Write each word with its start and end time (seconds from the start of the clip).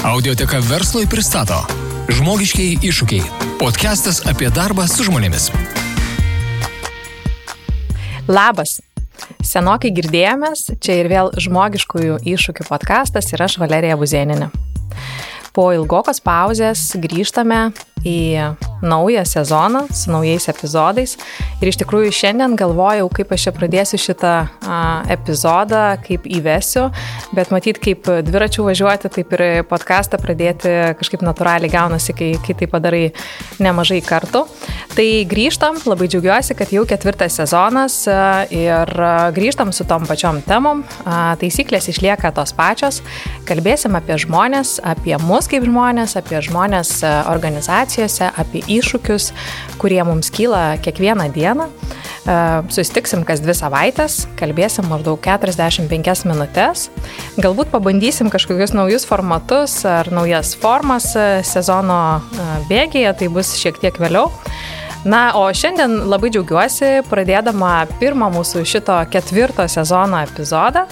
Audioteka 0.00 0.62
verslui 0.64 1.04
pristato 1.04 1.58
Žmogiškiai 2.08 2.78
iššūkiai. 2.88 3.26
Podcastas 3.60 4.22
apie 4.24 4.48
darbą 4.48 4.86
su 4.88 5.04
žmonėmis. 5.04 5.50
Labas. 8.24 8.78
Senokai 9.44 9.92
girdėjomės, 9.92 10.70
čia 10.80 10.96
ir 11.02 11.10
vėl 11.12 11.28
žmogiškųjų 11.36 12.16
iššūkių 12.32 12.66
podkastas 12.70 13.28
ir 13.34 13.44
aš 13.44 13.58
Valerija 13.60 14.00
Buzėninė. 14.00 14.48
Po 15.52 15.68
ilgokos 15.76 16.24
pauzės 16.24 16.94
grįžtame 16.96 17.66
į 18.00 18.16
naują 18.82 19.24
sezoną 19.24 19.86
su 19.92 20.10
naujais 20.10 20.48
epizodais. 20.48 21.16
Ir 21.60 21.68
iš 21.68 21.80
tikrųjų 21.82 22.12
šiandien 22.14 22.56
galvojau, 22.58 23.08
kaip 23.12 23.32
aš 23.34 23.48
čia 23.48 23.52
pradėsiu 23.56 24.00
šitą 24.00 24.34
epizodą, 25.12 25.98
kaip 26.06 26.26
įvesiu, 26.30 26.88
bet 27.36 27.52
matyt, 27.54 27.80
kaip 27.82 28.08
dviračių 28.26 28.64
važiuoti, 28.70 29.10
taip 29.12 29.34
ir 29.36 29.44
podcastą 29.68 30.20
pradėti 30.20 30.72
kažkaip 31.00 31.24
natūraliai 31.26 31.72
gaunasi, 31.72 32.14
kai, 32.16 32.30
kai 32.44 32.56
tai 32.56 32.70
padarai 32.70 33.02
nemažai 33.60 34.00
kartų. 34.04 34.46
Tai 34.96 35.08
grįžtam, 35.30 35.78
labai 35.86 36.08
džiaugiuosi, 36.10 36.56
kad 36.58 36.72
jau 36.74 36.82
ketvirtas 36.88 37.36
sezonas 37.38 38.02
ir 38.54 38.94
grįžtam 39.36 39.70
su 39.76 39.86
tom 39.88 40.08
pačiom 40.08 40.40
temom. 40.48 40.82
Taisyklės 41.40 41.90
išlieka 41.92 42.32
tos 42.34 42.54
pačios. 42.56 43.00
Kalbėsim 43.48 43.94
apie 43.98 44.16
žmonės, 44.20 44.78
apie 44.82 45.16
mus 45.22 45.48
kaip 45.50 45.64
žmonės, 45.68 46.16
apie 46.18 46.40
žmonės 46.44 46.96
organizacijose, 47.30 48.32
apie 48.40 48.64
iššūkius, 48.76 49.30
kurie 49.80 50.00
mums 50.06 50.30
kyla 50.34 50.78
kiekvieną 50.84 51.30
dieną. 51.34 51.68
E, 51.70 52.36
susitiksim 52.72 53.24
kas 53.28 53.40
dvi 53.42 53.54
savaitės, 53.56 54.24
kalbėsim 54.40 54.88
maždaug 54.90 55.20
45 55.24 56.26
minutės. 56.28 56.88
Galbūt 57.40 57.72
pabandysim 57.72 58.30
kažkokius 58.32 58.74
naujus 58.76 59.06
formatus 59.08 59.80
ar 59.88 60.10
naujas 60.12 60.52
formas 60.58 61.12
e, 61.16 61.30
sezono 61.46 62.20
e, 62.20 62.50
bėgėje, 62.70 63.14
tai 63.22 63.30
bus 63.32 63.54
šiek 63.60 63.80
tiek 63.80 63.96
vėliau. 64.00 64.28
Na, 65.00 65.30
o 65.32 65.46
šiandien 65.56 65.94
labai 66.12 66.28
džiaugiuosi 66.28 67.06
pradėdama 67.08 67.86
pirmą 68.02 68.28
mūsų 68.34 68.66
šito 68.68 68.98
ketvirto 69.08 69.64
sezono 69.72 70.18
epizodą 70.26 70.82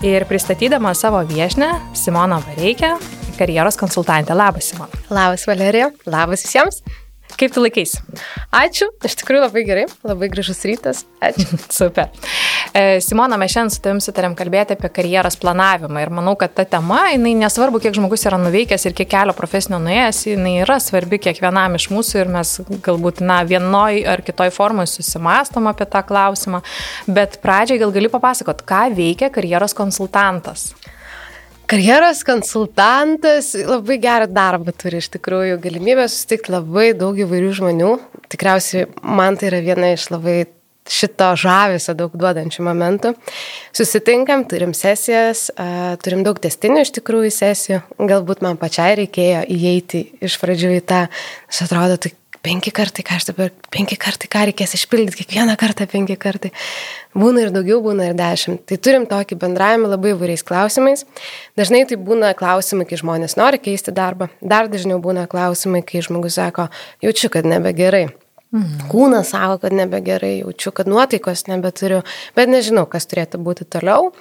ir 0.00 0.24
pristatydama 0.30 0.94
savo 0.96 1.20
viešnę 1.28 1.68
Simoną 1.92 2.40
Vareikę, 2.46 2.94
karjeros 3.36 3.76
konsultantė. 3.76 4.32
Labas, 4.32 4.72
Simon. 4.72 4.96
Labas, 5.12 5.44
Valerija. 5.50 5.92
Labas 6.08 6.46
visiems. 6.48 6.80
Kaip 7.36 7.52
tu 7.52 7.60
laikais? 7.60 7.92
Ačiū, 8.56 8.88
iš 9.04 9.14
tikrųjų 9.20 9.42
labai 9.44 9.62
gerai, 9.68 9.84
labai 10.06 10.30
gražus 10.32 10.62
rytas. 10.66 11.04
Ačiū. 11.22 11.58
Super. 11.80 12.08
E, 12.72 12.98
Simona, 13.04 13.36
mes 13.40 13.52
šiandien 13.52 13.74
su 13.74 13.82
tavim 13.84 14.00
sutarėm 14.02 14.34
kalbėti 14.38 14.74
apie 14.76 14.90
karjeros 14.96 15.36
planavimą 15.40 16.02
ir 16.02 16.12
manau, 16.14 16.34
kad 16.40 16.56
ta 16.56 16.64
tema, 16.68 17.04
jinai 17.12 17.34
nesvarbu, 17.38 17.82
kiek 17.84 17.96
žmogus 17.98 18.24
yra 18.28 18.40
nuveikęs 18.40 18.88
ir 18.88 18.96
kiek 18.96 19.10
kelio 19.12 19.36
profesinio 19.36 19.80
nuėjęs, 19.84 20.24
jinai 20.32 20.56
yra 20.64 20.80
svarbi 20.82 21.20
kiekvienam 21.28 21.76
iš 21.78 21.90
mūsų 21.92 22.22
ir 22.24 22.32
mes 22.38 22.56
galbūt, 22.84 23.22
na, 23.24 23.42
vienoj 23.48 24.02
ar 24.08 24.24
kitoj 24.26 24.52
formai 24.54 24.88
susimastom 24.90 25.68
apie 25.70 25.88
tą 25.90 26.02
klausimą, 26.08 26.64
bet 27.06 27.40
pradžiai 27.44 27.80
gal 27.84 27.94
gali 27.94 28.10
papasakot, 28.12 28.64
ką 28.68 28.88
veikia 28.96 29.32
karjeros 29.34 29.76
konsultantas. 29.76 30.72
Karjeros 31.68 32.22
konsultantas 32.24 33.50
labai 33.52 33.98
gerą 34.00 34.24
darbą 34.32 34.72
turi 34.72 35.02
iš 35.02 35.10
tikrųjų, 35.12 35.58
galimybę 35.60 36.06
susitikti 36.08 36.54
labai 36.54 36.94
daug 36.96 37.18
įvairių 37.20 37.50
žmonių. 37.58 37.90
Tikriausiai 38.32 38.86
man 39.04 39.36
tai 39.36 39.50
yra 39.50 39.58
viena 39.66 39.90
iš 39.92 40.06
labai 40.08 40.38
šito 40.88 41.26
žavesio 41.36 41.92
daug 41.98 42.14
duodančių 42.16 42.64
momentų. 42.64 43.12
Susitinkam, 43.76 44.46
turim 44.48 44.72
sesijas, 44.72 45.50
turim 46.00 46.24
daug 46.24 46.40
testinių 46.40 46.86
iš 46.86 46.94
tikrųjų 47.02 47.34
sesijų. 47.36 47.82
Galbūt 48.00 48.40
man 48.48 48.56
pačiai 48.56 48.96
reikėjo 49.02 49.44
įeiti 49.52 50.06
iš 50.24 50.38
pradžių 50.40 50.72
į 50.78 50.82
tą, 50.88 51.04
aš 51.52 51.66
atrodo, 51.66 52.00
tai 52.00 52.14
penki 52.44 52.72
kartai, 52.74 53.04
ką 53.06 53.16
aš 53.18 53.28
dabar, 53.30 53.50
penki 53.74 53.98
kartai, 54.00 54.28
ką 54.30 54.44
reikės 54.50 54.76
išpildyti, 54.78 55.22
kiekvieną 55.22 55.56
kartą 55.60 55.86
penki 55.90 56.16
kartai. 56.20 56.52
Būna 57.18 57.46
ir 57.46 57.52
daugiau, 57.54 57.80
būna 57.84 58.10
ir 58.10 58.18
dešimt. 58.18 58.64
Tai 58.68 58.78
turim 58.82 59.08
tokį 59.10 59.38
bendravimą 59.40 59.90
labai 59.94 60.14
įvairiais 60.14 60.44
klausimais. 60.46 61.04
Dažnai 61.58 61.84
tai 61.88 61.98
būna 61.98 62.34
klausimai, 62.38 62.86
kai 62.88 63.00
žmonės 63.00 63.38
nori 63.40 63.60
keisti 63.62 63.94
darbą. 63.94 64.30
Dar 64.40 64.70
dažniau 64.70 65.00
būna 65.02 65.26
klausimai, 65.30 65.82
kai 65.86 66.04
žmogus 66.04 66.38
sako, 66.38 66.68
jaučiu, 67.04 67.32
kad 67.34 67.48
nebegerai. 67.48 68.08
Mhm. 68.48 68.86
Kūnas 68.88 69.34
sako, 69.34 69.58
kad 69.66 69.74
nebegerai, 69.76 70.38
jaučiu, 70.40 70.72
kad 70.72 70.88
nuotaikos 70.88 71.44
nebeturiu, 71.50 72.00
bet 72.36 72.48
nežinau, 72.48 72.86
kas 72.88 73.04
turėtų 73.10 73.40
būti 73.44 73.66
toliau. 73.68 74.14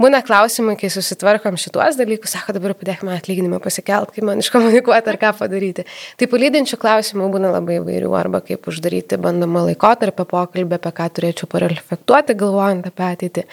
Būna 0.00 0.22
klausimai, 0.24 0.74
kai 0.80 0.88
susitvarkom 0.92 1.58
šituos 1.60 1.98
dalykus, 1.98 2.32
sako, 2.34 2.54
dabar 2.56 2.74
padėkime 2.78 3.12
atlyginimą 3.16 3.58
pasikelt, 3.62 4.12
kaip 4.14 4.26
man 4.26 4.40
iškomunikuoti 4.42 5.12
ar 5.12 5.18
ką 5.20 5.32
padaryti. 5.38 5.84
Tai 6.20 6.28
palydinčių 6.32 6.78
klausimų 6.80 7.28
būna 7.34 7.52
labai 7.52 7.78
įvairių, 7.80 8.12
arba 8.16 8.40
kaip 8.46 8.68
uždaryti 8.72 9.18
bandomą 9.22 9.66
laikotarpį 9.68 10.26
pokalbį, 10.32 10.78
apie 10.78 10.94
ką 10.98 11.08
turėčiau 11.18 11.50
pareflektuoti, 11.52 12.38
galvojant 12.40 12.88
apie 12.88 13.08
ateitį. 13.08 13.46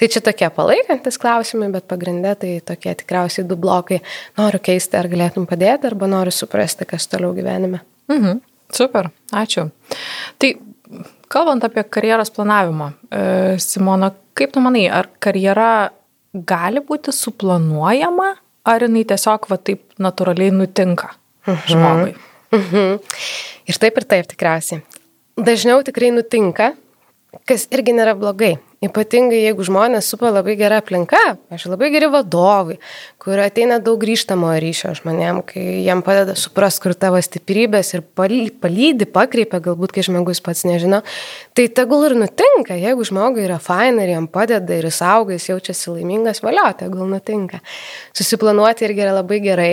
Tai 0.00 0.10
čia 0.16 0.24
tokie 0.24 0.50
palaikantis 0.58 1.20
klausimai, 1.22 1.70
bet 1.74 1.86
pagrindė 1.90 2.34
tai 2.42 2.56
tokie 2.72 2.96
tikriausiai 3.04 3.46
du 3.48 3.58
blokai. 3.60 4.02
Noriu 4.40 4.62
keisti, 4.64 4.98
ar 4.98 5.10
galėtum 5.12 5.46
padėti, 5.50 5.88
arba 5.92 6.10
noriu 6.10 6.34
suprasti, 6.34 6.88
kas 6.88 7.08
toliau 7.12 7.34
gyvenime. 7.36 7.84
Mhm. 8.10 8.42
Super, 8.74 9.10
ačiū. 9.32 9.68
Tai 10.40 10.50
kalbant 11.30 11.64
apie 11.66 11.84
karjeros 11.86 12.32
planavimą, 12.34 12.92
e, 13.10 13.58
Simona, 13.62 14.10
kaip 14.34 14.54
tu 14.54 14.62
manai, 14.64 14.86
ar 14.90 15.08
karjera 15.22 15.90
gali 16.34 16.82
būti 16.84 17.14
suplanuojama, 17.14 18.30
ar 18.64 18.86
jinai 18.86 19.04
tiesiog 19.08 19.48
va 19.50 19.58
taip 19.60 19.84
natūraliai 20.02 20.54
nutinka 20.54 21.12
mhm. 21.46 21.66
žmogui? 21.70 22.14
Mhm. 22.54 22.98
Ir 23.70 23.80
taip 23.82 23.98
ir 23.98 24.08
taip 24.10 24.30
tikriausiai. 24.30 24.82
Dažniau 25.34 25.82
tikrai 25.86 26.12
nutinka, 26.14 26.72
kas 27.48 27.66
irgi 27.74 27.94
nėra 27.96 28.14
blogai. 28.18 28.54
Ypatingai 28.84 29.38
jeigu 29.46 29.64
žmonės 29.64 30.10
supa 30.12 30.28
labai 30.28 30.58
gera 30.60 30.82
aplinka, 30.82 31.20
aš 31.54 31.62
labai 31.70 31.88
geri 31.94 32.10
vadovai, 32.12 32.74
kur 33.22 33.40
ateina 33.40 33.78
daug 33.80 33.96
grįžtamo 34.02 34.50
ryšio 34.60 34.90
žmonėm, 34.98 35.40
kai 35.48 35.62
jiem 35.86 36.02
padeda 36.04 36.34
supras, 36.36 36.76
kur 36.82 36.92
tavo 36.92 37.20
stiprybės 37.24 37.94
ir 37.96 38.02
palydi, 38.04 39.08
pakreipia, 39.08 39.62
galbūt 39.64 39.94
kai 39.96 40.04
žmogus 40.04 40.42
pats 40.44 40.66
nežino, 40.68 41.00
tai 41.56 41.64
tegul 41.72 42.04
ir 42.10 42.16
nutinka, 42.26 42.76
jeigu 42.76 43.08
žmogui 43.08 43.46
yra 43.46 43.56
faina 43.62 44.04
ir 44.04 44.16
jam 44.18 44.28
padeda 44.28 44.76
ir 44.76 44.90
jis 44.90 45.00
auga, 45.06 45.38
jis 45.38 45.48
jaučiasi 45.54 45.94
laimingas, 45.94 46.42
valio, 46.44 46.66
tegul 46.76 47.08
nutinka. 47.08 47.62
Susiplanuoti 48.12 48.84
irgi 48.84 49.06
yra 49.06 49.16
labai 49.22 49.40
gerai 49.44 49.72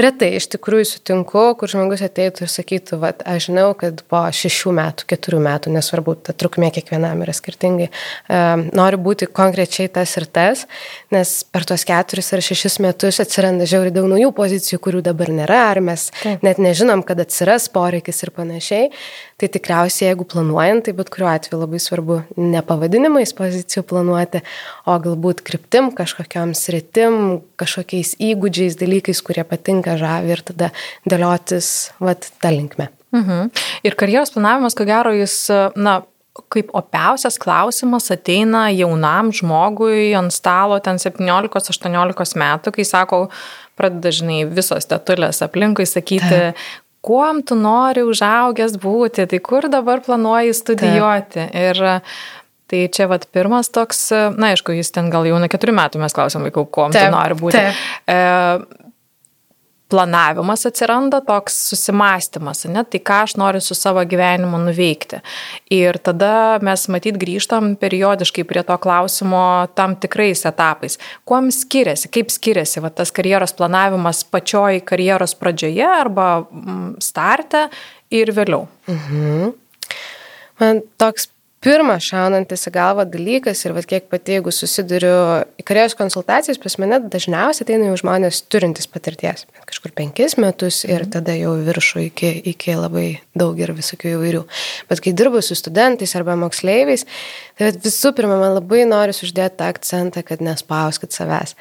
retai 0.00 0.32
iš 0.36 0.48
tikrųjų 0.54 0.86
sutinku, 0.90 1.42
kur 1.58 1.70
žmogus 1.70 2.02
ateitų 2.06 2.44
ir 2.44 2.52
sakytų, 2.52 2.98
va, 3.02 3.12
aš 3.26 3.48
žinau, 3.48 3.68
kad 3.78 4.02
po 4.10 4.22
šešių 4.34 4.74
metų, 4.76 5.06
keturių 5.12 5.40
metų, 5.46 5.72
nesvarbu, 5.76 6.16
ta 6.28 6.34
trukmė 6.36 6.70
kiekvienam 6.76 7.22
yra 7.24 7.34
skirtingai, 7.36 7.88
um, 8.28 8.66
noriu 8.76 9.00
būti 9.02 9.28
konkrečiai 9.28 9.88
tas 9.92 10.16
ir 10.20 10.28
tas, 10.28 10.66
nes 11.14 11.34
per 11.52 11.66
tos 11.68 11.86
keturis 11.88 12.32
ar 12.36 12.44
šešis 12.44 12.78
metus 12.84 13.20
atsiranda 13.24 13.68
žiauri 13.68 13.94
daug 13.94 14.08
naujų 14.12 14.32
pozicijų, 14.36 14.80
kurių 14.84 15.04
dabar 15.06 15.32
nėra, 15.34 15.62
ar 15.72 15.82
mes 15.84 16.10
Taip. 16.22 16.44
net 16.46 16.60
nežinom, 16.62 17.04
kad 17.06 17.20
atsiras 17.22 17.70
poreikis 17.72 18.22
ir 18.26 18.34
panašiai. 18.36 18.90
Tai 19.36 19.50
tikriausiai, 19.52 20.06
jeigu 20.08 20.24
planuojant, 20.24 20.86
tai 20.86 20.94
bet 20.96 21.10
kuriuo 21.12 21.28
atveju 21.28 21.58
labai 21.60 21.78
svarbu 21.82 22.14
ne 22.40 22.62
pavadinimais 22.64 23.34
pozicijų 23.36 23.82
planuoti, 23.90 24.40
o 24.88 24.94
galbūt 25.04 25.42
kryptim, 25.44 25.90
kažkokiam 25.98 26.54
sritim, 26.56 27.42
kažkokiais 27.60 28.14
įgūdžiais, 28.30 28.78
dalykais, 28.80 29.20
kurie 29.26 29.44
patinka 29.44 29.98
žavi 30.00 30.32
ir 30.32 30.40
tada 30.40 30.70
dėliotis 31.04 31.68
vat, 32.00 32.30
tą 32.40 32.54
linkmę. 32.56 32.88
Mhm. 33.12 33.52
Ir 33.84 33.98
karjeros 34.00 34.32
planavimas, 34.32 34.76
ko 34.76 34.88
gero, 34.88 35.12
jis, 35.12 35.36
na, 35.76 35.98
kaip 36.52 36.72
opiausias 36.76 37.36
klausimas 37.40 38.08
ateina 38.12 38.66
jaunam 38.72 39.32
žmogui 39.36 40.14
ant 40.16 40.32
stalo 40.32 40.78
ten 40.84 40.96
17-18 41.00 42.40
metų, 42.40 42.72
kai 42.76 42.88
sako, 42.88 43.26
pradeda 43.76 44.08
dažnai 44.08 44.44
visos 44.48 44.88
tetulės 44.88 45.42
aplinkui 45.44 45.86
sakyti, 45.88 46.54
kuom 47.06 47.42
tu 47.46 47.58
nori 47.58 48.02
užaugęs 48.06 48.78
būti, 48.82 49.28
tai 49.30 49.40
kur 49.44 49.68
dabar 49.72 50.02
planuoji 50.06 50.56
studijuoti. 50.56 51.46
Taip. 51.46 51.54
Ir 51.54 52.02
Tai 52.66 52.80
čia 52.90 53.04
vat 53.06 53.28
pirmas 53.30 53.68
toks, 53.70 54.08
na 54.34 54.48
aišku, 54.50 54.74
jis 54.74 54.88
ten 54.90 55.06
gal 55.12 55.22
jau 55.28 55.36
nuo 55.38 55.46
keturių 55.46 55.70
metų 55.76 56.00
mes 56.02 56.16
klausim 56.16 56.42
vaikų, 56.48 56.64
kuo 56.74 56.88
tu 56.90 57.02
nori 57.14 57.36
būti. 57.38 57.60
Taip. 57.60 57.84
E, 58.10 58.85
planavimas 59.88 60.66
atsiranda, 60.66 61.20
toks 61.24 61.56
susimastymas, 61.70 62.64
ne, 62.70 62.82
tai 62.90 63.00
ką 63.06 63.20
aš 63.26 63.36
noriu 63.38 63.62
su 63.62 63.76
savo 63.78 64.02
gyvenimu 64.08 64.58
nuveikti. 64.64 65.20
Ir 65.74 65.98
tada 66.02 66.58
mes 66.66 66.86
matyt 66.92 67.18
grįžtam 67.22 67.74
periodiškai 67.80 68.46
prie 68.48 68.64
to 68.66 68.78
klausimo 68.82 69.42
tam 69.78 69.94
tikrais 70.02 70.42
etapais. 70.48 70.98
Kuom 71.28 71.52
skiriasi, 71.54 72.10
kaip 72.14 72.34
skiriasi 72.34 72.82
va, 72.82 72.90
tas 72.90 73.14
karjeros 73.14 73.54
planavimas 73.56 74.24
pačioj 74.26 74.82
karjeros 74.86 75.36
pradžioje 75.38 75.86
arba 75.86 76.28
mm, 76.42 76.90
starte 77.04 77.68
ir 78.10 78.34
vėliau. 78.34 78.66
Mhm. 78.90 79.54
Man 80.60 80.80
toks 80.96 81.28
pirmas 81.66 82.04
šaunantis 82.06 82.68
į 82.68 82.72
galvą 82.76 83.04
dalykas 83.10 83.64
ir 83.66 83.74
vat, 83.74 83.88
kiek 83.90 84.06
pati, 84.10 84.36
jeigu 84.36 84.52
susiduriu 84.54 85.14
į 85.58 85.64
karjeros 85.66 85.96
konsultacijas, 85.98 86.60
pas 86.62 86.76
mane 86.78 87.00
dažniausiai 87.10 87.66
ateina 87.66 87.88
jau 87.88 87.96
žmonės 88.04 88.44
turintys 88.52 88.86
patirties. 88.90 89.46
Kažkur 89.66 89.94
penkis 89.96 90.36
metus 90.38 90.84
ir 90.86 91.00
mhm. 91.02 91.10
tada 91.16 91.34
jau 91.34 91.56
viršų 91.66 92.04
iki, 92.06 92.30
iki 92.52 92.76
labai 92.78 93.06
daug 93.38 93.58
ir 93.58 93.74
visokių 93.74 94.14
įvairių. 94.14 94.44
Bet 94.92 95.02
kai 95.02 95.14
dirbu 95.18 95.42
su 95.42 95.58
studentais 95.58 96.14
arba 96.18 96.38
moksleiviais, 96.38 97.06
tai 97.58 97.74
visų 97.74 98.14
pirma, 98.16 98.38
man 98.38 98.54
labai 98.60 98.84
noriu 98.86 99.16
uždėti 99.26 99.58
tą 99.58 99.72
akcentą, 99.74 100.22
kad 100.26 100.44
nespauskit 100.44 101.16
savęs. 101.16 101.56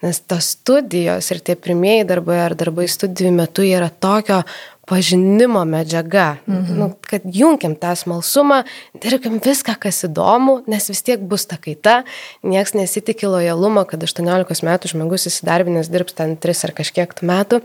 Nes 0.00 0.22
tos 0.24 0.54
studijos 0.54 1.26
ir 1.34 1.42
tie 1.44 1.58
pirmieji 1.60 2.06
darbai 2.08 2.38
ar 2.46 2.56
darbai 2.56 2.86
studijų 2.88 3.34
metu 3.36 3.66
yra 3.68 3.90
tokio 3.92 4.40
pažinimo 4.90 5.62
medžiaga. 5.64 6.40
Mhm. 6.50 6.78
Nu, 6.78 6.90
kad 7.06 7.22
jungiam 7.24 7.76
tą 7.78 7.94
smalsumą, 7.94 8.64
dirbkim 8.98 9.38
viską, 9.44 9.76
kas 9.78 10.02
įdomu, 10.08 10.60
nes 10.66 10.90
vis 10.90 11.04
tiek 11.06 11.22
bus 11.22 11.46
ta 11.46 11.60
kaita, 11.62 12.02
nieks 12.42 12.74
nesitikė 12.74 13.30
lojalumo, 13.30 13.86
kad 13.86 14.02
18 14.02 14.66
metų 14.66 14.90
žmogus 14.90 15.28
įsidarbinęs 15.30 15.92
dirbs 15.94 16.18
ten 16.18 16.34
3 16.34 16.66
ar 16.66 16.74
kažkiek 16.82 17.14
metų. 17.22 17.62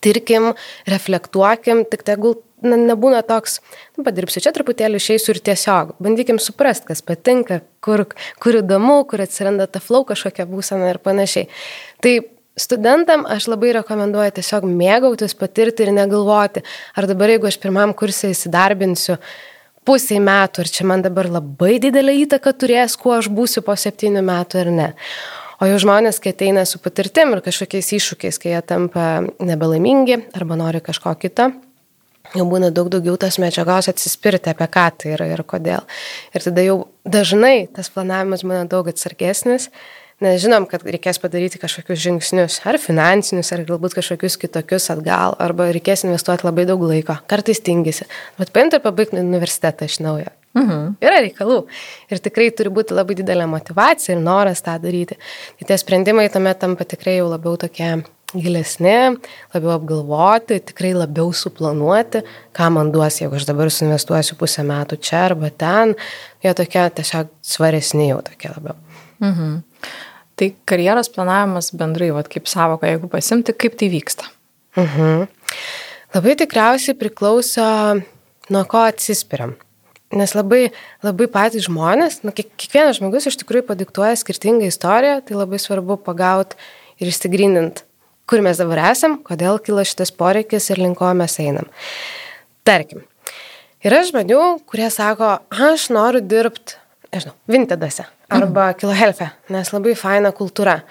Tirkim, 0.00 0.52
reflektuokim, 0.86 1.82
tik 1.90 2.04
tegul 2.06 2.38
na, 2.62 2.78
nebūna 2.78 3.20
toks, 3.26 3.58
nu, 3.98 4.04
padirbsiu 4.06 4.42
čia 4.42 4.52
truputėlį, 4.54 5.00
išeisiu 5.02 5.34
ir 5.34 5.42
tiesiog 5.50 5.94
bandykim 6.02 6.40
suprasti, 6.42 6.88
kas 6.90 7.04
patinka, 7.04 7.60
kur, 7.84 8.06
kur 8.42 8.60
įdomu, 8.62 9.02
kur 9.10 9.22
atsiranda 9.24 9.68
ta 9.70 9.82
flow 9.84 10.06
kažkokia 10.08 10.48
būsena 10.48 10.92
ir 10.94 11.00
panašiai. 11.02 11.48
Tai 12.04 12.14
Studentam 12.58 13.22
aš 13.30 13.46
labai 13.52 13.70
rekomenduoju 13.76 14.34
tiesiog 14.40 14.64
mėgautis, 14.66 15.36
patirti 15.38 15.84
ir 15.86 15.92
negalvoti, 15.94 16.64
ar 16.98 17.06
dabar 17.06 17.30
jeigu 17.30 17.46
aš 17.46 17.58
pirmam 17.62 17.92
kursai 17.94 18.32
įsidarbinsiu 18.34 19.18
pusiai 19.86 20.18
metų, 20.20 20.64
ar 20.64 20.70
čia 20.74 20.86
man 20.90 21.04
dabar 21.04 21.30
labai 21.30 21.76
didelį 21.82 22.16
įtaką 22.24 22.52
turės, 22.58 22.96
kuo 22.98 23.14
aš 23.16 23.30
būsiu 23.32 23.62
po 23.64 23.76
septynių 23.78 24.24
metų 24.26 24.64
ar 24.64 24.72
ne. 24.74 24.88
O 25.58 25.66
jau 25.66 25.78
žmonės, 25.82 26.18
kai 26.22 26.34
ateina 26.34 26.62
su 26.66 26.78
patirtim 26.82 27.32
ir 27.34 27.44
kažkokiais 27.46 27.92
iššūkiais, 27.96 28.40
kai 28.42 28.52
jie 28.52 28.60
tampa 28.66 29.06
nebelaimingi 29.42 30.20
arba 30.38 30.58
nori 30.58 30.82
kažko 30.84 31.14
kito, 31.18 31.48
jau 32.34 32.44
būna 32.50 32.72
daug 32.74 32.90
daugiau 32.92 33.16
tas 33.18 33.38
medžiagos 33.42 33.90
atsispirti, 33.90 34.52
apie 34.52 34.68
ką 34.70 34.86
tai 34.98 35.14
yra 35.16 35.30
ir 35.30 35.42
kodėl. 35.46 35.86
Ir 36.34 36.46
tada 36.46 36.66
jau 36.66 36.78
dažnai 37.06 37.68
tas 37.74 37.90
planavimas 37.94 38.44
būna 38.46 38.66
daug 38.70 38.90
atsargesnis 38.90 39.70
nes 40.24 40.40
žinom, 40.42 40.66
kad 40.70 40.82
reikės 40.86 41.20
padaryti 41.22 41.60
kažkokius 41.62 42.00
žingsnius, 42.02 42.58
ar 42.68 42.78
finansinius, 42.82 43.52
ar 43.54 43.62
galbūt 43.68 43.96
kažkokius 43.98 44.38
kitokius 44.42 44.90
atgal, 44.94 45.36
arba 45.42 45.70
reikės 45.74 46.06
investuoti 46.08 46.46
labai 46.48 46.66
daug 46.68 46.82
laiko, 46.88 47.18
kartais 47.30 47.62
tingisi, 47.64 48.08
bet 48.40 48.52
paimti 48.54 48.78
ir 48.78 48.84
pabaigti 48.84 49.22
universitetą 49.22 49.88
iš 49.88 50.00
naujo. 50.04 50.34
Mhm. 50.58 50.84
Yra 51.04 51.22
reikalų. 51.22 51.58
Ir 52.10 52.22
tikrai 52.24 52.48
turi 52.56 52.72
būti 52.74 52.96
labai 52.96 53.14
didelė 53.18 53.46
motivacija 53.50 54.16
ir 54.16 54.22
noras 54.24 54.64
tą 54.64 54.78
daryti. 54.82 55.18
Tai 55.58 55.68
tie 55.68 55.76
sprendimai 55.78 56.26
tuomet 56.32 56.58
tampa 56.62 56.86
tikrai 56.88 57.18
jau 57.18 57.28
labiau 57.30 57.58
tokie 57.60 57.90
gilesni, 58.34 58.96
labiau 59.54 59.74
apgalvoti, 59.76 60.58
tikrai 60.70 60.92
labiau 60.96 61.30
suplanuoti, 61.32 62.24
ką 62.56 62.68
man 62.74 62.90
duos, 62.92 63.20
jeigu 63.22 63.38
aš 63.38 63.46
dabar 63.48 63.70
suinvestuosiu 63.72 64.36
pusę 64.40 64.64
metų 64.68 64.98
čia 65.00 65.22
arba 65.30 65.48
ten, 65.48 65.94
jie 66.44 66.52
tokie 66.56 66.84
tiesiog 66.98 67.30
svaresni 67.54 68.10
jau 68.10 68.20
tokie 68.26 68.52
labiau. 68.52 68.76
Mhm. 69.24 69.62
Tai 70.38 70.52
karjeros 70.70 71.10
planavimas 71.10 71.72
bendrai, 71.74 72.12
vat, 72.14 72.28
kaip 72.30 72.46
savoka, 72.46 72.86
jeigu 72.86 73.10
pasimti, 73.10 73.54
kaip 73.58 73.74
tai 73.78 73.88
vyksta? 73.90 74.28
Mhm. 74.78 75.26
Labai 76.14 76.36
tikriausiai 76.38 76.94
priklauso, 76.96 77.64
nuo 78.48 78.62
ko 78.70 78.84
atsispiriam. 78.86 79.56
Nes 80.14 80.32
labai, 80.32 80.70
labai 81.04 81.26
patys 81.28 81.66
žmonės, 81.66 82.22
nu, 82.24 82.32
kiekvienas 82.32 82.96
žmogus 82.96 83.26
iš 83.28 83.36
tikrųjų 83.42 83.66
padiktuoja 83.68 84.14
skirtingą 84.16 84.70
istoriją, 84.70 85.18
tai 85.26 85.36
labai 85.36 85.60
svarbu 85.60 85.98
pagauti 86.06 86.56
ir 87.02 87.10
išsigrindinti, 87.10 87.84
kur 88.30 88.40
mes 88.44 88.62
dabar 88.62 88.86
esam, 88.92 89.18
kodėl 89.20 89.60
kilo 89.60 89.84
šitas 89.84 90.14
poreikis 90.14 90.70
ir 90.72 90.80
link 90.80 90.96
ko 91.02 91.10
mes 91.18 91.36
einam. 91.42 91.68
Tarkim, 92.64 93.02
yra 93.84 94.00
žmonių, 94.08 94.44
kurie 94.70 94.88
sako, 94.94 95.34
aš 95.52 95.90
noriu 95.92 96.24
dirbti 96.24 96.78
nežinau, 97.12 97.36
Vintedose 97.50 98.08
arba 98.28 98.68
mhm. 98.68 98.78
Kilohelfe, 98.80 99.30
nes 99.52 99.72
labai 99.72 99.96
faina 99.98 100.32
kultūra. 100.36 100.82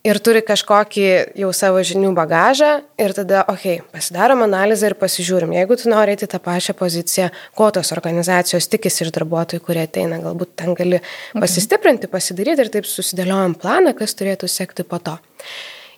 Ir 0.00 0.16
turi 0.24 0.40
kažkokį 0.40 1.02
jau 1.36 1.50
savo 1.52 1.82
žinių 1.84 2.14
bagažą 2.16 2.70
ir 2.96 3.12
tada, 3.12 3.42
okei, 3.52 3.82
okay, 3.82 3.90
pasidarom 3.92 4.40
analizę 4.46 4.88
ir 4.88 4.94
pasižiūrim, 4.96 5.52
jeigu 5.58 5.76
tu 5.76 5.90
nori 5.92 6.14
eiti 6.14 6.24
tą 6.30 6.40
pačią 6.40 6.72
poziciją, 6.78 7.26
ko 7.52 7.68
tos 7.76 7.92
organizacijos 7.92 8.70
tikisi 8.72 9.04
iš 9.04 9.12
darbuotojų, 9.18 9.60
kurie 9.66 9.84
ateina, 9.84 10.16
galbūt 10.24 10.54
ten 10.62 10.72
gali 10.72 11.02
okay. 11.02 11.42
pasistiprinti, 11.42 12.08
pasidaryti 12.08 12.64
ir 12.64 12.72
taip 12.72 12.88
susidėliojam 12.88 13.58
planą, 13.60 13.92
kas 14.00 14.16
turėtų 14.16 14.48
sekti 14.48 14.88
po 14.88 15.02
to. 15.04 15.18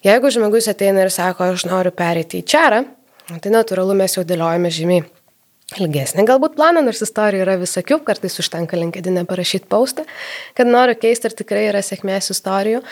Jeigu 0.02 0.34
žmogus 0.34 0.66
ateina 0.74 1.06
ir 1.06 1.14
sako, 1.14 1.52
aš 1.54 1.68
noriu 1.70 1.94
pereiti 1.94 2.42
į 2.42 2.48
čarą, 2.56 2.82
tai 3.38 3.54
natūralu 3.54 3.94
mes 4.02 4.18
jau 4.18 4.26
dėliojame 4.26 4.74
žymiai 4.74 5.06
ilgesnį 5.80 6.26
galbūt 6.28 6.56
planą, 6.58 6.84
nors 6.84 7.02
istorijų 7.04 7.46
yra 7.46 7.58
visokių, 7.60 8.02
kartais 8.06 8.38
užtenka 8.42 8.78
linkedinę 8.78 9.24
parašyti 9.28 9.68
paustą, 9.72 10.06
kad 10.58 10.70
noriu 10.70 10.98
keisti 10.98 11.30
ir 11.30 11.36
tikrai 11.42 11.68
yra 11.70 11.84
sėkmės 11.84 12.32
istorijų. 12.34 12.82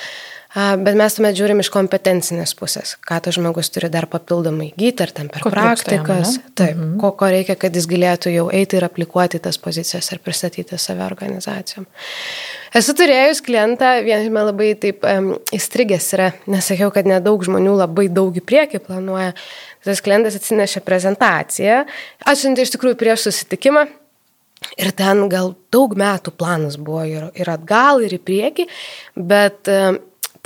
Bet 0.50 0.96
mes 0.98 1.14
tuomet 1.14 1.36
žiūrim 1.38 1.60
iš 1.62 1.68
kompetencinės 1.70 2.56
pusės, 2.58 2.96
ką 3.06 3.20
tas 3.22 3.36
žmogus 3.36 3.68
turi 3.70 3.86
dar 3.86 4.08
papildomai 4.10 4.72
įgyti, 4.72 5.04
ar 5.04 5.12
ten 5.14 5.28
per 5.30 5.44
ko 5.44 5.52
praktikas, 5.54 6.32
jam, 6.40 6.48
taip, 6.58 6.72
mhm. 6.74 6.96
ko, 6.98 7.12
ko 7.14 7.28
reikia, 7.30 7.54
kad 7.54 7.76
jis 7.78 7.86
galėtų 7.86 8.32
jau 8.34 8.48
eiti 8.50 8.80
ir 8.80 8.86
aplikuoti 8.88 9.38
tas 9.44 9.60
pozicijas 9.62 10.10
ir 10.10 10.18
pristatyti 10.24 10.74
save 10.74 11.06
organizacijom. 11.06 11.86
Esu 12.74 12.96
turėjus 12.98 13.44
klientą, 13.46 13.92
viename 14.02 14.42
labai 14.48 14.72
taip 14.78 15.06
um, 15.06 15.32
įstrigęs 15.54 16.10
yra, 16.18 16.32
nesakiau, 16.50 16.90
kad 16.94 17.06
nedaug 17.06 17.46
žmonių 17.46 17.76
labai 17.84 18.08
daug 18.10 18.34
į 18.34 18.42
priekį 18.42 18.82
planuoja, 18.88 19.36
tas 19.86 20.02
klientas 20.04 20.36
atsinešė 20.38 20.82
prezentaciją, 20.86 21.80
atsiuntė 22.28 22.66
iš 22.66 22.74
tikrųjų 22.76 23.00
prieš 23.00 23.28
susitikimą. 23.28 23.86
Ir 24.76 24.90
ten 24.92 25.24
gal 25.32 25.54
daug 25.72 25.94
metų 25.96 26.34
planas 26.36 26.76
buvo 26.76 27.06
ir, 27.08 27.30
ir 27.32 27.48
atgal, 27.48 28.02
ir 28.04 28.12
į 28.12 28.20
priekį, 28.20 28.66
bet 29.16 29.70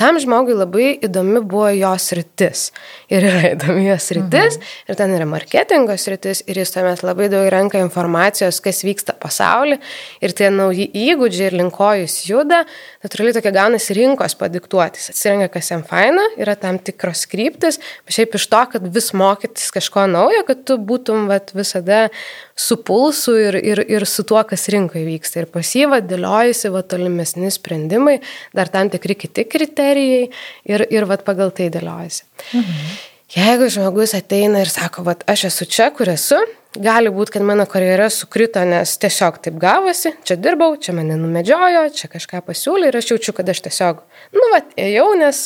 tam 0.00 0.18
žmogui 0.22 0.54
labai 0.56 0.86
įdomi 1.06 1.42
buvo 1.46 1.68
jos 1.74 2.08
rytis. 2.16 2.64
Ir 3.12 3.26
yra 3.28 3.42
įdomi 3.54 3.86
jos 3.86 4.08
rytis, 4.16 4.58
mhm. 4.58 4.70
ir 4.88 4.98
ten 4.98 5.14
yra 5.16 5.28
marketingo 5.28 5.96
rytis, 6.14 6.42
ir 6.50 6.60
jis 6.62 6.74
tuomet 6.74 7.04
labai 7.06 7.28
daug 7.32 7.46
renka 7.52 7.82
informacijos, 7.82 8.60
kas 8.64 8.84
vyksta 8.86 9.16
pasaulyje, 9.20 9.80
ir 10.24 10.36
tie 10.36 10.50
nauji 10.54 10.88
įgūdžiai 11.04 11.50
ir 11.50 11.58
linkojus 11.62 12.20
juda, 12.28 12.64
natūraliai 13.04 13.36
tokia 13.36 13.52
gaunasi 13.54 13.96
rinkos 13.98 14.34
padiktuotis. 14.40 15.10
Atsirenka, 15.12 15.50
kas 15.56 15.70
jam 15.72 15.84
faina, 15.86 16.24
yra 16.40 16.56
tam 16.60 16.78
tikros 16.82 17.26
kryptis, 17.30 17.78
bet 18.06 18.16
šiaip 18.16 18.36
iš 18.38 18.48
to, 18.52 18.62
kad 18.74 18.88
vis 18.96 19.10
mokytis 19.16 19.70
kažko 19.74 20.06
naujo, 20.10 20.42
kad 20.48 20.64
tu 20.68 20.78
būtum 20.80 21.28
vat, 21.30 21.52
visada 21.56 22.08
su 22.56 22.78
pulsu 22.86 23.36
ir, 23.40 23.58
ir, 23.60 23.84
ir 23.96 24.08
su 24.08 24.26
tuo, 24.28 24.40
kas 24.48 24.68
rinkoje 24.72 25.04
vyksta. 25.06 25.44
Ir 25.44 25.50
pasyva 25.52 26.00
dėliojasi 26.04 26.72
va, 26.74 26.84
tolimesni 26.86 27.52
sprendimai, 27.54 28.20
dar 28.56 28.72
tam 28.72 28.92
tikri 28.92 29.18
kiti 29.26 29.46
kriterijai 29.48 30.28
ir, 30.70 30.86
ir 30.88 31.10
va, 31.10 31.20
pagal 31.20 31.52
tai 31.54 31.70
dėliojasi. 31.74 32.24
Mhm. 32.52 32.94
Jeigu 33.32 33.70
žmogus 33.72 34.12
ateina 34.14 34.60
ir 34.60 34.68
sako, 34.68 35.02
va, 35.06 35.14
aš 35.30 35.46
esu 35.48 35.66
čia, 35.70 35.88
kur 35.96 36.10
esu, 36.12 36.36
gali 36.76 37.10
būti, 37.14 37.32
kad 37.36 37.46
mano 37.46 37.64
karjera 37.70 38.10
sukrito, 38.12 38.60
nes 38.68 38.92
tiesiog 39.00 39.40
taip 39.46 39.56
gavosi, 39.62 40.12
čia 40.28 40.36
dirbau, 40.36 40.74
čia 40.76 40.92
mane 40.96 41.16
numedžiojo, 41.18 41.86
čia 41.96 42.10
kažką 42.12 42.42
pasiūlė 42.44 42.90
ir 42.90 43.00
aš 43.00 43.14
jaučiu, 43.14 43.34
kad 43.36 43.48
aš 43.48 43.64
tiesiog, 43.64 44.04
nu, 44.36 44.44
va, 44.52 44.60
ėjau, 44.76 45.08
nes 45.18 45.42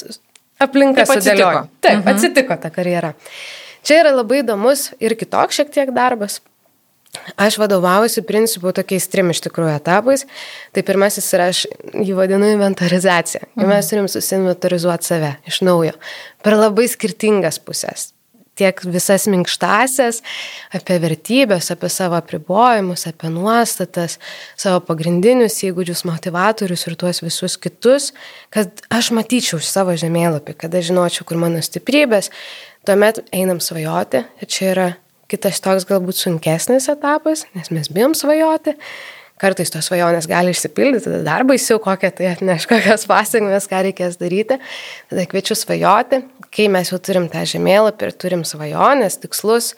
aplinka 0.58 1.06
sudėliojo. 1.08 1.68
Taip, 1.78 2.02
mhm. 2.02 2.10
atsitiko 2.12 2.58
ta 2.60 2.72
karjera. 2.74 3.14
Čia 3.86 4.02
yra 4.02 4.12
labai 4.16 4.42
įdomus 4.42 4.90
ir 5.00 5.14
kitoks 5.16 5.60
šiek 5.60 5.70
tiek 5.72 5.94
darbas. 5.94 6.40
Aš 7.36 7.56
vadovaujuosi 7.58 8.22
principu 8.22 8.72
tokiais 8.76 9.06
trim 9.08 9.30
iš 9.32 9.40
tikrųjų 9.46 9.78
etapais. 9.78 10.26
Tai 10.76 10.84
pirmasis 10.84 11.30
yra, 11.36 11.48
aš 11.52 11.64
jį 11.94 12.16
vadinu 12.18 12.50
inventarizacija. 12.52 13.46
Mhm. 13.54 13.72
Mes 13.72 13.88
turim 13.88 14.08
susinventarizuoti 14.12 15.12
save 15.12 15.34
iš 15.48 15.62
naujo 15.64 15.96
per 16.44 16.58
labai 16.58 16.88
skirtingas 16.90 17.60
pusės. 17.64 18.12
Tiek 18.58 18.80
visas 18.90 19.28
minkštasias, 19.30 20.16
apie 20.74 20.96
vertybės, 20.98 21.68
apie 21.70 21.86
savo 21.94 22.16
apribojimus, 22.18 23.06
apie 23.06 23.30
nuostatas, 23.30 24.16
savo 24.58 24.80
pagrindinius 24.82 25.60
įgūdžius, 25.62 26.02
motivatorius 26.08 26.82
ir 26.88 26.96
tuos 26.98 27.22
visus 27.22 27.54
kitus, 27.54 28.10
kad 28.50 28.82
aš 28.90 29.12
matyčiau 29.14 29.62
savo 29.62 29.94
žemėlapį, 29.94 30.58
kad 30.58 30.74
aš 30.74 30.90
žinočiau, 30.90 31.28
kur 31.30 31.38
mano 31.38 31.62
stiprybės. 31.62 32.32
Tuomet 32.82 33.22
einam 33.30 33.62
svajoti, 33.62 34.24
ir 34.42 34.50
čia 34.50 34.72
yra 34.72 34.88
Kitas 35.28 35.58
toks 35.60 35.84
galbūt 35.84 36.16
sunkesnis 36.16 36.86
etapas, 36.88 37.42
nes 37.52 37.68
mes 37.74 37.90
bijom 37.92 38.14
svajoti. 38.16 38.72
Kartais 39.38 39.68
tos 39.70 39.86
svajonės 39.86 40.26
gali 40.26 40.54
išsipildyti, 40.54 41.04
tada 41.04 41.18
dar 41.26 41.44
baisiau, 41.46 41.76
kokią 41.84 42.10
tai 42.16 42.30
atneš, 42.30 42.64
kokias 42.70 43.04
pasiekmes, 43.06 43.68
ką 43.70 43.82
reikės 43.86 44.16
daryti. 44.18 44.56
Tada 45.12 45.26
kviečiu 45.28 45.54
svajoti. 45.58 46.22
Kai 46.48 46.70
mes 46.72 46.88
jau 46.90 46.98
turim 47.04 47.28
tą 47.28 47.44
žemėlapį 47.46 48.08
ir 48.08 48.16
turim 48.24 48.42
svajonės, 48.48 49.20
tikslus, 49.20 49.74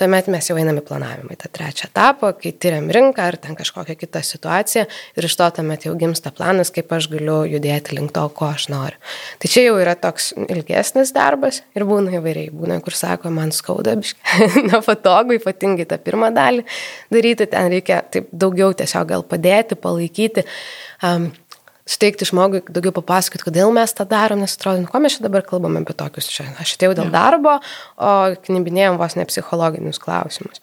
tuomet 0.00 0.28
mes 0.32 0.48
jau 0.48 0.56
einame 0.58 0.82
planavimą, 0.84 1.34
į 1.34 1.38
tą 1.42 1.50
trečią 1.52 1.88
etapą, 1.90 2.32
kai 2.38 2.52
tyriam 2.56 2.88
rinką 2.92 3.24
ar 3.24 3.36
ten 3.40 3.56
kažkokią 3.58 3.96
kitą 4.00 4.22
situaciją 4.24 4.84
ir 5.18 5.28
iš 5.28 5.36
to 5.38 5.48
tuomet 5.58 5.86
jau 5.86 5.94
gimsta 5.98 6.32
planas, 6.34 6.72
kaip 6.74 6.92
aš 6.96 7.10
galiu 7.12 7.42
judėti 7.48 7.96
link 7.98 8.14
to, 8.16 8.24
ko 8.36 8.48
aš 8.52 8.68
noriu. 8.72 8.98
Tai 9.42 9.52
čia 9.52 9.66
jau 9.66 9.76
yra 9.82 9.94
toks 9.98 10.32
ilgesnis 10.48 11.12
darbas 11.16 11.62
ir 11.76 11.86
būna 11.88 12.16
įvairiai. 12.18 12.52
Būna, 12.56 12.78
kur 12.84 12.96
sako, 12.96 13.32
man 13.34 13.52
skauda, 13.54 13.98
nepatogu, 14.70 15.36
ypatingai 15.40 15.88
tą 15.90 16.00
pirmą 16.02 16.32
dalį 16.34 16.64
daryti, 17.12 17.48
ten 17.52 17.70
reikia 17.72 18.02
taip 18.12 18.32
daugiau 18.32 18.72
tiesiog 18.76 19.12
gal 19.12 19.26
padėti, 19.28 19.78
palaikyti. 19.78 20.46
Um, 21.02 21.32
suteikti 21.88 22.26
žmogui 22.28 22.62
daugiau 22.68 22.94
papasakoti, 22.94 23.46
kodėl 23.48 23.72
mes 23.74 23.94
tą 23.96 24.06
darom, 24.08 24.42
nes 24.44 24.54
atrodo, 24.56 24.84
nu, 24.84 24.90
ko 24.90 25.00
mes 25.02 25.16
čia 25.16 25.26
dabar 25.26 25.44
kalbame 25.46 25.82
apie 25.82 25.96
tokius 25.98 26.30
čia. 26.30 26.46
Aš 26.62 26.76
atėjau 26.76 26.96
dėl 27.00 27.12
darbo, 27.14 27.58
o 27.98 28.12
knibinėjom 28.46 29.00
vos 29.00 29.16
ne 29.18 29.26
psichologinius 29.28 30.00
klausimus. 30.02 30.62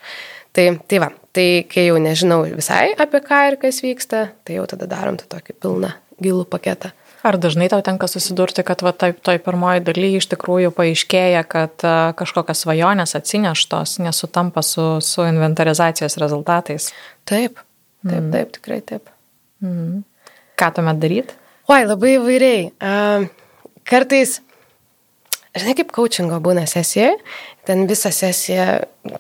Tai, 0.55 0.65
tai 0.89 1.01
va, 1.03 1.11
tai 1.35 1.49
kai 1.69 1.89
jau 1.89 1.99
nežinau 2.01 2.41
visai 2.47 2.95
apie 2.97 3.21
ką 3.25 3.41
ir 3.51 3.59
kas 3.61 3.83
vyksta, 3.85 4.29
tai 4.47 4.57
jau 4.57 4.65
tada 4.71 4.87
darom 4.89 5.19
tą 5.19 5.27
tokį 5.29 5.59
pilną 5.61 5.93
gilų 6.23 6.47
paketą. 6.49 6.93
Ar 7.19 7.35
dažnai 7.35 7.67
tau 7.67 7.81
tenka 7.83 8.07
susidurti, 8.07 8.63
kad 8.63 8.79
va, 8.85 8.93
taip, 8.95 9.17
toj 9.27 9.41
pirmoji 9.43 9.83
daly 9.83 10.13
iš 10.21 10.29
tikrųjų 10.31 10.71
paaiškėja, 10.77 11.41
kad 11.51 11.83
uh, 11.83 12.11
kažkokios 12.19 12.63
svajonės 12.63 13.17
atsineštos 13.19 13.97
nesutampa 14.05 14.63
su, 14.63 14.85
su 15.03 15.25
inventarizacijos 15.27 16.15
rezultatais? 16.21 16.93
Taip, 17.27 17.59
taip, 18.07 18.21
mm. 18.23 18.31
taip, 18.35 18.53
tikrai 18.55 18.79
taip. 18.87 19.11
Mm. 19.59 20.05
Ką 20.59 20.73
tuomet 20.75 20.99
daryti? 20.99 21.35
Oi, 21.69 21.83
labai 21.85 22.15
įvairiai. 22.17 22.63
Uh, 22.83 23.27
kartais, 23.87 24.39
žinai, 25.55 25.75
kaip 25.77 25.93
coachingo 25.95 26.39
būna 26.43 26.65
sesija, 26.67 27.13
ten 27.67 27.85
visą 27.87 28.11
sesiją 28.11 28.65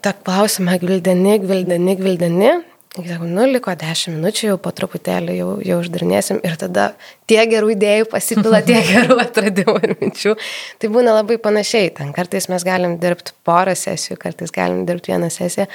tą 0.03 0.15
klausimą 0.25 0.79
gvildeni, 0.81 1.37
gvildeni, 1.43 1.95
gvildeni. 1.99 2.57
Sakau, 2.97 3.27
nu, 3.29 3.43
liko 3.45 3.71
10 3.77 4.15
minučių, 4.17 4.47
jau 4.49 4.55
po 4.59 4.71
truputėlį 4.75 5.35
jau, 5.37 5.51
jau 5.63 5.77
uždarinėsim 5.79 6.39
ir 6.43 6.55
tada 6.59 6.87
tiek 7.29 7.45
gerų 7.51 7.69
idėjų 7.75 8.07
pasipila, 8.11 8.63
tiek 8.65 8.81
gerų 8.95 9.19
atradimų 9.23 9.75
ir 9.85 9.93
minčių. 10.01 10.33
Tai 10.81 10.89
būna 10.91 11.13
labai 11.19 11.37
panašiai. 11.39 11.93
Ten 12.01 12.11
kartais 12.17 12.49
mes 12.51 12.65
galim 12.67 12.97
dirbti 12.99 13.37
porą 13.47 13.77
sesijų, 13.77 14.17
kartais 14.19 14.51
galim 14.51 14.83
dirbti 14.89 15.13
vieną 15.13 15.29
sesiją, 15.31 15.69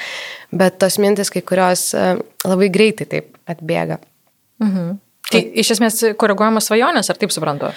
bet 0.52 0.76
tos 0.82 0.98
mintis 1.00 1.32
kai 1.32 1.44
kurios 1.46 1.92
labai 1.94 2.68
greitai 2.74 3.08
taip 3.14 3.32
atbėga. 3.48 4.02
Mhm. 4.66 4.98
Tai 5.30 5.40
iš 5.62 5.74
esmės 5.76 6.02
koreguojamas 6.20 6.68
svajonės, 6.68 7.08
ar 7.10 7.20
taip 7.20 7.32
suprantu? 7.34 7.70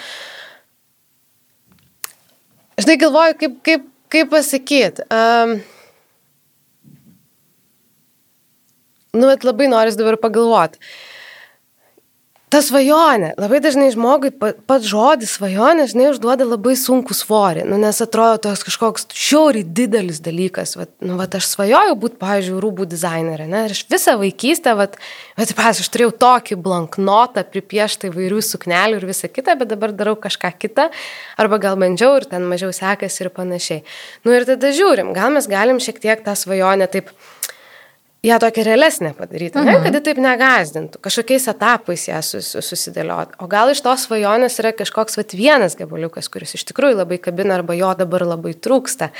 Žinai, 2.78 2.98
galvoju, 3.02 3.38
kaip, 3.42 3.54
kaip, 3.66 3.86
kaip 4.14 4.30
pasakyti. 4.34 5.06
Um, 5.10 5.56
nu, 9.18 9.26
bet 9.26 9.48
labai 9.48 9.70
noris 9.72 9.98
dabar 9.98 10.20
pagalvoti. 10.22 10.82
Ta 12.48 12.62
svajonė, 12.64 13.34
labai 13.36 13.58
dažnai 13.60 13.90
žmogui 13.92 14.30
pats 14.32 14.88
žodis 14.88 15.34
svajonė, 15.36 15.84
žinai, 15.92 16.06
užduoda 16.14 16.46
labai 16.48 16.78
sunku 16.80 17.12
svorį, 17.12 17.66
nu, 17.68 17.76
nes 17.82 18.00
atrodo 18.00 18.38
toks 18.46 18.64
kažkoks 18.64 19.10
šiauriai 19.12 19.66
didelis 19.68 20.22
dalykas. 20.24 20.78
Vat, 20.80 20.94
nu, 21.04 21.18
vat, 21.20 21.36
aš 21.36 21.50
svajojau 21.52 21.98
būti, 22.00 22.16
pavyzdžiui, 22.22 22.62
rūbų 22.64 22.88
dizainerė, 22.88 23.50
ne, 23.52 23.66
ir 23.68 23.76
aš 23.76 23.84
visą 23.92 24.16
vaikystę, 24.24 24.78
vat, 24.80 24.96
vat, 25.36 25.52
pas, 25.60 25.84
aš 25.84 25.92
turėjau 25.92 26.16
tokį 26.24 26.56
blanknotą, 26.64 27.44
pripieštą 27.52 28.14
įvairių 28.14 28.40
suknelių 28.54 29.02
ir 29.02 29.10
visą 29.12 29.28
kitą, 29.28 29.60
bet 29.60 29.76
dabar 29.76 29.92
darau 30.00 30.16
kažką 30.16 30.56
kitą, 30.56 30.88
arba 31.36 31.60
gal 31.68 31.76
bandžiau 31.84 32.16
ir 32.22 32.32
ten 32.32 32.48
mažiau 32.48 32.72
sekasi 32.72 33.26
ir 33.26 33.34
panašiai. 33.36 33.84
Nu 34.24 34.32
ir 34.32 34.48
tada 34.48 34.72
žiūrim, 34.72 35.12
gal 35.18 35.36
mes 35.36 35.52
galim 35.52 35.84
šiek 35.84 36.00
tiek 36.00 36.24
tą 36.24 36.40
svajonę 36.40 36.88
taip 36.96 37.12
ją 38.24 38.40
tokią 38.40 38.64
realesnę 38.64 39.14
padaryti, 39.14 39.58
mhm. 39.60 39.68
ne, 39.68 39.82
kad 39.84 39.98
ji 39.98 40.02
taip 40.06 40.22
negazdintų, 40.22 41.02
kažkokiais 41.04 41.50
etapais 41.52 42.08
ją 42.10 42.22
sus, 42.26 42.54
susidėlioti. 42.70 43.38
O 43.44 43.50
gal 43.52 43.72
iš 43.74 43.84
tos 43.86 44.08
svajonės 44.08 44.58
yra 44.64 44.74
kažkoks 44.78 45.20
vat, 45.20 45.36
vienas 45.38 45.78
gabaliukas, 45.80 46.32
kuris 46.34 46.58
iš 46.58 46.66
tikrųjų 46.72 47.02
labai 47.02 47.22
kabina 47.22 47.60
arba 47.60 47.78
jo 47.78 47.94
dabar 48.00 48.26
labai 48.36 48.56
trūksta. 48.58 49.12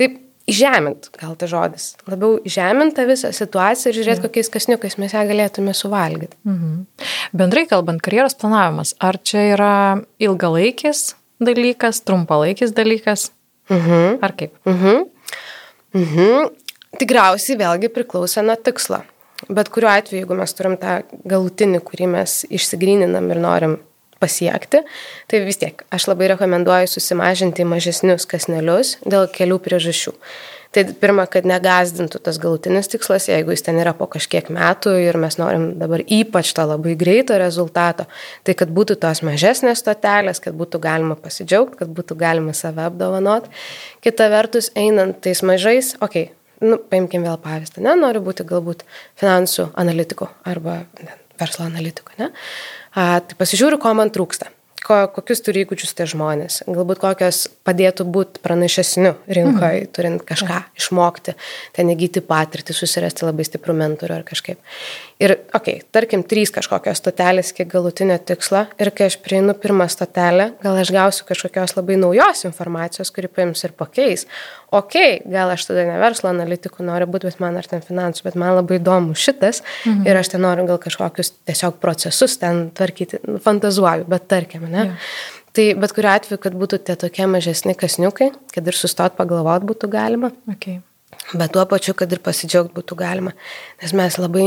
Taip, 0.00 0.24
Įžemint, 0.48 1.10
gal 1.20 1.34
tai 1.36 1.44
žodis. 1.50 1.90
Labiau 2.08 2.38
įžemint 2.48 2.94
tą 2.96 3.04
visą 3.04 3.28
situaciją 3.36 3.90
ir 3.90 3.96
žiūrėti, 3.98 4.22
ja. 4.22 4.24
kokiais 4.24 4.48
kasniukais 4.48 4.94
mes 4.96 5.12
ją 5.12 5.26
galėtume 5.28 5.74
suvalgyti. 5.76 6.38
Mhm. 6.48 7.10
Bendrai 7.36 7.66
kalbant, 7.68 8.00
karjeros 8.00 8.38
planavimas, 8.40 8.94
ar 8.96 9.18
čia 9.20 9.42
yra 9.50 9.74
ilgalaikis 10.24 11.10
dalykas, 11.44 12.00
trumpalaikis 12.08 12.72
dalykas? 12.72 13.26
Mhm. 13.68 14.22
Ar 14.24 14.34
kaip? 14.40 14.56
Mhm. 14.64 15.04
Mhm. 16.00 16.48
Tikriausiai 16.96 17.58
vėlgi 17.60 17.90
priklauso 17.92 18.42
nuo 18.44 18.56
tikslo. 18.56 19.02
Bet 19.52 19.68
kuriuo 19.70 19.90
atveju, 19.92 20.22
jeigu 20.22 20.36
mes 20.38 20.54
turim 20.56 20.74
tą 20.80 21.02
galutinį, 21.28 21.82
kurį 21.86 22.08
mes 22.16 22.40
išsigryninam 22.48 23.28
ir 23.30 23.42
norim 23.42 23.76
pasiekti, 24.18 24.82
tai 25.30 25.42
vis 25.46 25.60
tiek 25.60 25.84
aš 25.94 26.08
labai 26.10 26.32
rekomenduoju 26.32 26.90
susimažinti 26.90 27.66
mažesnius 27.68 28.26
kasnelius 28.26 28.96
dėl 29.06 29.28
kelių 29.30 29.60
priežasčių. 29.62 30.14
Tai 30.74 30.82
pirma, 31.00 31.24
kad 31.32 31.46
negazdintų 31.48 32.18
tas 32.20 32.36
galutinis 32.42 32.90
tikslas, 32.92 33.30
jeigu 33.30 33.54
jis 33.54 33.62
ten 33.64 33.78
yra 33.80 33.94
po 33.96 34.04
kažkiek 34.10 34.50
metų 34.52 34.98
ir 35.00 35.16
mes 35.20 35.38
norim 35.40 35.70
dabar 35.80 36.02
ypač 36.04 36.50
to 36.52 36.66
labai 36.68 36.92
greito 37.00 37.38
rezultato, 37.40 38.04
tai 38.44 38.52
kad 38.58 38.74
būtų 38.76 38.98
tos 39.00 39.22
mažesnės 39.24 39.80
stotelės, 39.80 40.42
kad 40.44 40.58
būtų 40.58 40.82
galima 40.84 41.16
pasidžiaugti, 41.16 41.78
kad 41.80 41.94
būtų 41.96 42.18
galima 42.20 42.52
save 42.52 42.84
apdovanot. 42.84 43.48
Kita 44.04 44.28
vertus, 44.34 44.68
einant 44.76 45.22
tais 45.24 45.40
mažais, 45.40 45.94
okei, 46.02 46.26
okay, 46.28 46.37
nu, 46.64 46.78
paimkim 46.90 47.24
vėl 47.26 47.38
pavyzdį, 47.42 47.84
ne, 47.86 47.96
noriu 48.00 48.22
būti 48.24 48.46
galbūt 48.48 48.84
finansų 49.20 49.70
analitiku 49.78 50.30
arba 50.48 50.82
ne, 51.02 51.18
verslo 51.40 51.66
analitiku, 51.68 52.14
ne. 52.20 52.32
A, 52.94 53.18
tai 53.20 53.38
pasižiūriu, 53.38 53.80
ko 53.82 53.94
man 53.98 54.14
trūksta 54.14 54.50
ko, 54.88 54.98
kokius 55.12 55.42
turi 55.44 55.64
įgūdžius 55.64 55.94
tie 55.96 56.06
žmonės, 56.08 56.62
galbūt 56.68 57.00
kokios 57.02 57.44
padėtų 57.66 58.06
būti 58.14 58.42
pranašesniu 58.44 59.14
rinkoje, 59.26 59.82
mhm. 59.84 59.92
turint 59.94 60.24
kažką 60.28 60.62
išmokti, 60.78 61.34
ten 61.76 61.92
įgyti 61.92 62.22
patirtį, 62.24 62.76
susirasti 62.76 63.26
labai 63.28 63.46
stiprų 63.48 63.76
mentorių 63.82 64.18
ar 64.20 64.26
kažkaip. 64.28 64.60
Ir, 65.18 65.32
okei, 65.50 65.80
okay, 65.80 65.86
tarkim, 65.90 66.22
trys 66.22 66.52
kažkokios 66.54 67.00
stotelės 67.00 67.48
iki 67.50 67.64
galutinio 67.66 68.14
tikslo 68.22 68.60
ir 68.78 68.92
kai 68.94 69.08
aš 69.10 69.16
prieinu 69.18 69.50
pirmą 69.58 69.88
stotelę, 69.90 70.52
gal 70.62 70.78
aš 70.78 70.92
gausiu 70.94 71.24
kažkokios 71.26 71.74
labai 71.74 71.96
naujos 71.98 72.44
informacijos, 72.46 73.10
kuri 73.14 73.26
paims 73.26 73.64
ir 73.66 73.74
pakeis. 73.74 74.28
Ok, 74.70 74.94
gal 75.26 75.50
aš 75.50 75.66
tada 75.72 75.88
ne 75.88 75.96
verslo 75.98 76.30
analitikų 76.30 76.86
noriu 76.86 77.08
būti, 77.10 77.32
bet 77.32 77.42
man 77.42 77.58
ar 77.58 77.66
ten 77.66 77.82
finansų, 77.82 78.28
bet 78.28 78.38
man 78.38 78.54
labai 78.60 78.78
įdomu 78.78 79.16
šitas 79.18 79.64
mhm. 79.64 80.06
ir 80.06 80.20
aš 80.20 80.30
ten 80.36 80.44
noriu 80.46 80.68
gal 80.70 80.78
kažkokius 80.86 81.32
tiesiog 81.50 81.80
procesus 81.82 82.38
ten 82.38 82.68
tvarkyti, 82.78 83.18
fantazuoju, 83.42 84.06
bet 84.06 84.30
tarkim, 84.30 84.68
ne? 84.70 84.92
Ja. 84.92 85.00
Tai 85.58 85.64
bet 85.82 85.96
kuriu 85.96 86.12
atveju, 86.12 86.38
kad 86.44 86.54
būtų 86.54 86.78
tie 86.86 86.94
tokie 87.00 87.26
mažesni 87.26 87.74
kasniukai, 87.74 88.30
kad 88.54 88.70
ir 88.70 88.78
sustot 88.78 89.18
pagalvot 89.18 89.66
būtų 89.66 89.90
galima. 89.90 90.30
Okay. 90.54 90.78
Bet 91.34 91.52
tuo 91.52 91.64
pačiu, 91.68 91.92
kad 91.98 92.12
ir 92.12 92.22
pasidžiaugti 92.24 92.72
būtų 92.78 92.96
galima. 92.96 93.34
Nes 93.82 93.92
mes 93.96 94.16
labai 94.16 94.46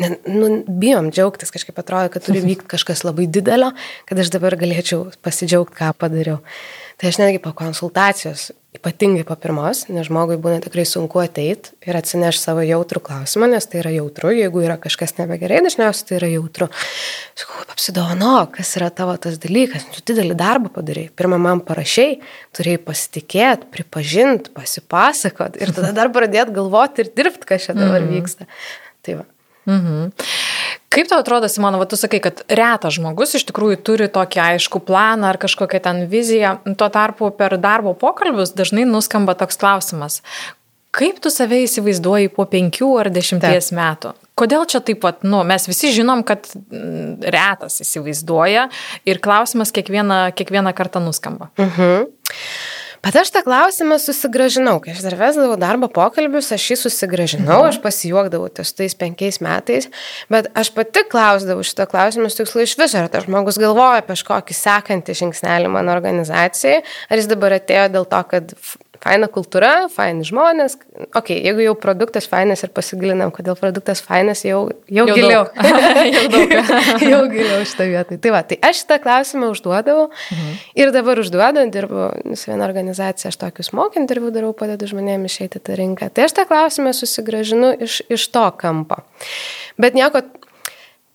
ne, 0.00 0.08
nu, 0.24 0.48
bijom 0.66 1.10
džiaugtis, 1.12 1.52
kažkaip 1.52 1.76
atrodo, 1.82 2.08
kad 2.14 2.24
turi 2.24 2.40
vykti 2.50 2.70
kažkas 2.76 3.04
labai 3.04 3.28
didelio, 3.28 3.74
kad 4.08 4.22
aš 4.22 4.32
dabar 4.32 4.56
galėčiau 4.56 5.10
pasidžiaugti, 5.26 5.76
ką 5.76 5.92
padariau. 6.00 6.40
Tai 6.96 7.10
aš 7.10 7.18
netgi 7.20 7.42
po 7.44 7.52
konsultacijos 7.56 8.50
ypatingai 8.76 9.24
po 9.26 9.36
pirmos, 9.40 9.84
nes 9.92 10.06
žmogui 10.08 10.36
būna 10.40 10.60
tikrai 10.64 10.84
sunku 10.88 11.20
ateiti 11.22 11.72
ir 11.88 11.96
atsineš 11.96 12.38
savo 12.40 12.64
jautrų 12.64 13.02
klausimą, 13.08 13.48
nes 13.52 13.68
tai 13.68 13.80
yra 13.82 13.92
jautru, 13.94 14.32
jeigu 14.36 14.62
yra 14.64 14.76
kažkas 14.80 15.16
nebegerai, 15.18 15.62
dažniausiai 15.64 16.08
tai 16.08 16.18
yra 16.18 16.30
jautru. 16.32 16.68
Sakau, 17.38 17.62
apsidovano, 17.72 18.34
kas 18.54 18.74
yra 18.80 18.90
tavo 18.94 19.16
tas 19.20 19.38
dalykas, 19.42 19.86
tu 19.92 20.04
didelį 20.12 20.36
darbą 20.38 20.72
padarai. 20.76 21.06
Pirmą 21.16 21.40
man 21.42 21.62
parašiai, 21.66 22.18
turėjai 22.56 22.82
pasitikėti, 22.88 23.70
pripažinti, 23.76 24.52
pasipasakot 24.56 25.60
ir 25.60 25.72
tada 25.76 25.94
dar 25.96 26.12
pradėti 26.14 26.56
galvoti 26.56 27.04
ir 27.04 27.12
dirbti, 27.16 27.48
kas 27.52 27.68
čia 27.68 27.76
dabar 27.76 28.02
mhm. 28.02 28.12
vyksta. 28.12 28.48
Tai 29.06 29.20
va. 29.22 29.28
Mhm. 29.66 30.12
Kaip 30.92 31.10
tau 31.10 31.20
atrodo, 31.20 31.48
Simona, 31.52 31.80
tu 31.84 31.98
sakai, 31.98 32.20
kad 32.24 32.42
retas 32.48 32.96
žmogus 32.96 33.36
iš 33.36 33.46
tikrųjų 33.50 33.80
turi 33.84 34.10
tokį 34.12 34.42
aišku 34.50 34.80
planą 34.86 35.32
ar 35.32 35.40
kažkokią 35.42 35.82
ten 35.84 36.04
viziją. 36.12 36.56
Tuo 36.78 36.88
tarpu 36.92 37.30
per 37.36 37.58
darbo 37.60 37.92
pokalbius 37.98 38.54
dažnai 38.56 38.86
nuskamba 38.88 39.36
toks 39.38 39.60
klausimas. 39.60 40.22
Kaip 40.96 41.18
tu 41.20 41.28
save 41.28 41.58
įsivaizduoji 41.66 42.30
po 42.32 42.46
penkių 42.48 42.88
ar 43.02 43.10
dešimties 43.12 43.68
Taip. 43.68 43.76
metų? 43.76 44.12
Kodėl 44.36 44.64
čia 44.68 44.80
taip 44.84 45.00
pat, 45.00 45.22
nu, 45.24 45.42
mes 45.48 45.64
visi 45.68 45.90
žinom, 45.96 46.22
kad 46.28 46.48
mm, 46.52 47.26
retas 47.32 47.80
įsivaizduoja 47.84 48.66
ir 49.08 49.20
klausimas 49.24 49.72
kiekvieną, 49.76 50.30
kiekvieną 50.36 50.72
kartą 50.76 51.00
nuskamba. 51.04 51.50
Mhm. 51.60 52.08
Bet 53.04 53.16
aš 53.20 53.30
tą 53.34 53.42
klausimą 53.46 53.98
susigražinau, 54.02 54.78
kai 54.82 54.94
aš 54.94 55.02
dar 55.04 55.16
vesdavau 55.18 55.58
darbo 55.60 55.88
pokalbius, 55.92 56.52
aš 56.54 56.64
jį 56.72 56.78
susigražinau, 56.84 57.60
mhm. 57.60 57.70
aš 57.72 57.80
pasijuokdavau 57.84 58.48
ties 58.56 58.72
tais 58.76 58.96
penkiais 58.98 59.40
metais, 59.44 59.90
bet 60.32 60.48
aš 60.56 60.72
pati 60.76 61.04
klausdavau 61.10 61.66
šitą 61.66 61.88
klausimą 61.90 62.30
tikslu 62.32 62.64
iš 62.64 62.76
viso, 62.80 63.00
ar 63.00 63.10
tas 63.12 63.26
žmogus 63.28 63.60
galvoja 63.60 64.02
apie 64.02 64.14
kažkokį 64.14 64.56
sekantį 64.56 65.18
žingsnelį 65.20 65.70
mano 65.72 65.94
organizacijai, 65.96 66.82
ar 67.10 67.20
jis 67.20 67.30
dabar 67.30 67.58
atėjo 67.58 67.88
dėl 67.98 68.08
to, 68.10 68.22
kad 68.32 68.56
faina 69.02 69.28
kultūra, 69.32 69.70
faini 69.92 70.24
žmonės. 70.26 70.76
Ok, 71.16 71.32
jeigu 71.34 71.64
jau 71.64 71.74
produktas 71.78 72.28
fainas 72.30 72.62
ir 72.64 72.72
pasigilinam, 72.74 73.32
kodėl 73.34 73.56
produktas 73.58 74.02
fainas, 74.04 74.42
jau, 74.46 74.66
jau, 74.88 75.06
jau 75.08 75.16
giliau. 75.16 75.44
jau, 76.14 76.42
jau 77.12 77.20
giliau 77.32 77.66
šitą 77.68 77.88
vietą. 77.90 78.18
Tai 78.22 78.34
va, 78.34 78.42
tai 78.48 78.58
aš 78.66 78.82
šitą 78.82 79.00
klausimą 79.04 79.50
užduodavau 79.54 80.08
mhm. 80.10 80.56
ir 80.82 80.94
dabar 80.96 81.22
užduodu, 81.22 81.66
dirbu 81.74 82.08
su 82.38 82.50
viena 82.50 82.66
organizacija, 82.68 83.32
aš 83.32 83.40
tokius 83.42 83.72
mokint 83.76 84.10
dirbu, 84.10 84.32
darau, 84.34 84.52
padedu 84.56 84.88
žmonėms 84.90 85.30
išeiti 85.30 85.62
tą 85.62 85.78
rinką. 85.78 86.10
Tai 86.14 86.28
aš 86.28 86.36
tą 86.38 86.46
klausimą 86.48 86.94
susigražinu 86.96 87.74
iš, 87.86 88.02
iš 88.12 88.28
to 88.34 88.46
kampo. 88.60 89.02
Bet 89.80 89.96
nieko 89.98 90.24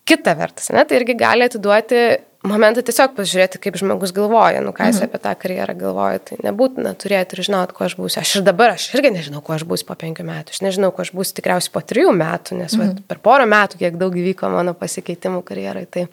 kita 0.07 0.35
vertus, 0.37 0.71
ne, 0.73 0.83
tai 0.87 0.99
irgi 1.01 1.15
gali 1.19 1.45
atiduoti 1.47 2.01
momentą 2.47 2.81
tiesiog 2.85 3.13
pažiūrėti, 3.17 3.59
kaip 3.61 3.77
žmogus 3.77 4.13
galvoja, 4.15 4.61
nu 4.65 4.73
ką 4.73 4.87
jis 4.89 4.99
mhm. 5.01 5.09
apie 5.09 5.19
tą 5.21 5.33
karjerą 5.43 5.75
galvoja. 5.77 6.21
Tai 6.25 6.37
nebūtina 6.41 6.93
turėti 6.97 7.37
ir 7.37 7.43
žinot, 7.45 7.73
kuo 7.77 7.85
aš 7.85 7.95
būsiu. 7.99 8.21
Aš 8.23 8.33
ir 8.39 8.45
dabar, 8.47 8.73
aš 8.77 8.87
irgi 8.95 9.11
nežinau, 9.13 9.43
kuo 9.45 9.53
aš 9.55 9.65
būsiu 9.69 9.85
po 9.89 9.97
penkių 10.01 10.25
metų. 10.25 10.55
Aš 10.55 10.63
nežinau, 10.65 10.89
kuo 10.95 11.05
aš 11.05 11.13
būsiu 11.15 11.37
tikriausiai 11.37 11.73
po 11.75 11.83
trijų 11.85 12.15
metų, 12.17 12.57
nes 12.63 12.73
mhm. 12.77 12.95
va, 12.97 13.05
per 13.13 13.21
porą 13.21 13.45
metų, 13.49 13.81
kiek 13.83 13.99
daug 14.01 14.17
įvyko 14.17 14.49
mano 14.53 14.73
pasikeitimų 14.77 15.43
karjerai. 15.45 15.85
Tai 15.91 16.07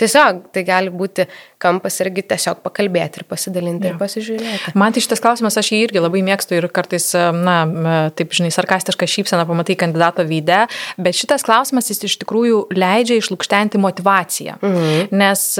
tiesiog 0.00 0.42
tai 0.54 0.66
gali 0.66 0.90
būti 0.90 1.28
kampas 1.60 2.00
irgi 2.02 2.24
tiesiog 2.32 2.62
pakalbėti 2.64 3.20
ir 3.20 3.28
pasidalinti 3.30 3.90
ja. 3.90 3.94
ir 3.94 4.00
pasižiūrėti. 4.00 4.74
Man 4.80 4.96
tai 4.96 5.04
šitas 5.04 5.22
klausimas, 5.22 5.58
aš 5.60 5.70
jį 5.74 5.82
irgi 5.84 6.02
labai 6.02 6.22
mėgstu 6.24 6.56
ir 6.56 6.66
kartais, 6.72 7.10
na, 7.14 8.10
taip 8.16 8.32
žinai, 8.34 8.48
sarkastišką 8.54 9.06
šypseną 9.10 9.44
pamatai 9.46 9.76
kandidato 9.78 10.24
vydę, 10.24 10.62
bet 10.96 11.18
šitas 11.18 11.44
klausimas 11.44 11.92
jis 11.92 12.00
iš 12.08 12.16
tikrųjų 12.22 12.62
leidžia 12.72 13.20
išlūkštenti 13.20 13.80
motivaciją. 13.82 14.56
Mhm. 14.64 15.12
Nes 15.20 15.44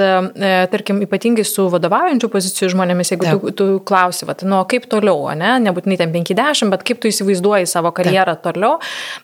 tarkim, 0.71 1.01
ypatingai 1.05 1.43
su 1.47 1.67
vadovaujančių 1.71 2.29
pozicijų 2.31 2.71
žmonėmis, 2.73 3.13
jeigu 3.13 3.27
tu, 3.29 3.51
tu 3.57 3.67
klausi, 3.87 4.25
vat, 4.29 4.43
nu, 4.47 4.61
kaip 4.69 4.87
toliau, 4.91 5.29
ne, 5.37 5.53
nebūtinai 5.63 5.97
ten 5.99 6.13
50, 6.13 6.71
bet 6.73 6.85
kaip 6.87 7.01
tu 7.03 7.11
įsivaizduoji 7.11 7.69
savo 7.69 7.91
karjerą 7.95 8.35
Taip. 8.37 8.43
toliau, 8.47 8.79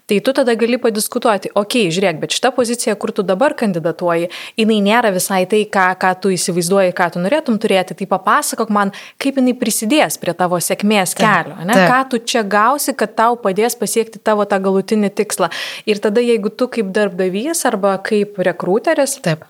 tai 0.10 0.20
tu 0.24 0.34
tada 0.38 0.56
gali 0.60 0.80
padiskutuoti, 0.82 1.52
okei, 1.54 1.88
okay, 1.88 1.96
žiūrėk, 1.96 2.22
bet 2.22 2.38
šita 2.38 2.52
pozicija, 2.56 2.96
kur 3.00 3.14
tu 3.16 3.26
dabar 3.28 3.56
kandidatuoji, 3.58 4.30
jinai 4.60 4.80
nėra 4.86 5.12
visai 5.16 5.44
tai, 5.50 5.64
ką, 5.72 5.90
ką 6.02 6.14
tu 6.24 6.32
įsivaizduoji, 6.36 6.96
ką 6.98 7.10
tu 7.16 7.24
norėtum 7.24 7.60
turėti, 7.62 7.98
tai 7.98 8.10
papasakok 8.14 8.72
man, 8.74 8.94
kaip 9.22 9.42
jinai 9.42 9.56
prisidės 9.58 10.20
prie 10.22 10.36
tavo 10.38 10.62
sėkmės 10.64 11.18
kelio, 11.18 11.58
ne, 11.64 11.76
Taip. 11.76 11.90
ką 11.92 12.00
tu 12.14 12.22
čia 12.24 12.46
gausi, 12.48 12.96
kad 12.98 13.18
tau 13.18 13.38
padės 13.42 13.78
pasiekti 13.80 14.22
tavo 14.24 14.48
tą 14.50 14.62
galutinį 14.64 15.14
tikslą. 15.18 15.52
Ir 15.90 16.02
tada, 16.04 16.24
jeigu 16.24 16.54
tu 16.54 16.70
kaip 16.72 16.94
darbdavys 16.96 17.66
arba 17.70 17.98
kaip 18.04 18.40
rekrūteris, 18.48 19.20
Taip 19.26 19.46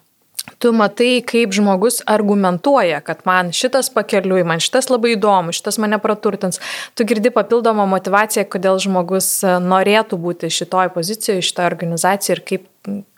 tu 0.59 0.71
matai, 0.73 1.21
kaip 1.27 1.53
žmogus 1.55 1.99
argumentuoja, 2.09 3.01
kad 3.05 3.21
man 3.27 3.51
šitas 3.55 3.89
pakeliui, 3.93 4.45
man 4.47 4.61
šitas 4.63 4.89
labai 4.91 5.15
įdomu, 5.15 5.55
šitas 5.55 5.79
mane 5.81 5.99
praturtins. 6.01 6.61
Tu 6.97 7.07
girdi 7.07 7.31
papildomą 7.33 7.87
motivaciją, 7.89 8.47
kodėl 8.49 8.81
žmogus 8.83 9.29
norėtų 9.43 10.19
būti 10.21 10.51
šitoj 10.53 10.93
pozicijoje, 10.95 11.45
šitoje 11.45 11.71
organizacijoje 11.73 12.37
ir 12.37 12.43
kaip 12.51 12.65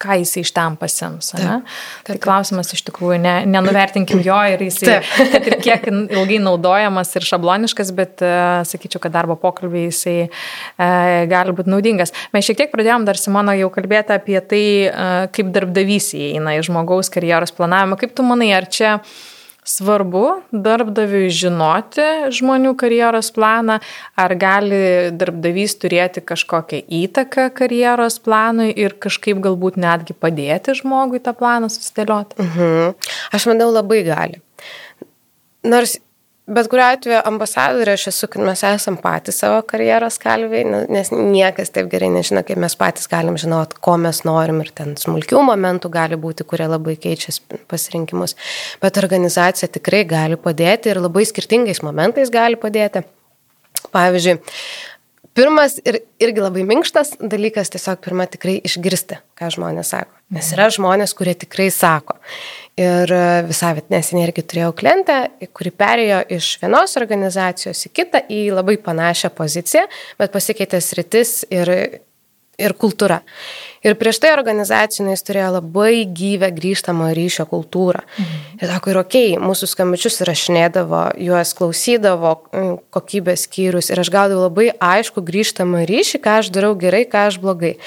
ką 0.02 0.18
jis 0.22 0.34
iš 0.42 0.52
ten 0.56 0.76
pasims. 0.80 1.32
Taip, 1.34 1.46
taip, 1.46 2.04
tai 2.08 2.18
klausimas 2.24 2.72
iš 2.74 2.84
tikrųjų, 2.88 3.20
ne, 3.22 3.34
nenuvertinkim 3.50 4.22
jo 4.26 4.38
ir 4.54 4.64
jis, 4.66 4.80
ir 5.40 5.58
kiek 5.62 5.88
ilgai 5.92 6.40
naudojamas 6.44 7.14
ir 7.20 7.28
šabloniškas, 7.30 7.94
bet 7.98 8.24
uh, 8.26 8.62
sakyčiau, 8.68 9.02
kad 9.04 9.14
darbo 9.16 9.38
pokalbiai 9.40 9.88
jisai 9.90 10.18
uh, 10.26 11.26
gali 11.30 11.56
būti 11.58 11.74
naudingas. 11.74 12.16
Mes 12.36 12.48
šiek 12.48 12.64
tiek 12.64 12.74
pradėjom 12.74 13.08
dar 13.10 13.20
Simono 13.20 13.56
jau 13.58 13.72
kalbėti 13.74 14.16
apie 14.18 14.40
tai, 14.42 14.64
uh, 14.90 15.26
kaip 15.36 15.52
darbdavys 15.56 16.14
įeina 16.18 16.58
į 16.58 16.66
žmogaus 16.70 17.12
karjeros 17.14 17.54
planavimą. 17.56 18.00
Kaip 18.02 18.18
tu 18.18 18.26
manai, 18.26 18.54
ar 18.58 18.70
čia 18.74 18.98
uh, 18.98 19.18
svarbu 19.68 20.26
darbdaviui 20.52 21.30
žinoti 21.34 22.06
žmonių 22.36 22.74
karjeros 22.80 23.32
planą, 23.36 23.80
ar 24.20 24.36
gali 24.40 25.12
darbdavys 25.16 25.78
turėti 25.82 26.24
kažkokią 26.26 26.82
įtaką 27.02 27.50
karjeros 27.58 28.20
planui 28.24 28.72
ir 28.72 28.98
kažkaip 29.02 29.42
galbūt 29.44 29.80
netgi 29.82 30.16
padėti 30.18 30.78
žmogui 30.80 31.22
tą 31.24 31.36
planą 31.38 31.72
susidėlioti? 31.72 32.40
Mhm. 32.44 32.94
Aš 33.36 33.50
manau, 33.52 33.72
labai 33.76 34.04
gali. 34.08 34.42
Nors 35.68 36.00
Bet 36.50 36.66
kuriuo 36.72 36.88
atveju 36.96 37.20
ambasadorė 37.30 37.94
aš 37.94 38.08
esu, 38.10 38.28
kad 38.32 38.42
mes 38.42 38.64
esam 38.66 38.96
patys 38.98 39.38
savo 39.44 39.60
karjeros 39.70 40.18
kalviai, 40.22 40.64
nes 40.90 41.12
niekas 41.14 41.70
taip 41.76 41.92
gerai 41.92 42.10
nežino, 42.10 42.42
kaip 42.48 42.58
mes 42.64 42.74
patys 42.80 43.06
galim 43.12 43.38
žinot, 43.38 43.76
ko 43.86 44.00
mes 44.02 44.24
norim 44.26 44.64
ir 44.64 44.72
ten 44.74 44.96
smulkių 44.98 45.44
momentų 45.46 45.92
gali 45.94 46.18
būti, 46.18 46.48
kurie 46.50 46.66
labai 46.72 46.96
keičia 47.02 47.36
pasirinkimus. 47.70 48.34
Bet 48.82 48.98
organizacija 48.98 49.70
tikrai 49.78 50.02
gali 50.10 50.40
padėti 50.42 50.90
ir 50.90 51.04
labai 51.04 51.28
skirtingais 51.30 51.84
momentais 51.86 52.34
gali 52.34 52.58
padėti. 52.58 53.06
Pavyzdžiui, 53.94 54.40
pirmas 55.38 55.78
ir 55.86 56.02
irgi 56.22 56.42
labai 56.44 56.66
minkštas 56.68 57.20
dalykas 57.22 57.70
tiesiog 57.76 58.02
pirmą 58.04 58.26
tikrai 58.34 58.58
išgirsti, 58.66 59.22
ką 59.38 59.54
žmonės 59.54 59.94
sako. 59.94 60.18
Nes 60.34 60.50
yra 60.54 60.68
žmonės, 60.74 61.14
kurie 61.18 61.38
tikrai 61.38 61.70
sako. 61.74 62.18
Ir 62.80 63.12
e, 63.12 63.24
visai 63.50 63.74
neseniai 63.92 64.28
irgi 64.28 64.44
turėjau 64.48 64.74
klientę, 64.78 65.18
kuri 65.56 65.72
perėjo 65.76 66.20
iš 66.38 66.52
vienos 66.62 66.96
organizacijos 67.00 67.82
į 67.90 67.94
kitą 68.02 68.22
į 68.32 68.44
labai 68.56 68.78
panašią 68.84 69.34
poziciją, 69.36 69.88
bet 70.20 70.36
pasikeitė 70.36 70.80
sritis 70.84 71.42
ir 71.52 71.74
ir 72.60 72.76
kultūra. 72.78 73.22
Ir 73.80 73.96
prieš 73.96 74.18
tai 74.20 74.34
organizacijai 74.36 75.14
jis 75.14 75.22
turėjo 75.24 75.54
labai 75.56 76.04
gyvę 76.04 76.50
grįžtamą 76.52 77.14
ryšio 77.16 77.46
kultūrą. 77.48 78.02
Mhm. 78.04 78.40
Ir 78.60 78.72
sako, 78.74 78.92
ir 78.92 78.98
okei, 79.00 79.30
okay, 79.38 79.40
mūsų 79.40 79.70
skambučius 79.72 80.20
rašinėdavo, 80.28 81.04
juos 81.24 81.54
klausydavo 81.56 82.34
kokybės 82.92 83.46
skyrius 83.48 83.88
ir 83.94 84.02
aš 84.04 84.12
gaudavau 84.12 84.50
labai 84.50 84.74
aišku 84.84 85.24
grįžtamą 85.24 85.86
ryšį, 85.88 86.20
ką 86.26 86.34
aš 86.42 86.52
darau 86.52 86.74
gerai, 86.80 87.06
ką 87.08 87.30
aš 87.30 87.40
blogai. 87.40 87.78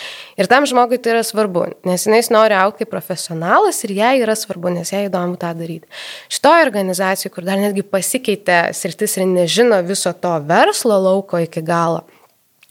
Ir 0.41 0.49
tam 0.49 0.65
žmogui 0.69 0.97
tai 0.97 1.19
yra 1.19 1.27
svarbu, 1.29 1.67
nes 1.85 2.09
jis 2.09 2.33
nori 2.33 2.57
aukti 2.57 2.87
kaip 2.87 2.95
profesionalas 2.95 3.85
ir 3.85 3.93
jai 3.99 4.15
yra 4.23 4.37
svarbu, 4.39 4.73
nes 4.73 4.95
jai 4.95 5.05
įdomu 5.11 5.37
tą 5.37 5.53
daryti. 5.59 5.85
Šitoje 6.33 6.65
organizacijoje, 6.71 7.35
kur 7.37 7.45
dar 7.45 7.61
netgi 7.61 7.85
pasikeitė 7.85 8.63
sritis 8.73 9.19
ir 9.21 9.29
nežino 9.29 9.83
viso 9.85 10.15
to 10.17 10.33
verslo 10.49 10.97
lauko 11.05 11.45
iki 11.45 11.61
galo 11.61 12.07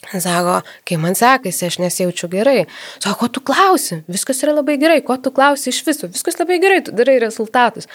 Sako, 0.01 0.55
kai 0.89 0.97
man 0.97 1.13
sekasi, 1.15 1.67
aš 1.69 1.77
nesijaučiu 1.77 2.27
gerai. 2.31 2.63
Sako, 2.99 3.19
ko 3.19 3.27
tu 3.37 3.43
klausi? 3.45 3.99
Viskas 4.09 4.41
yra 4.41 4.55
labai 4.57 4.79
gerai, 4.81 4.97
ko 5.05 5.13
tu 5.21 5.29
klausi 5.31 5.69
iš 5.69 5.83
viso? 5.85 6.09
Viskas 6.09 6.39
labai 6.39 6.57
gerai, 6.63 6.79
tu 6.83 6.95
darai 6.97 7.19
rezultatus. 7.21 7.85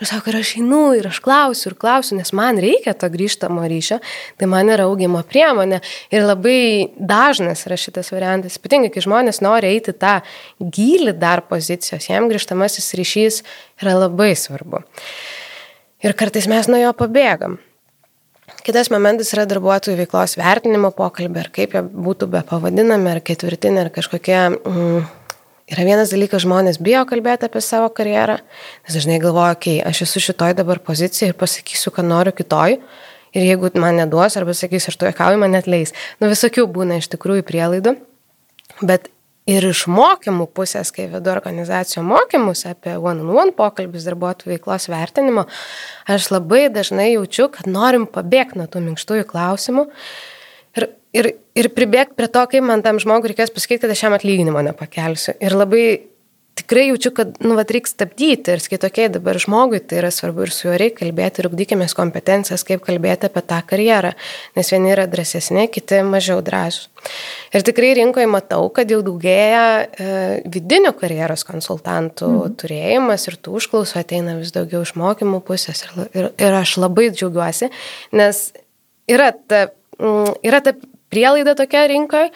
Ir 0.00 0.06
sako, 0.06 0.30
ir 0.30 0.38
aš 0.38 0.54
einu, 0.60 0.84
ir 0.94 1.10
aš 1.10 1.18
klausiu, 1.24 1.72
ir 1.72 1.76
klausiu, 1.82 2.20
nes 2.20 2.30
man 2.38 2.62
reikia 2.62 2.94
to 2.94 3.10
grįžtamo 3.10 3.66
ryšio, 3.66 3.98
tai 4.38 4.48
man 4.52 4.70
yra 4.70 4.86
augimo 4.86 5.24
priemonė. 5.26 5.82
Ir 6.14 6.28
labai 6.28 6.56
dažnas 6.96 7.66
yra 7.66 7.80
šitas 7.82 8.14
variantas, 8.14 8.60
ypatingai, 8.60 8.94
kai 8.94 9.02
žmonės 9.02 9.42
nori 9.44 9.74
eiti 9.74 9.92
tą 9.92 10.20
gilį 10.62 11.18
dar 11.18 11.42
pozicijos, 11.50 12.06
jam 12.06 12.30
grįžtamasis 12.30 12.94
ryšys 12.94 13.42
yra 13.82 13.98
labai 14.06 14.36
svarbu. 14.38 14.86
Ir 16.06 16.14
kartais 16.14 16.46
mes 16.46 16.70
nuo 16.70 16.78
jo 16.78 16.94
pabėgam. 16.94 17.58
Kitas 18.66 18.88
momentas 18.90 19.28
yra 19.30 19.44
darbuotojų 19.46 19.94
veiklos 20.00 20.32
vertinimo 20.40 20.88
pokalbė, 20.94 21.44
ar 21.44 21.50
kaip 21.54 21.76
jie 21.76 21.84
būtų 21.86 22.26
be 22.32 22.40
pavadinami, 22.48 23.12
ar 23.12 23.20
ketvirtinė, 23.22 23.84
ar 23.84 23.90
kažkokie. 23.94 24.40
Mm, 24.56 25.04
yra 25.70 25.84
vienas 25.86 26.10
dalykas, 26.10 26.42
žmonės 26.42 26.80
bijo 26.82 27.04
kalbėti 27.06 27.46
apie 27.46 27.62
savo 27.62 27.92
karjerą, 27.94 28.40
nes 28.82 28.96
dažnai 28.98 29.20
galvoja, 29.22 29.54
okei, 29.54 29.76
okay, 29.78 29.86
aš 29.86 30.02
esu 30.08 30.24
šitoj 30.24 30.56
dabar 30.58 30.82
pozicijoje 30.82 31.30
ir 31.30 31.38
pasakysiu, 31.38 31.94
kad 31.94 32.10
noriu 32.10 32.34
kitoj. 32.34 32.74
Ir 33.36 33.46
jeigu 33.52 33.70
man 33.78 34.00
neduos, 34.00 34.34
arba 34.40 34.56
sakys, 34.56 34.88
aš 34.90 34.98
tu 34.98 35.06
juokauju, 35.06 35.38
man 35.38 35.54
net 35.54 35.70
leis. 35.70 35.94
Nu, 36.18 36.26
visokių 36.32 36.66
būna 36.66 36.98
iš 36.98 37.12
tikrųjų 37.14 37.46
prielaidų. 37.46 37.94
Bet 38.82 39.12
Ir 39.46 39.62
iš 39.62 39.84
mokymų 39.86 40.48
pusės, 40.56 40.90
kai 40.90 41.04
vedu 41.12 41.30
organizacijų 41.30 42.02
mokymus 42.02 42.64
apie 42.66 42.96
one-on-one 42.96 43.30
-on 43.30 43.52
-one 43.52 43.54
pokalbis 43.54 44.06
darbuotojų 44.08 44.56
veiklos 44.56 44.88
vertinimo, 44.90 45.46
aš 46.06 46.30
labai 46.34 46.66
dažnai 46.68 47.12
jaučiu, 47.12 47.48
kad 47.48 47.66
norim 47.66 48.06
pabėgti 48.06 48.58
nuo 48.58 48.66
tų 48.66 48.82
minkštųjų 48.88 49.24
klausimų 49.30 49.86
ir, 50.76 50.88
ir, 51.12 51.32
ir 51.54 51.68
pribėgti 51.68 52.18
prie 52.18 52.28
to, 52.28 52.42
kaip 52.46 52.66
man 52.66 52.82
tam 52.82 52.98
žmogui 52.98 53.30
reikės 53.30 53.54
pasakyti, 53.54 53.80
kad 53.86 53.90
aš 53.90 54.02
jam 54.02 54.12
atlyginimo 54.18 54.62
nepakelsiu. 54.66 55.34
Ir 55.40 55.54
labai 55.54 55.86
tikrai 56.56 56.86
jaučiu, 56.88 57.10
kad, 57.14 57.36
nu, 57.44 57.54
vat 57.58 57.70
reikia 57.70 57.90
stabdyti 57.90 58.54
ir 58.56 58.62
okay, 58.88 59.10
dabar 59.12 59.36
žmogui 59.40 59.80
tai 59.84 60.00
yra 60.00 60.10
svarbu 60.14 60.46
ir 60.46 60.52
su 60.54 60.66
juo 60.66 60.76
reikia 60.80 61.02
kalbėti 61.04 61.42
ir 61.42 61.48
ugdykime 61.50 61.86
kompetencijas, 61.98 62.64
kaip 62.66 62.82
kalbėti 62.86 63.28
apie 63.28 63.42
tą 63.44 63.60
karjerą, 63.68 64.14
nes 64.56 64.72
vieni 64.72 64.92
yra 64.94 65.04
drąsesni, 65.10 65.66
kiti 65.72 66.00
mažiau 66.06 66.40
drąsūs. 66.46 66.88
Ir 67.54 67.62
tikrai 67.66 67.92
rinkoje 68.00 68.26
matau, 68.30 68.64
kad 68.74 68.90
jau 68.90 69.02
daugėja 69.04 69.62
e, 69.84 70.08
vidinių 70.50 70.94
karjeros 70.98 71.44
konsultantų 71.46 72.32
mhm. 72.32 72.58
turėjimas 72.62 73.28
ir 73.28 73.38
tų 73.38 73.60
užklausų 73.60 74.00
ateina 74.00 74.38
vis 74.40 74.54
daugiau 74.56 74.82
iš 74.86 74.96
mokymų 74.98 75.44
pusės 75.46 75.84
ir, 75.84 75.96
ir, 76.16 76.30
ir 76.40 76.60
aš 76.64 76.78
labai 76.82 77.10
džiaugiuosi, 77.12 77.70
nes 78.16 78.46
yra 79.12 79.30
ta, 79.36 79.68
mm, 80.00 80.38
yra 80.48 80.64
ta 80.64 80.74
prielaida 81.12 81.54
tokia 81.58 81.86
rinkoje 81.92 82.32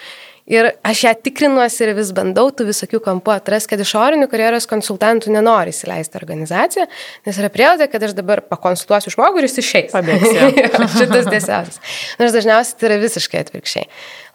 Ir 0.51 0.73
aš 0.83 1.05
ją 1.07 1.13
tikrinuosi 1.25 1.85
ir 1.85 1.93
vis 1.95 2.11
bandau 2.15 2.49
tų 2.51 2.67
visokių 2.73 2.99
kampų 3.05 3.37
atrasti, 3.37 3.71
kad 3.71 3.83
išorinių 3.85 4.27
karjeros 4.33 4.67
konsultantų 4.71 5.31
nenori 5.37 5.71
įsileisti 5.71 6.19
organizaciją, 6.19 6.89
nes 7.29 7.39
yra 7.39 7.51
prielaida, 7.55 7.87
kad 7.91 8.03
aš 8.03 8.17
dabar 8.19 8.43
pakonsultuosiu 8.51 9.15
žmogų 9.15 9.43
ir 9.43 9.47
jis 9.47 9.61
išeis. 9.63 9.93
Pabėgsiu. 9.95 10.49
Šitas 10.99 11.31
tiesiausias. 11.31 11.79
Nors 12.19 12.35
dažniausiai 12.35 12.81
tai 12.81 12.91
yra 12.91 12.99
visiškai 13.05 13.45
atvirkščiai. 13.45 13.87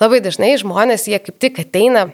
Labai 0.04 0.22
dažnai 0.24 0.54
žmonės, 0.62 1.10
jie 1.12 1.20
kaip 1.20 1.42
tik 1.44 1.60
ateina 1.66 2.08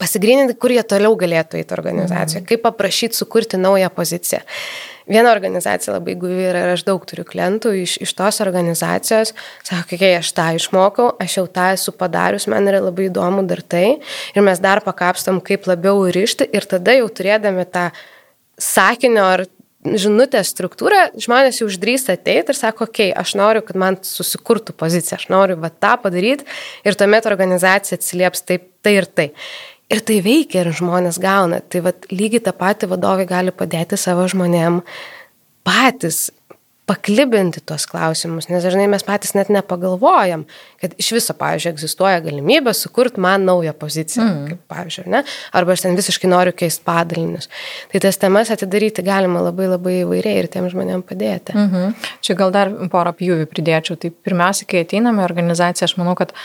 pasigrininti, 0.00 0.56
kur 0.60 0.72
jie 0.72 0.82
toliau 0.88 1.12
galėtų 1.20 1.60
eiti 1.60 1.76
organizacijoje, 1.76 2.42
mm. 2.42 2.48
kaip 2.50 2.64
paprašyti 2.64 3.20
sukurti 3.20 3.60
naują 3.60 3.92
poziciją. 3.94 4.40
Viena 5.10 5.34
organizacija 5.34 5.92
labai 5.98 6.14
guvi 6.16 6.46
yra 6.48 6.62
ir 6.64 6.70
aš 6.74 6.86
daug 6.86 7.02
turiu 7.04 7.26
klientų 7.28 7.74
iš, 7.82 7.98
iš 8.06 8.14
tos 8.16 8.40
organizacijos, 8.40 9.34
sako, 9.66 9.98
kai 10.00 10.14
aš 10.16 10.30
tą 10.36 10.46
išmokau, 10.56 11.10
aš 11.20 11.38
jau 11.40 11.44
tą 11.52 11.66
esu 11.74 11.92
padarius, 11.92 12.48
man 12.48 12.70
yra 12.70 12.80
labai 12.86 13.10
įdomu 13.10 13.44
dar 13.48 13.60
tai. 13.60 13.98
Ir 14.32 14.46
mes 14.46 14.62
dar 14.64 14.80
pakapstam, 14.84 15.42
kaip 15.44 15.68
labiau 15.68 16.06
ryšti 16.08 16.48
ir 16.56 16.64
tada 16.70 16.96
jau 16.96 17.10
turėdami 17.12 17.66
tą 17.68 17.90
sakinio 18.56 19.26
ar 19.34 19.44
žinutės 19.84 20.48
struktūrą, 20.54 21.10
žmonės 21.20 21.60
jau 21.60 21.68
uždrįsta 21.68 22.16
ateiti 22.16 22.54
ir 22.54 22.56
sako, 22.56 22.88
okei, 22.88 23.10
okay, 23.10 23.20
aš 23.20 23.34
noriu, 23.36 23.60
kad 23.66 23.76
man 23.76 23.98
susikurtų 24.00 24.72
pozicija, 24.80 25.18
aš 25.20 25.28
noriu 25.32 25.58
va 25.60 25.68
tą 25.68 25.98
padaryti 26.00 26.48
ir 26.88 26.96
tuomet 26.96 27.28
organizacija 27.28 28.00
atsilieps 28.00 28.46
taip, 28.48 28.70
tai 28.84 28.96
ir 29.02 29.08
tai. 29.08 29.28
Ir 29.94 30.02
tai 30.02 30.20
veikia 30.24 30.64
ir 30.64 30.72
žmonės 30.74 31.20
gauna. 31.22 31.60
Tai 31.70 31.84
vat, 31.88 32.08
lygiai 32.10 32.42
tą 32.42 32.54
patį 32.58 32.90
vadovai 32.94 33.28
gali 33.30 33.54
padėti 33.54 33.98
savo 34.00 34.26
žmonėm 34.30 34.80
patys 35.64 36.26
paklibinti 36.84 37.62
tuos 37.64 37.86
klausimus, 37.88 38.50
nes 38.50 38.64
dažnai 38.64 38.84
mes 38.92 39.04
patys 39.06 39.32
net 39.32 39.48
nepagalvojam, 39.52 40.42
kad 40.82 40.92
iš 41.00 41.14
viso, 41.16 41.32
pavyzdžiui, 41.38 41.70
egzistuoja 41.72 42.20
galimybė 42.24 42.74
sukurti 42.76 43.22
man 43.24 43.46
naują 43.48 43.72
poziciją, 43.80 44.24
mm. 44.26 44.42
kaip 44.50 44.74
pavyzdžiui, 44.74 45.06
ne? 45.14 45.22
arba 45.56 45.72
aš 45.72 45.86
ten 45.86 45.96
visiškai 45.96 46.28
noriu 46.28 46.52
keisti 46.56 46.84
padalinius. 46.84 47.48
Tai 47.92 48.02
tas 48.04 48.20
temas 48.20 48.52
atidaryti 48.52 49.04
galima 49.06 49.40
labai 49.46 49.70
labai 49.72 49.96
įvairiai 50.02 50.42
ir 50.42 50.50
tiem 50.52 50.68
žmonėm 50.72 51.06
padėti. 51.08 51.56
Mm 51.56 51.70
-hmm. 51.72 52.12
Čia 52.20 52.36
gal 52.36 52.52
dar 52.52 52.72
porą 52.92 53.16
pjūvių 53.16 53.48
pridėčiau. 53.48 53.96
Tai 53.96 54.12
pirmiausia, 54.12 54.68
kai 54.68 54.84
ateiname 54.84 55.24
į 55.24 55.28
organizaciją, 55.30 55.88
aš 55.88 55.96
manau, 55.96 56.14
kad 56.14 56.36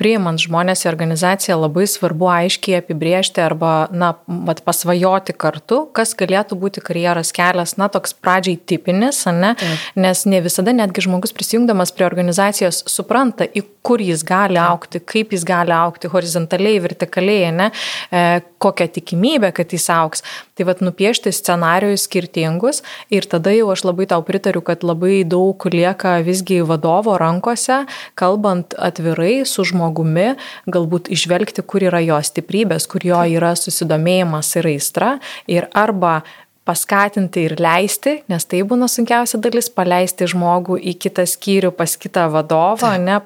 priimant 0.00 0.40
žmonės 0.40 0.86
į 0.86 0.88
organizaciją 0.88 1.58
labai 1.60 1.84
svarbu 1.90 2.28
aiškiai 2.32 2.78
apibriežti 2.80 3.42
arba, 3.44 3.72
na, 3.92 4.14
vat, 4.48 4.62
pasvajoti 4.64 5.34
kartu, 5.36 5.82
kas 5.92 6.14
galėtų 6.16 6.56
būti 6.60 6.80
karjeros 6.84 7.34
kelias, 7.36 7.76
na, 7.80 7.90
toks 7.92 8.16
pradžiai 8.16 8.56
tipinis, 8.56 9.20
ne? 9.28 9.52
Taip. 9.60 9.84
nes 9.98 10.24
ne 10.26 10.40
visada 10.44 10.72
netgi 10.72 11.04
žmogus 11.04 11.34
prisijungdamas 11.36 11.92
prie 11.92 12.06
organizacijos 12.08 12.80
supranta, 12.88 13.44
į 13.44 13.64
kur 13.84 14.00
jis 14.00 14.24
gali 14.24 14.60
aukti, 14.62 15.02
kaip 15.04 15.34
jis 15.34 15.44
gali 15.44 15.74
aukti 15.76 16.08
horizontaliai, 16.08 16.80
vertikaliai, 16.80 17.52
ne? 17.52 17.68
E, 18.08 18.40
kokią 18.62 18.88
tikimybę, 18.96 19.52
kad 19.52 19.74
jis 19.74 19.88
auks. 19.92 20.24
Tai 20.52 20.66
vad 20.68 20.82
nupiešti 20.84 21.32
scenarijus 21.32 22.04
skirtingus 22.04 22.82
ir 23.08 23.24
tada 23.24 23.54
jau 23.56 23.70
aš 23.72 23.86
labai 23.88 24.04
tau 24.10 24.20
pritariu, 24.26 24.60
kad 24.60 24.84
labai 24.84 25.22
daug 25.24 25.64
lieka 25.72 26.18
visgi 26.26 26.60
vadovo 26.68 27.16
rankose, 27.16 27.86
kalbant 28.20 28.76
atvirai 28.76 29.46
su 29.48 29.64
žmogumi, 29.64 30.34
galbūt 30.68 31.08
išvelgti, 31.16 31.64
kur 31.64 31.88
yra 31.88 32.02
jo 32.04 32.20
stiprybės, 32.20 32.84
kur 32.84 33.04
jo 33.06 33.24
yra 33.38 33.54
susidomėjimas 33.56 34.52
ir 34.60 34.72
aistra 34.74 35.14
ir 35.48 35.70
arba 35.72 36.20
paskatinti 36.64 37.42
ir 37.48 37.56
leisti, 37.58 38.20
nes 38.30 38.44
tai 38.46 38.60
būna 38.66 38.86
sunkiausia 38.90 39.40
dalis- 39.42 39.66
paleisti 39.78 40.28
žmogų 40.30 40.78
į 40.78 40.94
kitą 40.94 41.24
skyrių 41.26 41.72
pas 41.74 41.96
kitą 41.96 42.28
vadovą, 42.30 42.92
ne, 43.02 43.18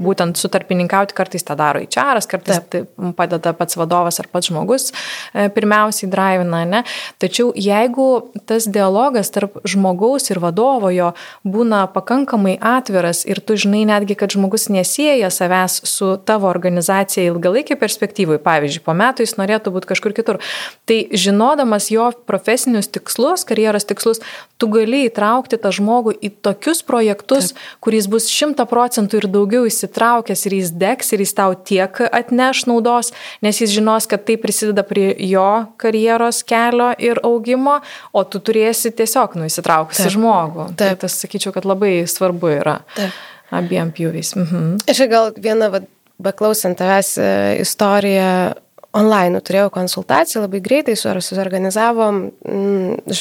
būtent 0.00 0.40
sutarpininkauti 0.40 1.12
kartais 1.12 1.44
tą 1.44 1.56
daro 1.56 1.80
įčiaras, 1.80 2.26
kartais 2.26 2.60
tai 2.70 2.86
padeda 3.16 3.52
pats 3.52 3.76
vadovas 3.76 4.20
ar 4.20 4.26
pats 4.32 4.48
žmogus 4.48 4.92
e, 5.34 5.48
pirmiausiai 5.48 6.08
drivina, 6.10 6.64
ne. 6.64 6.84
Tačiau 7.18 7.52
jeigu 7.52 8.32
tas 8.46 8.64
dialogas 8.64 9.30
tarp 9.30 9.60
žmogaus 9.64 10.30
ir 10.30 10.40
vadovo 10.40 10.88
jo 10.88 11.12
būna 11.44 11.92
pakankamai 11.92 12.56
atviras 12.60 13.26
ir 13.26 13.40
tu 13.40 13.54
žinai 13.54 13.84
netgi, 13.84 14.16
kad 14.16 14.30
žmogus 14.30 14.70
nesieja 14.70 15.28
savęs 15.28 15.84
su 15.84 16.16
tavo 16.24 16.48
organizacija 16.48 17.28
ilgalaikį 17.28 17.76
perspektyvai, 17.76 18.38
pavyzdžiui, 18.38 18.84
po 18.84 18.96
metų 18.96 19.26
jis 19.26 19.36
norėtų 19.36 19.70
būti 19.74 19.92
kažkur 19.92 20.16
kitur, 20.16 20.40
tai 20.86 21.08
žinodamas 21.12 21.90
jo 21.90 22.10
profesinį 22.26 22.69
profesinius 22.70 22.88
tikslus, 22.88 23.44
karjeros 23.44 23.84
tikslus, 23.84 24.20
tu 24.58 24.68
gali 24.68 25.08
įtraukti 25.08 25.58
tą 25.58 25.70
žmogų 25.72 26.14
į 26.22 26.30
tokius 26.42 26.82
projektus, 26.82 27.52
Taip. 27.52 27.58
kuris 27.80 28.06
bus 28.06 28.28
šimta 28.28 28.66
procentų 28.66 29.20
ir 29.20 29.28
daugiau 29.28 29.66
įsitraukęs 29.66 30.46
ir 30.46 30.54
jis 30.54 30.70
degs 30.70 31.12
ir 31.12 31.20
jis 31.20 31.34
tau 31.34 31.54
tiek 31.54 31.90
atneš 32.12 32.66
naudos, 32.66 33.12
nes 33.42 33.60
jis 33.60 33.70
žinos, 33.70 34.06
kad 34.06 34.24
tai 34.24 34.36
prisideda 34.36 34.82
prie 34.82 35.14
jo 35.18 35.66
karjeros 35.76 36.42
kelio 36.44 36.92
ir 36.98 37.20
augimo, 37.24 37.80
o 38.12 38.24
tu 38.24 38.38
turėsi 38.38 38.92
tiesiog 38.92 39.36
nu 39.36 39.48
įsitraukusi 39.48 40.04
Taip. 40.06 40.14
žmogų. 40.14 40.70
Tai 40.74 40.76
Taip. 40.76 40.98
Tai 41.00 41.06
tas 41.06 41.20
sakyčiau, 41.24 41.54
kad 41.54 41.64
labai 41.64 42.04
svarbu 42.06 42.54
yra 42.60 42.80
Taip. 42.96 43.12
abiem 43.50 43.90
pjūviais. 43.90 44.36
Mhm. 44.36 44.76
Aš 44.88 45.06
gal 45.10 45.32
vieną, 45.34 45.86
beklausant 46.20 46.78
tavęs 46.78 47.16
e, 47.18 47.30
istoriją, 47.64 48.54
online 48.96 49.42
turėjau 49.44 49.70
konsultaciją, 49.74 50.44
labai 50.46 50.62
greitai 50.64 50.96
suorganizavom, 50.98 52.24
mm, 52.44 53.20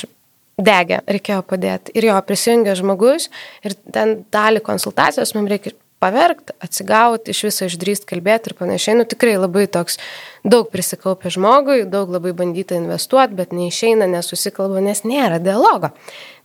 degė, 0.59 1.01
reikėjo 1.07 1.43
padėti. 1.47 1.93
Ir 1.97 2.09
jo 2.09 2.17
prisijungė 2.27 2.75
žmogus 2.79 3.29
ir 3.63 3.75
ten 3.93 4.23
dalį 4.33 4.63
konsultacijos 4.65 5.35
mums 5.35 5.51
reikia 5.53 5.75
paverkti, 5.99 6.55
atsigauti, 6.63 7.33
iš 7.33 7.41
viso 7.49 7.67
išdrįsti 7.67 8.07
kalbėti 8.07 8.51
ir 8.51 8.55
panašiai. 8.59 8.95
Nu 8.99 9.05
tikrai 9.09 9.35
labai 9.35 9.65
toks 9.71 9.99
daug 10.47 10.69
prisikaupė 10.71 11.31
žmogui, 11.35 11.81
daug 11.91 12.11
labai 12.13 12.31
bandyta 12.37 12.77
investuoti, 12.79 13.35
bet 13.35 13.51
neišeina, 13.55 14.07
nesusikalba, 14.07 14.79
nes 14.83 15.03
nėra 15.03 15.41
dialogo, 15.43 15.91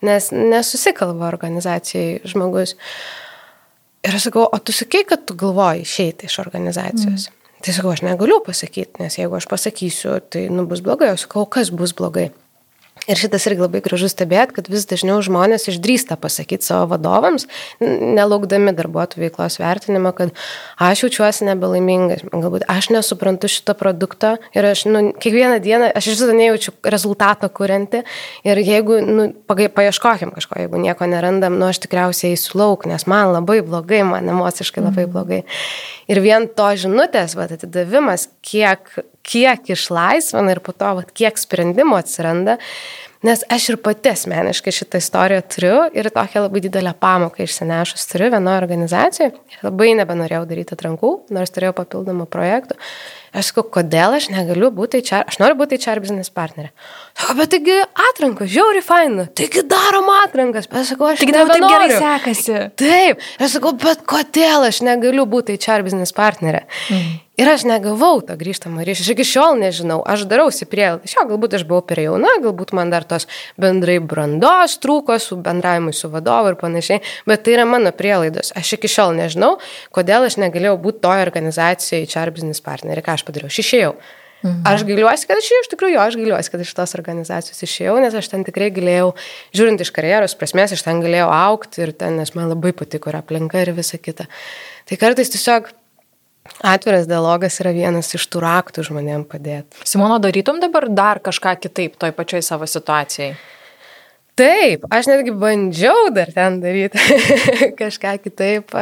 nes 0.03 0.33
nesusikalba 0.35 1.31
organizacijai 1.31 2.19
žmogus. 2.27 2.75
Ir 4.05 4.19
aš 4.19 4.29
sakau, 4.29 4.49
o 4.51 4.59
tu 4.61 4.75
sakai, 4.75 5.05
kad 5.09 5.23
tu 5.25 5.39
galvoji 5.39 5.87
išeiti 5.87 6.29
iš 6.29 6.41
organizacijos. 6.43 7.31
Mm. 7.31 7.44
Tai 7.65 7.73
sakau, 7.73 7.95
aš 7.95 8.03
negaliu 8.05 8.43
pasakyti, 8.45 9.01
nes 9.01 9.15
jeigu 9.17 9.39
aš 9.39 9.47
pasakysiu, 9.49 10.19
tai 10.29 10.49
nu 10.53 10.67
bus 10.69 10.83
blogai, 10.85 11.15
o 11.15 11.21
sakau, 11.21 11.47
kas 11.49 11.71
bus 11.73 11.95
blogai. 11.97 12.29
Ir 13.05 13.19
šitas 13.21 13.45
irgi 13.51 13.61
labai 13.61 13.83
gražus 13.85 14.15
stebėt, 14.15 14.55
kad 14.57 14.69
vis 14.73 14.87
dažniau 14.89 15.19
žmonės 15.25 15.69
išdrįsta 15.69 16.17
pasakyti 16.21 16.65
savo 16.65 16.87
vadovams, 16.95 17.45
nelaukdami 17.81 18.73
darbuotojų 18.77 19.27
veiklos 19.27 19.59
vertinimo, 19.61 20.15
kad 20.17 20.33
aš 20.81 21.05
jaučiuosi 21.05 21.49
nebelaimingas, 21.51 22.25
galbūt 22.33 22.65
aš 22.73 22.89
nesuprantu 22.95 23.51
šito 23.53 23.77
produkto 23.77 24.35
ir 24.57 24.71
aš 24.71 24.87
nu, 24.89 25.05
kiekvieną 25.21 25.61
dieną, 25.65 25.93
aš 25.93 26.09
iš 26.09 26.23
viso 26.23 26.39
nejaučiu 26.39 26.73
rezultato 26.95 27.51
kurianti 27.53 28.05
ir 28.49 28.63
jeigu, 28.65 29.01
nu, 29.05 29.29
paieškokim 29.53 30.33
kažko, 30.35 30.63
jeigu 30.65 30.81
nieko 30.81 31.09
nerandam, 31.11 31.59
nu, 31.61 31.69
aš 31.69 31.83
tikriausiai 31.85 32.33
eisiu 32.33 32.63
lauk, 32.63 32.89
nes 32.89 33.05
man 33.11 33.35
labai 33.35 33.61
blogai, 33.67 34.01
man 34.09 34.33
emociškai 34.33 34.85
labai 34.85 35.05
mhm. 35.05 35.13
blogai. 35.13 35.43
Ir 36.09 36.25
vien 36.25 36.49
to 36.49 36.73
žinutės, 36.81 37.37
va, 37.37 37.51
atidavimas, 37.53 38.31
kiek 38.45 39.05
kiek 39.25 39.73
išlaisvina 39.75 40.55
ir 40.55 40.61
po 40.65 40.75
to, 40.77 40.93
vat, 41.01 41.11
kiek 41.17 41.41
sprendimų 41.41 41.99
atsiranda. 42.03 42.59
Nes 43.25 43.41
aš 43.49 43.71
ir 43.73 43.79
pati 43.81 44.11
asmeniškai 44.13 44.73
šitą 44.77 45.01
istoriją 45.01 45.45
turiu 45.49 45.77
ir 45.97 46.11
tokią 46.13 46.43
labai 46.45 46.61
didelę 46.67 46.93
pamoką 47.01 47.47
išsinešus 47.47 48.05
turiu 48.11 48.29
vienoje 48.35 48.61
organizacijoje. 48.61 49.33
Labai 49.65 49.95
nebenorėjau 49.97 50.45
daryti 50.51 50.77
atrankų, 50.77 51.13
nors 51.33 51.55
turėjau 51.55 51.73
papildomų 51.79 52.29
projektų. 52.29 52.77
Aš 53.35 53.51
sakau, 53.51 53.65
kodėl 53.79 54.15
aš 54.15 54.29
negaliu 54.31 54.69
būti 54.75 55.01
HR, 55.03 55.25
aš 55.33 55.41
noriu 55.43 55.59
būti 55.59 55.81
HR 55.81 55.99
business 56.05 56.31
partnerė. 56.35 56.71
Sako, 57.19 57.35
bet 57.41 57.51
taigi 57.51 57.81
atrankas, 57.83 58.53
žiauri 58.55 58.83
faina, 58.85 59.27
taigi 59.27 59.65
darom 59.67 60.13
atrankas. 60.21 60.71
Bet 60.71 60.87
sakau, 60.93 61.11
aš 61.11 61.25
taigi 61.25 61.35
taip 61.35 61.67
gerai 61.67 61.91
sekasi. 61.93 62.61
Taip, 62.79 63.27
aš 63.43 63.59
sakau, 63.59 63.75
bet 63.83 64.07
kodėl 64.07 64.69
aš 64.71 64.85
negaliu 64.87 65.27
būti 65.27 65.59
HR 65.59 65.83
business 65.87 66.15
partnerė. 66.15 66.63
Mm. 66.95 67.13
Ir 67.35 67.49
aš 67.51 67.65
negavau 67.67 68.21
tą 68.23 68.37
grįžtamą 68.39 68.85
ryšį, 68.87 69.03
aš 69.03 69.09
iki 69.11 69.25
šiol 69.27 69.57
nežinau, 69.59 69.97
aš 70.07 70.23
darausi 70.31 70.69
prielaidą. 70.71 71.09
Šio, 71.11 71.25
galbūt 71.27 71.57
aš 71.59 71.65
buvau 71.67 71.83
per 71.83 71.99
jauna, 71.99 72.31
galbūt 72.45 72.71
man 72.79 72.93
dar 72.93 73.03
tos 73.11 73.27
bendrai 73.59 73.97
brandos 73.99 74.77
trūko 74.79 75.17
su 75.19 75.41
bendravimu 75.43 75.91
su 75.91 76.07
vadovu 76.13 76.53
ir 76.53 76.59
panašiai, 76.61 77.01
bet 77.27 77.43
tai 77.43 77.57
yra 77.57 77.65
mano 77.67 77.91
prielaidos. 77.91 78.53
Aš 78.55 78.77
iki 78.77 78.91
šiol 78.93 79.17
nežinau, 79.19 79.57
kodėl 79.91 80.29
aš 80.29 80.39
negalėjau 80.45 80.77
būti 80.87 81.03
toje 81.03 81.25
organizacijoje 81.27 82.07
HR 82.07 82.31
business 82.37 82.63
partnerė, 82.63 83.03
ką 83.03 83.19
aš 83.19 83.24
padariau. 83.27 83.53
Aš 83.53 83.61
išėjau. 83.65 83.95
Mhm. 84.45 84.61
Aš 84.69 84.83
gailiuosi, 84.85 85.29
kad 85.29 85.41
aš 85.41 85.47
iš 85.57 85.71
tikrųjų, 85.73 86.01
aš 86.03 86.19
gailiuosi, 86.21 86.51
kad 86.53 86.61
iš 86.61 86.73
tos 86.77 86.93
organizacijos 86.99 87.65
išėjau, 87.65 87.95
nes 88.03 88.17
aš 88.19 88.29
ten 88.29 88.45
tikrai 88.45 88.69
galėjau, 88.77 89.15
žiūrint 89.57 89.81
iš 89.81 89.93
karjeros 89.97 90.37
prasmės, 90.37 90.75
aš 90.77 90.85
ten 90.85 91.01
galėjau 91.01 91.31
aukti 91.33 91.81
ir 91.87 91.95
ten, 91.97 92.19
nes 92.21 92.35
man 92.37 92.51
labai 92.53 92.75
patiko 92.77 93.09
ir 93.09 93.23
aplinka 93.23 93.63
ir 93.65 93.73
visa 93.73 93.97
kita. 93.97 94.29
Tai 94.85 95.01
kartais 95.01 95.33
tiesiog 95.33 95.73
Atviras 96.61 97.07
dialogas 97.09 97.57
yra 97.63 97.73
vienas 97.73 98.11
iš 98.17 98.27
tų 98.29 98.43
raktų 98.45 98.85
žmonėm 98.85 99.25
padėti. 99.29 99.81
Simono, 99.89 100.19
darytum 100.21 100.61
dabar 100.61 100.91
dar 100.93 101.21
kažką 101.25 101.55
kitaip 101.63 101.97
toj 101.97 102.13
pačioj 102.13 102.45
savo 102.45 102.69
situacijai? 102.69 103.31
Taip, 104.37 104.85
aš 104.93 105.09
netgi 105.09 105.33
bandžiau 105.41 106.11
dar 106.13 106.33
ten 106.35 106.59
daryti 106.61 107.01
kažką 107.81 108.17
kitaip. 108.27 108.77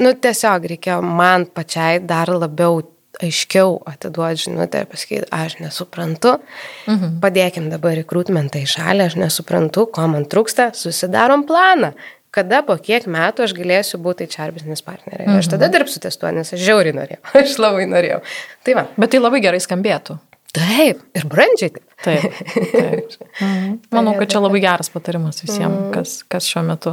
Nu, 0.00 0.14
tiesiog 0.14 0.68
reikėjo 0.72 1.00
man 1.04 1.44
pačiai 1.52 2.00
dar 2.00 2.32
labiau 2.32 2.80
aiškiau 3.26 3.76
atiduoti 3.88 4.46
žinutę 4.46 4.82
ir 4.82 4.88
pasakyti, 4.90 5.28
aš 5.34 5.58
nesuprantu, 5.62 6.38
mhm. 6.86 7.20
padėkim 7.22 7.68
dabar 7.72 7.96
rekrutmentą 8.00 8.62
į 8.62 8.72
šalį, 8.74 9.06
aš 9.10 9.18
nesuprantu, 9.20 9.86
ko 9.94 10.08
man 10.12 10.26
trūksta, 10.30 10.70
susidarom 10.78 11.46
planą, 11.48 11.92
kada 12.32 12.62
po 12.66 12.78
kiek 12.80 13.06
metų 13.10 13.46
aš 13.46 13.54
galėsiu 13.56 14.00
būti 14.02 14.26
HR 14.30 14.54
business 14.56 14.84
partnerė. 14.84 15.26
Mhm. 15.26 15.40
Aš 15.42 15.52
tada 15.52 15.68
mhm. 15.68 15.76
dirbsiu 15.76 16.02
ties 16.04 16.18
tuo, 16.20 16.32
nes 16.34 16.52
aš 16.54 16.62
žiauriai 16.64 16.96
norėjau, 16.96 17.22
aš 17.44 17.56
labai 17.60 17.88
norėjau. 17.90 18.20
Tai 18.66 18.78
va. 18.80 18.86
Bet 18.96 19.14
tai 19.14 19.22
labai 19.22 19.42
gerai 19.44 19.62
skambėtų. 19.62 20.18
Taip, 20.52 20.98
ir 21.16 21.24
brandžiai 21.32 21.72
taip. 21.72 21.84
Taip. 22.04 22.40
taip. 22.72 23.14
Mhm. 23.42 23.78
Manau, 23.90 24.12
kad 24.18 24.28
čia 24.30 24.42
labai 24.42 24.60
geras 24.62 24.90
patarimas 24.92 25.40
visiems, 25.40 25.72
mhm. 25.72 25.92
kas, 25.94 26.18
kas 26.28 26.46
šiuo 26.46 26.60
metu 26.66 26.92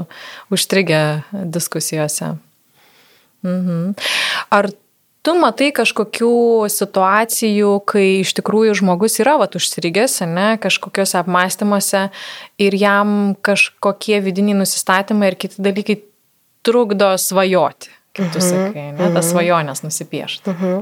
užstrigė 0.56 1.02
diskusijose. 1.52 2.32
Mhm. 3.46 3.92
Ar 4.56 4.70
tu 5.30 5.36
matai 5.38 5.70
kažkokių 5.76 6.34
situacijų, 6.74 7.74
kai 7.89 8.06
iš 8.24 8.34
tikrųjų 8.39 8.80
žmogus 8.82 9.20
yra 9.22 9.38
vat, 9.42 9.58
užstrigęs, 9.60 10.24
ne, 10.30 10.56
kažkokiuose 10.62 11.20
apmąstymuose 11.22 12.08
ir 12.62 12.78
jam 12.78 13.36
kažkokie 13.46 14.24
vidiniai 14.26 14.58
nusistatymai 14.63 15.30
ir 15.30 15.38
kiti 15.39 15.62
dalykai 15.62 16.00
trukdo 16.65 17.13
svajoti, 17.22 17.94
kaip 18.18 18.34
tu 18.34 18.42
mhm. 18.42 18.48
sakai, 18.48 18.88
ne, 18.98 19.12
tas 19.13 19.30
svajonės 19.30 19.86
nusipiešti. 19.86 20.56
Mhm. 20.56 20.82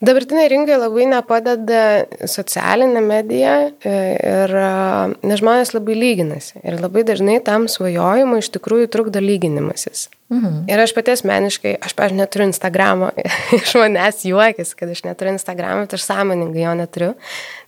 Dabartinė 0.00 0.46
rinkai 0.48 0.78
labai 0.80 1.04
nepadeda 1.10 1.80
socialinė 2.28 3.02
medija 3.04 3.56
e, 3.68 3.90
ir 4.16 4.54
nes 5.28 5.42
žmonės 5.42 5.74
labai 5.76 5.96
lyginasi. 5.98 6.62
Ir 6.64 6.78
labai 6.80 7.04
dažnai 7.04 7.36
tam 7.44 7.68
svajojimui 7.68 8.40
iš 8.40 8.48
tikrųjų 8.54 8.88
trukdo 8.94 9.20
lyginimasis. 9.20 10.06
Mhm. 10.30 10.64
Ir 10.70 10.78
aš 10.78 10.92
pati 10.94 11.10
asmeniškai, 11.10 11.72
aš, 11.82 11.96
pažiūrėjau, 11.98 12.20
neturiu 12.22 12.46
Instagramo, 12.46 13.08
iš 13.58 13.72
manęs 13.74 14.22
juokis, 14.28 14.76
kad 14.78 14.92
aš 14.92 15.02
neturiu 15.02 15.34
Instagramo, 15.34 15.82
bet 15.82 15.96
aš 15.96 16.04
sąmoningai 16.06 16.62
jo 16.62 16.74
neturiu, 16.78 17.08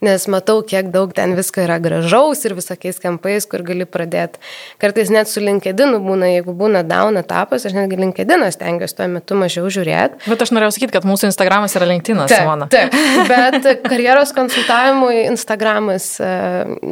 nes 0.06 0.26
matau, 0.30 0.60
kiek 0.62 0.92
daug 0.94 1.10
ten 1.16 1.34
visko 1.34 1.64
yra 1.64 1.80
gražaus 1.82 2.44
ir 2.46 2.54
visokiais 2.54 3.02
kampais, 3.02 3.48
kur 3.50 3.64
gali 3.66 3.82
pradėti. 3.82 4.38
Kartais 4.82 5.10
net 5.10 5.30
su 5.30 5.42
LinkedIn 5.42 5.96
būna, 6.06 6.30
jeigu 6.36 6.54
būna 6.54 6.84
down 6.86 7.18
etapas, 7.18 7.66
aš 7.66 7.74
netgi 7.74 7.98
LinkedIn 7.98 8.46
stengiuosi 8.54 8.98
tuo 8.98 9.10
metu 9.10 9.38
mažiau 9.38 9.66
žiūrėti. 9.66 10.22
Bet 10.30 10.46
aš 10.46 10.54
norėjau 10.54 10.76
sakyti, 10.76 10.94
kad 10.94 11.08
mūsų 11.08 11.32
Instagramas 11.32 11.74
yra 11.78 11.90
LinkedIn, 11.90 12.22
Simona. 12.30 12.70
Taip, 12.70 12.94
bet 13.32 13.68
karjeros 13.88 14.34
konsultavimui 14.38 15.24
Instagramas, 15.26 16.08
e, 16.22 16.30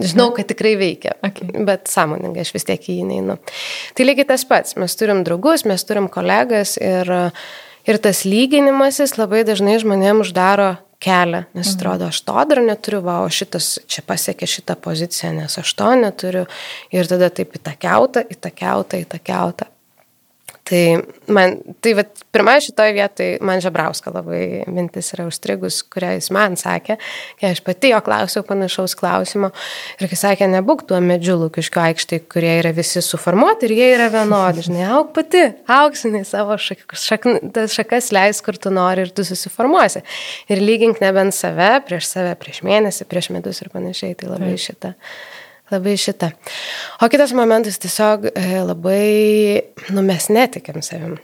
žinau, 0.03 0.33
kad 0.35 0.51
tikrai 0.51 0.75
veikia, 0.81 1.15
okay. 1.23 1.55
bet 1.67 1.87
sąmoningai 1.95 2.43
aš 2.43 2.55
vis 2.59 2.67
tiek 2.67 2.91
į 2.91 3.01
jį 3.01 3.09
neinu. 3.15 3.39
Tai 3.95 4.07
lygiai 4.11 4.29
tas 4.33 4.47
pats, 4.49 4.75
mes 4.81 4.99
turim 4.99 5.23
draugus, 5.27 5.60
draugus, 5.61 5.65
mes 5.65 5.85
turim 5.85 6.09
kolegas 6.09 6.77
ir, 6.79 7.33
ir 7.87 7.99
tas 7.99 8.25
lyginimasis 8.25 9.19
labai 9.19 9.45
dažnai 9.45 9.79
žmonėms 9.81 10.29
uždaro 10.29 10.79
kelią, 11.01 11.47
nes 11.55 11.67
mhm. 11.67 11.77
atrodo, 11.77 12.09
aš 12.09 12.21
to 12.23 12.45
dar 12.49 12.61
neturiu, 12.61 13.01
va, 13.03 13.23
o 13.25 13.29
šitas 13.29 13.81
čia 13.89 14.03
pasiekė 14.03 14.47
šitą 14.47 14.77
poziciją, 14.77 15.33
nes 15.33 15.59
aš 15.59 15.75
to 15.75 15.95
neturiu. 15.97 16.47
Ir 16.93 17.07
tada 17.09 17.31
taip 17.31 17.55
įtakiauta, 17.57 18.25
įtakiauta, 18.29 19.01
įtakiauta. 19.01 19.67
Tai 20.71 20.83
man, 21.35 21.57
tai 21.83 21.97
vat, 21.99 22.21
pirmą 22.31 22.53
šitoje 22.63 22.93
vietoje 22.95 23.39
man 23.43 23.59
Žabrauska 23.63 24.13
labai 24.15 24.63
mintis 24.71 25.09
yra 25.17 25.25
užstrigus, 25.27 25.81
kurią 25.91 26.13
jis 26.15 26.29
man 26.35 26.55
sakė, 26.61 26.95
kai 27.41 27.51
aš 27.51 27.63
pati 27.67 27.91
jo 27.91 27.99
klausiau 28.07 28.45
panašaus 28.47 28.95
klausimo 28.99 29.51
ir 29.99 30.11
kai 30.13 30.19
sakė, 30.21 30.47
nebūk 30.53 30.85
tuo 30.87 31.01
medžiu 31.03 31.35
lūkiškiu 31.41 31.83
aikštai, 31.89 32.21
kurie 32.31 32.53
yra 32.61 32.71
visi 32.77 33.03
suformuoti 33.03 33.67
ir 33.67 33.75
jie 33.81 33.91
yra 33.97 34.07
vienodi, 34.15 34.69
žinai, 34.69 34.87
auk 35.01 35.11
pati, 35.17 35.43
auksinai 35.81 36.23
savo 36.29 36.55
šak, 36.61 36.87
šak, 36.95 37.29
šakas 37.75 38.13
leis, 38.15 38.45
kur 38.47 38.61
tu 38.61 38.71
nori 38.75 39.09
ir 39.09 39.15
tu 39.17 39.27
susiformuosi. 39.27 40.05
Ir 40.55 40.63
lygink 40.63 41.03
nebent 41.03 41.35
save, 41.35 41.73
prieš 41.89 42.13
save, 42.15 42.39
prieš 42.39 42.63
mėnesį, 42.67 43.11
prieš 43.11 43.33
metus 43.35 43.65
ir 43.65 43.75
panašiai, 43.75 44.15
tai 44.15 44.31
labai 44.31 44.55
Taip. 44.55 44.67
šitą 44.69 44.95
labai 45.71 45.97
šitą. 46.01 46.31
O 47.03 47.09
kitas 47.13 47.35
momentas 47.37 47.79
tiesiog 47.83 48.31
e, 48.33 48.45
labai, 48.67 49.63
nu 49.95 50.05
mes 50.07 50.29
netikim 50.33 50.83
savim. 50.85 51.17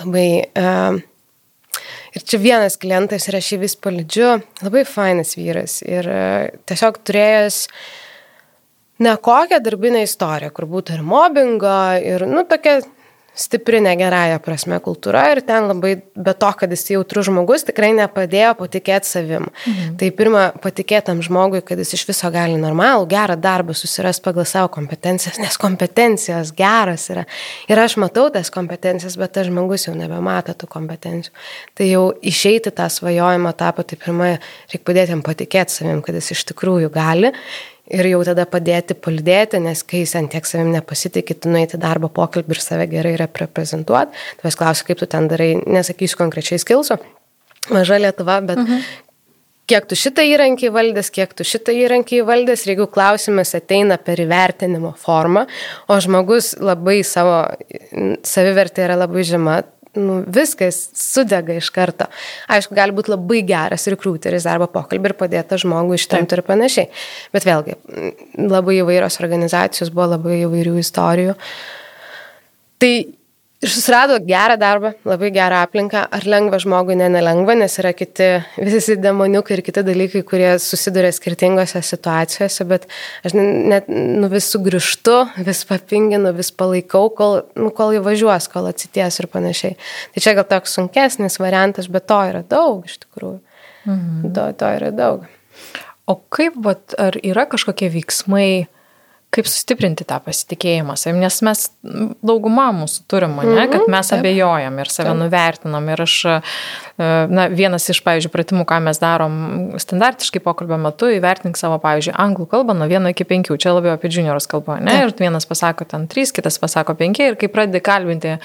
Labai. 0.00 0.28
Uh, 0.56 1.00
ir 2.16 2.24
čia 2.26 2.40
vienas 2.42 2.78
klientas 2.80 3.28
ir 3.28 3.36
aš 3.38 3.52
jį 3.52 3.58
vis 3.64 3.76
palidžiu, 3.78 4.38
labai 4.64 4.86
fainas 4.88 5.36
vyras 5.38 5.80
ir 5.84 6.08
uh, 6.08 6.46
tiesiog 6.66 7.02
turėjęs 7.04 7.66
ne 9.04 9.12
kokią 9.28 9.60
darbinę 9.64 10.02
istoriją, 10.04 10.52
kur 10.56 10.68
būtų 10.70 10.96
ir 10.96 11.04
mobbingo, 11.04 11.76
ir, 12.04 12.24
nu, 12.28 12.44
tokia 12.48 12.80
stipri 13.34 13.80
negerąją 13.84 14.38
prasme 14.44 14.78
kultūra 14.82 15.22
ir 15.32 15.40
ten 15.46 15.68
labai, 15.70 15.94
be 16.16 16.34
to, 16.34 16.50
kad 16.58 16.72
jis 16.74 16.84
jautrus 16.92 17.28
žmogus, 17.28 17.64
tikrai 17.68 17.92
nepadėjo 17.96 18.52
patikėti 18.58 19.08
savim. 19.08 19.48
Mhm. 19.48 19.94
Tai 20.00 20.10
pirmą, 20.18 20.42
patikėtam 20.64 21.22
žmogui, 21.24 21.62
kad 21.66 21.80
jis 21.80 21.94
iš 21.98 22.04
viso 22.10 22.30
gali 22.34 22.58
normalų, 22.60 23.06
gerą 23.10 23.38
darbą 23.40 23.76
susirasti 23.76 24.24
pagal 24.26 24.48
savo 24.50 24.70
kompetencijas, 24.74 25.40
nes 25.42 25.58
kompetencijos 25.60 26.52
geras 26.58 27.08
yra. 27.12 27.26
Ir 27.70 27.80
aš 27.80 27.96
matau 28.02 28.28
tas 28.34 28.52
kompetencijas, 28.52 29.18
bet 29.20 29.34
tas 29.38 29.48
žmogus 29.48 29.88
jau 29.88 29.96
nebemato 29.96 30.54
tų 30.56 30.70
kompetencijų. 30.70 31.34
Tai 31.78 31.90
jau 31.90 32.04
išeiti 32.22 32.74
tą 32.74 32.90
svajojimą 32.90 33.54
tapo, 33.58 33.86
tai 33.86 33.98
pirmą, 34.00 34.32
reikia 34.70 34.86
padėti 34.86 35.16
jam 35.16 35.26
patikėti 35.26 35.80
savim, 35.80 36.02
kad 36.04 36.18
jis 36.18 36.34
iš 36.36 36.48
tikrųjų 36.52 36.90
gali 36.94 37.34
ir 37.90 38.08
jau 38.12 38.22
tada 38.26 38.46
padėti 38.48 38.96
palidėti, 38.98 39.60
nes 39.62 39.82
kai 39.86 40.04
jis 40.04 40.16
ant 40.20 40.30
tiek 40.32 40.46
savim 40.48 40.70
nepasitikė, 40.74 41.36
tu 41.42 41.52
nueiti 41.52 41.80
darbo 41.80 42.10
pokalbį 42.14 42.56
ir 42.56 42.62
save 42.62 42.86
gerai 42.90 43.16
reprezentuoti, 43.20 44.24
tu 44.38 44.48
vis 44.48 44.58
klausi, 44.58 44.86
kaip 44.88 45.00
tu 45.00 45.08
ten 45.10 45.28
darai, 45.30 45.52
nesakysiu 45.66 46.20
konkrečiai 46.20 46.60
skilso, 46.62 47.00
maža 47.70 48.00
Lietuva, 48.00 48.40
bet 48.40 48.58
uh 48.58 48.64
mhm. 48.64 48.78
-huh. 48.78 49.08
kiek 49.66 49.86
tu 49.86 49.94
šitą 49.94 50.22
įrankį 50.26 50.70
valdęs, 50.74 51.10
kiek 51.10 51.34
tu 51.34 51.44
šitą 51.44 51.72
įrankį 51.72 52.22
valdęs, 52.26 52.66
ir 52.66 52.74
jeigu 52.74 52.86
klausimas 52.86 53.54
ateina 53.54 53.98
per 53.98 54.18
įvertinimo 54.18 54.94
formą, 54.96 55.46
o 55.88 56.00
žmogus 56.00 56.56
labai 56.58 57.02
savo 57.04 57.46
savivertė 58.22 58.86
yra 58.86 58.96
labai 58.96 59.24
žema, 59.24 59.62
nu, 59.98 60.20
viskas 60.30 60.78
sudega 60.96 61.56
iš 61.58 61.70
karto. 61.74 62.06
Aišku, 62.52 62.74
gali 62.78 62.94
būti 62.94 63.12
labai 63.12 63.42
geras 63.46 63.88
rekrūteris 63.90 64.46
darbo 64.46 64.68
pokalbį 64.70 65.10
ir 65.10 65.16
padėta 65.18 65.58
žmogui 65.60 65.98
ištemti 65.98 66.36
ir 66.36 66.44
panašiai. 66.46 66.90
Bet 67.34 67.46
vėlgi, 67.48 67.78
labai 68.38 68.80
įvairios 68.80 69.20
organizacijos 69.22 69.92
buvo 69.94 70.12
labai 70.14 70.42
įvairių 70.44 70.76
istorijų. 70.82 71.36
Tai 72.80 72.92
Ir 73.60 73.68
susirado 73.68 74.14
gerą 74.24 74.54
darbą, 74.56 74.94
labai 75.04 75.28
gerą 75.36 75.58
aplinką. 75.60 76.06
Ar 76.16 76.24
lengva 76.24 76.56
žmogui, 76.62 76.94
ne 76.96 77.10
nelengva, 77.12 77.52
nes 77.60 77.74
yra 77.82 77.90
kiti 77.92 78.28
visi 78.56 78.94
demoniukai 78.96 79.58
ir 79.58 79.62
kiti 79.66 79.82
dalykai, 79.84 80.22
kurie 80.24 80.54
susiduria 80.64 81.10
skirtingose 81.12 81.82
situacijose, 81.84 82.64
bet 82.70 82.86
aš 83.28 83.36
net 83.36 83.90
nu, 83.92 84.30
vis 84.32 84.48
sugrįžtu, 84.54 85.18
vis 85.44 85.60
papinginu, 85.68 86.32
vis 86.38 86.48
palaikau, 86.56 87.10
kol, 87.12 87.36
nu, 87.60 87.68
kol 87.76 87.92
įvažiuos, 87.98 88.48
kol 88.48 88.70
atsities 88.72 89.20
ir 89.20 89.28
panašiai. 89.28 89.76
Tai 90.14 90.24
čia 90.24 90.36
gal 90.40 90.48
toks 90.48 90.78
sunkesnis 90.80 91.36
variantas, 91.42 91.92
bet 91.92 92.08
to 92.08 92.22
yra 92.32 92.40
daug 92.40 92.88
iš 92.88 92.96
tikrųjų. 93.04 93.42
Mhm. 93.84 94.32
To, 94.40 94.50
to 94.56 94.72
yra 94.80 94.88
daug. 94.96 95.28
O 96.08 96.16
kaip, 96.32 96.56
vat, 96.64 96.96
ar 96.96 97.20
yra 97.20 97.44
kažkokie 97.52 97.92
veiksmai, 97.92 98.70
kaip 99.30 99.46
sustiprinti 99.46 100.02
tą 100.08 100.16
pasitikėjimą 100.24 100.96
savim, 100.98 101.20
nes 101.22 101.36
mes 101.46 101.60
dauguma 102.26 102.66
mūsų 102.74 103.04
turim, 103.10 103.36
ne, 103.38 103.46
mhm, 103.46 103.70
kad 103.70 103.92
mes 103.92 104.10
taip. 104.10 104.18
abejojam 104.18 104.80
ir 104.82 104.90
save 104.90 105.12
taip. 105.12 105.20
nuvertinam. 105.20 105.86
Ir 105.94 106.02
aš, 106.02 106.16
e, 106.26 106.38
na, 107.30 107.46
vienas 107.52 107.86
iš, 107.94 108.02
pavyzdžiui, 108.06 108.32
pratimų, 108.34 108.66
ką 108.66 108.80
mes 108.88 108.98
darom 109.02 109.38
standartiškai 109.82 110.42
pokalbio 110.42 110.80
metu, 110.82 111.12
įvertink 111.14 111.60
savo, 111.60 111.78
pavyzdžiui, 111.82 112.16
anglų 112.26 112.48
kalbą 112.50 112.74
nuo 112.74 112.90
1 112.90 113.14
iki 113.14 113.28
5, 113.30 113.54
čia 113.62 113.76
labiau 113.76 113.94
apie 113.94 114.10
juniorus 114.10 114.50
kalbą, 114.50 114.80
ne, 114.82 114.98
taip. 114.98 115.14
ir 115.14 115.26
vienas 115.28 115.46
pasako 115.46 115.86
ten 115.94 116.10
3, 116.10 116.34
kitas 116.40 116.58
pasako 116.58 116.98
5 116.98 117.26
ir 117.30 117.38
kai 117.38 117.52
pradedi 117.54 117.84
kalbinti 117.86 118.38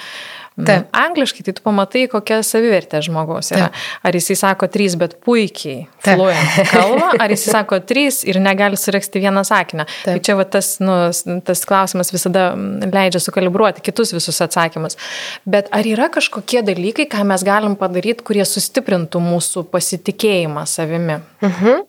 Taip. 0.56 0.86
Angliškai 0.96 1.42
tai 1.44 1.52
tu 1.52 1.60
pamatai, 1.66 2.06
kokia 2.08 2.38
savivertė 2.46 3.02
žmogaus 3.04 3.50
yra. 3.52 3.66
Taip. 3.68 3.82
Ar 4.08 4.16
jisai 4.16 4.36
sako 4.40 4.68
trys, 4.72 4.94
bet 4.96 5.18
puikiai 5.20 5.82
fluojant 6.00 6.56
kalbą, 6.72 7.10
ar 7.20 7.34
jisai 7.34 7.58
sako 7.58 7.80
trys 7.84 8.22
ir 8.24 8.40
negali 8.40 8.78
sureksti 8.80 9.20
vieną 9.20 9.44
sakinę. 9.44 9.84
Taip. 9.84 10.06
Tai 10.08 10.24
čia 10.24 10.38
va, 10.38 10.46
tas, 10.56 10.70
nu, 10.80 10.96
tas 11.44 11.64
klausimas 11.68 12.12
visada 12.14 12.48
leidžia 12.56 13.20
sukalibruoti 13.20 13.84
kitus 13.84 14.14
visus 14.16 14.40
atsakymus. 14.46 14.96
Bet 15.44 15.68
ar 15.76 15.84
yra 15.84 16.08
kažkokie 16.14 16.64
dalykai, 16.64 17.04
ką 17.12 17.26
mes 17.28 17.44
galim 17.44 17.76
padaryti, 17.76 18.24
kurie 18.24 18.48
sustiprintų 18.48 19.20
mūsų 19.28 19.66
pasitikėjimą 19.74 20.64
savimi? 20.72 21.20
Mhm. 21.44 21.84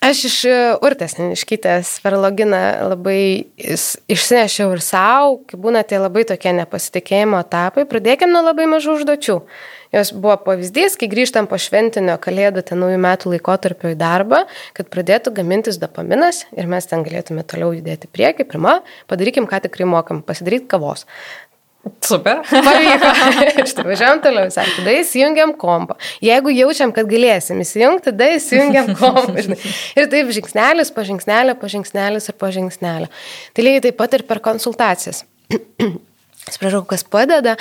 Aš 0.00 0.22
iš 0.24 0.34
e, 0.48 0.52
Urtės 0.80 1.18
Neniškytės 1.18 1.98
per 2.00 2.14
loginą 2.16 2.60
labai 2.88 3.52
išsinešiau 3.60 4.70
ir 4.72 4.80
savo, 4.80 5.34
kai 5.44 5.58
būna 5.60 5.82
tie 5.84 5.98
labai 6.00 6.22
tokie 6.24 6.54
nepasitikėjimo 6.56 7.36
etapai, 7.44 7.84
pradėkime 7.84 8.32
nuo 8.32 8.40
labai 8.46 8.64
mažų 8.72 8.94
užduočių. 8.96 9.36
Jos 9.92 10.14
buvo 10.16 10.38
pavyzdys, 10.46 10.96
kai 10.96 11.10
grįžtam 11.12 11.50
po 11.50 11.58
šventinio 11.60 12.14
kalėdų 12.22 12.64
ten 12.70 12.80
naujų 12.80 12.96
metų 13.04 13.34
laikotarpio 13.34 13.92
į 13.92 14.00
darbą, 14.00 14.46
kad 14.72 14.88
pradėtų 14.88 15.34
gamintis 15.36 15.76
dopaminas 15.82 16.46
ir 16.56 16.70
mes 16.70 16.88
ten 16.88 17.04
galėtume 17.04 17.44
toliau 17.44 17.74
judėti 17.76 18.08
prieki. 18.08 18.48
Pirma, 18.48 18.78
padarykim, 19.10 19.50
ką 19.50 19.60
tikrai 19.66 19.90
mokam, 19.90 20.24
pasidaryti 20.24 20.70
kavos. 20.70 21.04
Super. 22.04 22.42
Pavyko. 22.66 23.10
Štai 23.68 23.84
važiuojam 23.86 24.20
toliau, 24.24 24.50
sakė, 24.52 24.72
tada 24.80 24.94
įsijungiam 25.00 25.52
kompą. 25.60 25.96
Jeigu 26.24 26.52
jaučiam, 26.52 26.92
kad 26.96 27.08
galėsim 27.08 27.60
įsijungti, 27.64 28.10
tada 28.10 28.30
įsijungiam 28.36 28.92
kompą. 29.00 29.36
Žinai. 29.46 29.58
Ir 29.96 30.10
taip 30.12 30.32
žingsnelis 30.36 30.92
po 30.96 31.04
žingsnelio, 31.06 31.56
po 31.60 31.70
žingsnelis 31.72 32.28
ir 32.32 32.36
po 32.40 32.50
žingsnelio. 32.52 33.08
Tai 33.56 33.66
lygiai 33.66 33.86
taip 33.88 34.00
pat 34.00 34.18
ir 34.18 34.26
per 34.28 34.42
konsultacijas. 34.44 35.24
Sprašau, 36.54 36.82
kas 36.88 37.04
padeda, 37.06 37.56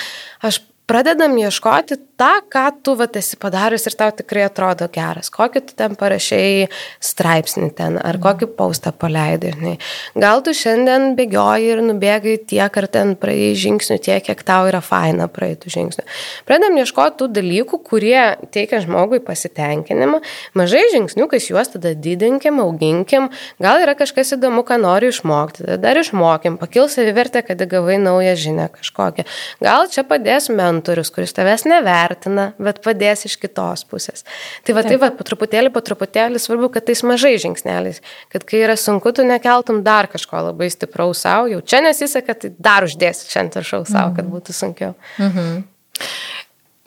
aš 0.45 0.61
pradedam 0.89 1.37
ieškoti 1.37 1.99
tą, 2.19 2.31
ką 2.51 2.65
tu 2.83 2.95
vat, 2.99 3.15
esi 3.19 3.37
padaręs 3.39 3.85
ir 3.87 3.95
tau 3.95 4.11
tikrai 4.15 4.43
atrodo 4.47 4.89
geras. 4.91 5.29
Kokį 5.31 5.61
tu 5.69 5.75
ten 5.77 5.95
parašiai 5.99 6.65
straipsnį 7.03 7.69
ten, 7.77 7.95
ar 8.01 8.17
mhm. 8.17 8.23
kokį 8.25 8.49
paustą 8.57 8.91
paleidai. 8.91 9.53
Ne. 9.61 9.75
Gal 10.19 10.43
tu 10.43 10.53
šiandien 10.57 11.13
bėgioji 11.19 11.69
ir 11.75 11.83
nubėgai 11.85 12.35
tiek, 12.49 12.79
ar 12.81 12.87
ten 12.91 13.13
praėjai 13.19 13.53
žingsnių 13.63 13.99
tiek, 14.03 14.25
kiek 14.25 14.43
tau 14.47 14.67
yra 14.67 14.81
faina 14.83 15.29
praeitų 15.31 15.71
žingsnių. 15.75 16.05
Pradedam 16.49 16.81
ieškoti 16.81 17.21
tų 17.21 17.29
dalykų, 17.37 17.79
kurie 17.87 18.19
teikia 18.51 18.81
žmogui 18.83 19.21
pasitenkinimą. 19.23 20.19
Mažai 20.59 20.83
žingsniukais 20.95 21.51
juos 21.51 21.71
tada 21.75 21.93
didinkim, 21.95 22.59
auginkim. 22.65 23.29
Gal 23.61 23.85
yra 23.85 23.95
kažkas 23.99 24.35
įdomu, 24.35 24.65
ką 24.67 24.81
nori 24.81 25.13
išmokti. 25.13 25.63
Tada 25.63 25.79
dar 25.85 26.01
išmokim, 26.01 26.59
pakils 26.59 26.97
savivertę, 26.97 27.45
kad 27.47 27.63
gavai 27.69 27.99
naują 28.01 28.35
žinią 28.39 28.67
kažkokią. 28.75 29.27
Gal 29.63 29.87
čia 29.93 30.03
padės 30.07 30.49
mentorius 30.51 30.78
mentorius, 30.79 31.11
kuris 31.11 31.35
tavęs 31.35 31.65
nevertina, 31.67 32.51
bet 32.59 32.81
padės 32.85 33.25
iš 33.27 33.37
kitos 33.41 33.85
pusės. 33.89 34.25
Tai 34.63 34.75
va, 34.77 34.83
Taip. 34.83 34.91
tai 34.91 34.99
va, 35.01 35.11
po 35.15 35.25
truputėlį, 35.27 35.71
po 35.75 35.83
truputėlį 35.85 36.39
svarbu, 36.39 36.71
kad 36.73 36.87
tais 36.87 37.03
mažai 37.03 37.35
žingsneliais, 37.41 38.01
kad 38.31 38.45
kai 38.47 38.63
yra 38.63 38.77
sunku, 38.79 39.11
tu 39.13 39.25
nekeltum 39.27 39.83
dar 39.83 40.09
kažko 40.11 40.45
labai 40.49 40.69
stipraus 40.71 41.25
savo, 41.25 41.49
jau 41.51 41.61
čia 41.61 41.83
nesiseka, 41.85 42.37
tai 42.39 42.53
dar 42.57 42.87
uždėsi 42.87 43.27
čia 43.29 43.43
ant 43.43 43.59
viršaus 43.59 43.91
savo, 43.91 44.15
kad 44.15 44.25
mhm. 44.25 44.33
būtų 44.37 44.55
sunkiau. 44.55 44.95
Mhm. 45.19 45.67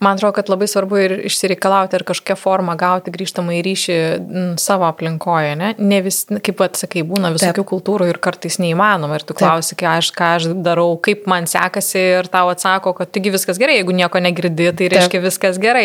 Man 0.02 0.16
atrodo, 0.18 0.34
kad 0.34 0.48
labai 0.50 0.66
svarbu 0.66 0.98
ir 0.98 1.12
išsireikalauti 1.28 1.94
ar 1.94 2.02
kažkokią 2.08 2.34
formą 2.34 2.74
gauti 2.78 3.12
grįžtamą 3.14 3.54
į 3.54 3.60
ryšį 3.62 3.98
savo 4.58 4.88
aplinkoje. 4.88 5.52
Ne, 5.60 5.68
ne 5.78 6.00
vis, 6.02 6.24
kaip 6.26 6.56
pat 6.58 6.80
sakai, 6.80 7.04
būna 7.06 7.30
visokių 7.36 7.62
Taip. 7.62 7.68
kultūrų 7.70 8.08
ir 8.10 8.18
kartais 8.22 8.58
neįmanoma. 8.58 9.20
Ir 9.20 9.24
tu 9.28 9.36
klausi, 9.38 9.76
ką 9.78 9.92
aš, 10.00 10.10
ką 10.16 10.30
aš 10.40 10.48
darau, 10.66 10.96
kaip 10.98 11.28
man 11.30 11.46
sekasi 11.46 12.02
ir 12.18 12.30
tau 12.32 12.50
atsako, 12.50 12.96
kad 12.98 13.12
taigi 13.14 13.30
viskas 13.30 13.60
gerai, 13.62 13.76
jeigu 13.78 13.94
nieko 13.94 14.18
negirdi, 14.24 14.72
tai 14.74 14.88
reiškia 14.90 15.20
Taip. 15.20 15.26
viskas 15.28 15.62
gerai. 15.62 15.84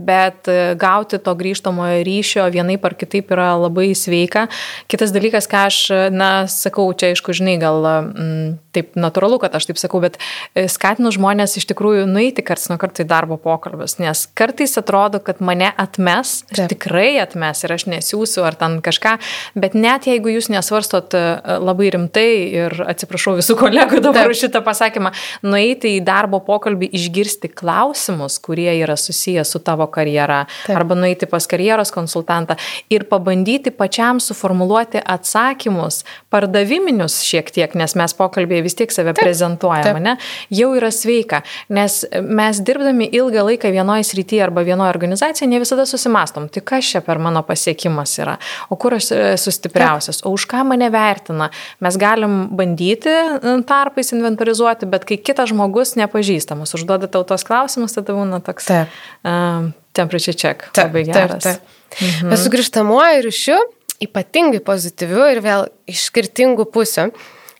Bet 0.00 0.48
e, 0.48 0.56
gauti 0.80 1.20
to 1.20 1.36
grįžtamojo 1.42 2.00
ryšio 2.08 2.48
vienaip 2.56 2.88
ar 2.88 2.96
kitaip 2.96 3.28
yra 3.36 3.50
labai 3.60 3.90
sveika. 3.92 4.46
Kitas 4.88 5.12
dalykas, 5.12 5.50
ką 5.50 5.66
aš, 5.68 5.82
na, 6.16 6.30
sakau, 6.48 6.88
čia 6.96 7.12
aišku, 7.12 7.36
žinai, 7.36 7.58
gal 7.60 7.84
m, 7.84 8.56
taip 8.72 8.96
natūralu, 8.96 9.36
kad 9.44 9.60
aš 9.60 9.68
taip 9.68 9.84
sakau, 9.84 10.00
bet 10.00 10.16
e, 10.56 10.64
skatinu 10.72 11.12
žmonės 11.12 11.60
iš 11.60 11.68
tikrųjų 11.74 12.08
nueiti 12.08 12.40
karts 12.46 12.70
nuo 12.72 12.80
karto 12.80 13.04
į 13.04 13.10
darbo 13.10 13.36
pokalbį 13.36 13.49
pokalbis, 13.50 13.98
nes 14.02 14.24
kartais 14.38 14.76
atrodo, 14.78 15.20
kad 15.24 15.40
mane 15.44 15.72
atmes, 15.80 16.40
Taip. 16.52 16.70
tikrai 16.72 17.18
atmes 17.22 17.64
ir 17.66 17.74
aš 17.74 17.86
nesiūsiu 17.90 18.44
ar 18.46 18.56
ten 18.58 18.78
kažką, 18.84 19.16
bet 19.58 19.74
net 19.78 20.06
jeigu 20.10 20.32
jūs 20.36 20.50
nesvarstot 20.52 21.16
e, 21.18 21.22
labai 21.60 21.90
rimtai 21.94 22.28
ir 22.62 22.76
atsiprašau 22.92 23.36
visų 23.40 23.56
kolegų 23.60 24.02
dabar 24.04 24.30
už 24.30 24.44
šitą 24.46 24.62
pasakymą, 24.66 25.12
nueiti 25.46 25.96
į 25.98 26.04
darbo 26.06 26.40
pokalbį, 26.46 26.90
išgirsti 26.96 27.50
klausimus, 27.52 28.38
kurie 28.42 28.70
yra 28.78 28.96
susiję 29.00 29.44
su 29.48 29.62
tavo 29.64 29.88
karjera, 29.90 30.44
Taip. 30.66 30.76
arba 30.78 30.98
nueiti 30.98 31.28
pas 31.30 31.46
karjeros 31.50 31.92
konsultantą 31.94 32.56
ir 32.92 33.06
pabandyti 33.10 33.72
pačiam 33.74 34.20
suformuluoti 34.22 35.02
atsakymus, 35.04 36.04
pardaviminius 36.32 37.20
šiek 37.26 37.50
tiek, 37.54 37.74
nes 37.78 37.96
mes 37.98 38.16
pokalbėje 38.16 38.66
vis 38.66 38.78
tiek 38.78 38.94
save 38.94 39.14
Taip. 39.14 39.24
prezentuojame, 39.24 40.02
ne, 40.04 40.16
jau 40.54 40.72
yra 40.78 40.92
sveika, 40.94 41.42
nes 41.72 42.02
mes 42.22 42.62
dirbdami 42.66 43.10
ilgą 43.20 43.39
ilgą 43.40 43.46
laiką 43.48 43.70
vienoje 43.72 44.04
srityje 44.04 44.42
arba 44.42 44.62
vienoje 44.62 44.90
organizacijoje, 44.90 45.50
ne 45.50 45.58
visada 45.58 45.86
susimastom, 45.86 46.48
tai 46.48 46.60
kas 46.60 46.84
čia 46.84 47.00
per 47.00 47.18
mano 47.18 47.42
pasiekimas 47.42 48.18
yra, 48.20 48.36
o 48.68 48.76
kur 48.76 48.94
aš 48.94 49.10
esu 49.34 49.50
stipriausias, 49.50 50.22
o 50.24 50.30
už 50.30 50.46
ką 50.50 50.64
mane 50.64 50.90
vertina. 50.90 51.50
Mes 51.80 51.96
galim 51.96 52.48
bandyti 52.56 53.08
e, 53.10 53.56
tarpais 53.66 54.12
inventorizuoti, 54.12 54.86
bet 54.86 55.04
kai 55.08 55.18
kitas 55.18 55.50
žmogus 55.50 55.96
nepažįstamas 55.96 56.74
užduoda 56.74 57.08
tau 57.08 57.24
tos 57.24 57.44
klausimus, 57.44 57.96
tada 57.96 58.14
būna 58.16 58.40
toks 58.44 58.70
uh, 58.70 59.70
temperature 59.92 60.36
check. 60.36 60.70
Taip, 60.72 60.90
labai 60.90 61.04
geras. 61.08 61.42
Taip, 61.42 61.60
taip. 61.60 62.00
Mhm. 62.00 62.30
Bet 62.30 62.44
sugrįžtamuoju 62.44 63.26
ryšiu, 63.26 63.58
ypatingai 64.00 64.62
pozityviu 64.64 65.26
ir 65.34 65.44
vėl 65.44 65.68
iš 65.90 66.06
skirtingų 66.08 66.68
pusių 66.72 67.10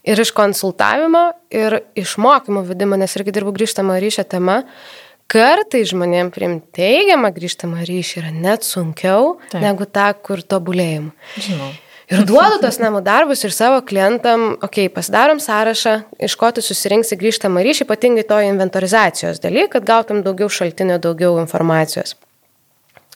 ir 0.09 0.21
iš 0.23 0.33
konsultavimo, 0.37 1.27
ir 1.53 1.81
iš 1.99 2.17
mokymų 2.23 2.65
vedimo, 2.71 2.97
nes 3.01 3.13
irgi 3.19 3.35
dirbu 3.37 3.53
grįžtamą 3.57 3.99
ryšio 4.01 4.25
temą, 4.31 4.63
kartai 5.31 5.85
žmonėm 5.89 6.33
priimti 6.35 6.81
teigiamą 6.81 7.31
grįžtamą 7.35 7.85
ryšį 7.87 8.19
yra 8.23 8.33
net 8.35 8.67
sunkiau 8.67 9.37
Taip. 9.53 9.63
negu 9.63 9.87
tą, 9.87 10.11
kur 10.27 10.43
tobulėjim. 10.43 11.13
Žinau. 11.39 11.71
Ir 12.11 12.25
duodu 12.27 12.57
tos 12.59 12.81
namų 12.83 13.05
darbus 13.07 13.45
ir 13.47 13.53
savo 13.55 13.79
klientam, 13.87 14.57
okei, 14.57 14.89
okay, 14.89 14.91
pasidarom 14.91 15.39
sąrašą, 15.39 15.93
iš 16.27 16.35
ko 16.41 16.49
tu 16.57 16.65
susirinksi 16.65 17.19
grįžtamą 17.21 17.63
ryšį, 17.63 17.87
ypatingai 17.87 18.25
to 18.27 18.41
inventorizacijos 18.49 19.39
daly, 19.45 19.69
kad 19.71 19.87
gautum 19.87 20.25
daugiau 20.27 20.51
šaltinio, 20.51 20.99
daugiau 20.99 21.39
informacijos. 21.39 22.17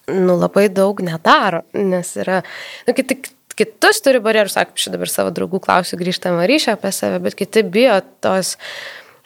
Nu, 0.07 0.37
labai 0.39 0.69
daug 0.71 1.03
nedaro, 1.03 1.65
nes 1.75 2.13
yra, 2.23 2.45
nu, 2.87 2.95
kiti, 2.95 3.19
kitus 3.59 3.99
turi 4.05 4.21
barjerus, 4.23 4.55
sakom, 4.55 4.79
šitą 4.79 4.95
dabar 4.95 5.11
savo 5.11 5.35
draugų 5.35 5.65
klausiu 5.65 5.99
grįžtamą 5.99 6.47
ryšį 6.47 6.77
apie 6.77 6.95
save, 6.95 7.19
bet 7.25 7.35
kiti 7.41 7.65
bijo 7.67 7.99
tos 8.23 8.55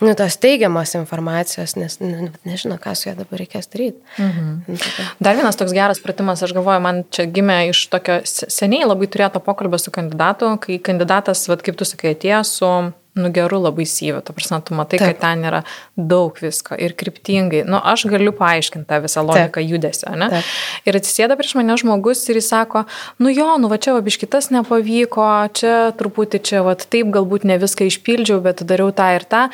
nu, 0.01 0.15
tos 0.15 0.37
teigiamos 0.39 0.95
informacijos, 0.95 1.75
nes 1.79 1.99
ne, 2.01 2.31
nežino, 2.47 2.79
ką 2.79 2.95
su 2.95 3.09
ja 3.09 3.17
dabar 3.19 3.41
reikės 3.43 3.71
daryti. 3.73 3.99
Mhm. 4.19 4.53
Nu, 4.69 4.79
Dar 5.19 5.39
vienas 5.39 5.59
toks 5.59 5.75
geras 5.75 6.03
pratimas, 6.05 6.43
aš 6.43 6.55
galvoju, 6.57 6.85
man 6.85 7.03
čia 7.11 7.27
gimė 7.27 7.59
iš 7.73 7.85
tokio 7.93 8.21
seniai 8.25 8.87
labai 8.87 9.11
turėto 9.11 9.43
pokalbio 9.43 9.81
su 9.83 9.95
kandidatu, 9.95 10.55
kai 10.63 10.79
kandidatas, 10.79 11.47
vad 11.51 11.67
kaip 11.67 11.79
tu 11.79 11.89
sakai, 11.89 12.15
atėjo 12.15 12.45
su 12.47 12.73
nu 13.19 13.31
geru 13.35 13.61
labai 13.63 13.87
syviu, 13.89 14.21
ta 14.25 14.35
prasme, 14.37 14.61
tu 14.65 14.77
matai, 14.79 15.01
Taip. 15.01 15.17
kad 15.17 15.23
ten 15.27 15.45
yra 15.49 15.63
daug 15.97 16.37
visko 16.43 16.79
ir 16.79 16.95
kryptingai. 16.99 17.65
Nu, 17.69 17.81
aš 17.83 18.07
galiu 18.11 18.33
paaiškinti 18.37 18.89
tą 18.89 19.01
visą 19.05 19.25
logiką 19.27 19.61
Taip. 19.61 19.71
judesio, 19.73 20.13
ne? 20.19 20.31
Taip. 20.33 20.53
Ir 20.89 20.99
atsisėda 21.01 21.37
prieš 21.39 21.57
mane 21.59 21.77
žmogus 21.81 22.25
ir 22.31 22.41
jis 22.41 22.51
sako, 22.53 22.85
nu 23.23 23.33
jo, 23.33 23.49
nu 23.61 23.71
va 23.71 23.81
čia 23.83 23.97
va 23.97 24.03
biškitas 24.05 24.51
nepavyko, 24.55 25.29
čia 25.59 25.75
truputį 25.99 26.43
čia, 26.51 26.63
va 26.67 26.77
taip 26.79 27.11
galbūt 27.15 27.47
ne 27.49 27.59
viską 27.61 27.89
išpildžiau, 27.91 28.41
bet 28.45 28.63
dariau 28.69 28.93
tą 28.95 29.11
ir 29.17 29.27
tą. 29.29 29.45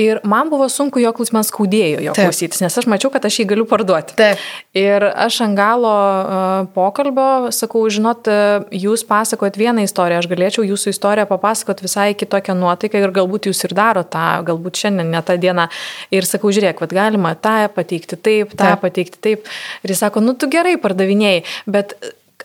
Ir 0.00 0.22
man 0.24 0.50
buvo 0.52 0.68
sunku 0.72 1.02
jo 1.02 1.12
klausytis, 1.12 1.36
man 1.36 1.46
skaudėjo 1.46 2.02
jo 2.08 2.16
Taip. 2.16 2.28
klausytis, 2.28 2.62
nes 2.64 2.78
aš 2.78 2.88
mačiau, 2.90 3.12
kad 3.12 3.24
aš 3.28 3.40
jį 3.42 3.48
galiu 3.52 3.66
parduoti. 3.68 4.16
Taip. 4.18 4.40
Ir 4.78 5.04
aš 5.04 5.42
ant 5.46 5.58
galo 5.58 5.92
uh, 5.92 6.66
pokalbio 6.74 7.52
sakau, 7.54 7.84
žinot, 7.92 8.28
jūs 8.72 9.04
pasakojat 9.08 9.58
vieną 9.60 9.84
istoriją, 9.86 10.22
aš 10.22 10.28
galėčiau 10.30 10.66
jūsų 10.66 10.94
istoriją 10.94 11.28
papasakoti 11.30 11.86
visai 11.86 12.08
kitokią 12.18 12.56
nuotaiką 12.58 13.01
ir 13.06 13.14
galbūt 13.18 13.50
jūs 13.50 13.64
ir 13.68 13.76
daro 13.78 14.04
tą, 14.06 14.42
galbūt 14.48 14.82
šiandien 14.84 15.12
ne 15.12 15.22
tą 15.26 15.36
dieną. 15.42 15.68
Ir 16.14 16.28
sakau, 16.28 16.52
žiūrėk, 16.54 16.82
vad 16.84 16.96
galima 16.96 17.34
tą 17.34 17.58
pateikti 17.74 18.18
taip, 18.18 18.56
tą 18.56 18.72
taip. 18.72 18.82
pateikti 18.84 19.22
taip. 19.22 19.52
Ir 19.82 19.94
jis 19.94 20.02
sako, 20.04 20.24
nu 20.24 20.36
tu 20.38 20.50
gerai 20.52 20.78
pardavinėjai, 20.80 21.44
bet 21.70 21.96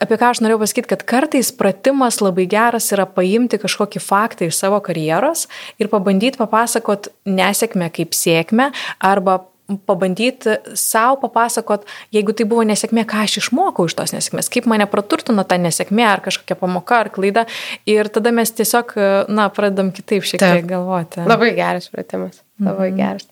apie 0.02 0.18
ką 0.18 0.32
aš 0.32 0.42
norėjau 0.44 0.62
pasakyti, 0.62 0.90
kad 0.92 1.04
kartais 1.08 1.50
pratimas 1.54 2.20
labai 2.22 2.46
geras 2.50 2.88
yra 2.94 3.06
paimti 3.10 3.58
kažkokį 3.60 4.02
faktą 4.02 4.48
iš 4.48 4.58
savo 4.60 4.80
karjeros 4.84 5.46
ir 5.80 5.90
pabandyti 5.92 6.40
papasakot 6.40 7.10
nesėkmę 7.28 7.90
kaip 7.94 8.16
sėkmę 8.16 8.70
arba 9.04 9.40
pabandyti 9.88 10.56
savo 10.78 11.18
papasakot, 11.20 11.84
jeigu 12.14 12.32
tai 12.36 12.46
buvo 12.48 12.64
nesėkmė, 12.68 13.04
ką 13.08 13.24
aš 13.26 13.38
išmokau 13.42 13.88
iš 13.88 13.96
tos 13.98 14.14
nesėkmės, 14.16 14.48
kaip 14.52 14.68
mane 14.70 14.88
praturtino 14.88 15.44
ta 15.48 15.58
nesėkmė 15.60 16.06
ar 16.08 16.24
kažkokia 16.24 16.56
pamoka 16.60 17.02
ar 17.04 17.12
klaida. 17.12 17.44
Ir 17.88 18.08
tada 18.12 18.32
mes 18.34 18.52
tiesiog, 18.56 18.94
na, 19.28 19.48
pradedam 19.52 19.92
kitaip 19.92 20.24
šiek 20.24 20.40
tiek 20.40 20.62
Taip. 20.62 20.70
galvoti. 20.70 21.24
Labai 21.28 21.52
geras 21.58 21.90
pratimas, 21.92 22.40
labai 22.60 22.90
mm 22.90 22.94
-hmm. 22.94 23.02
geras. 23.02 23.28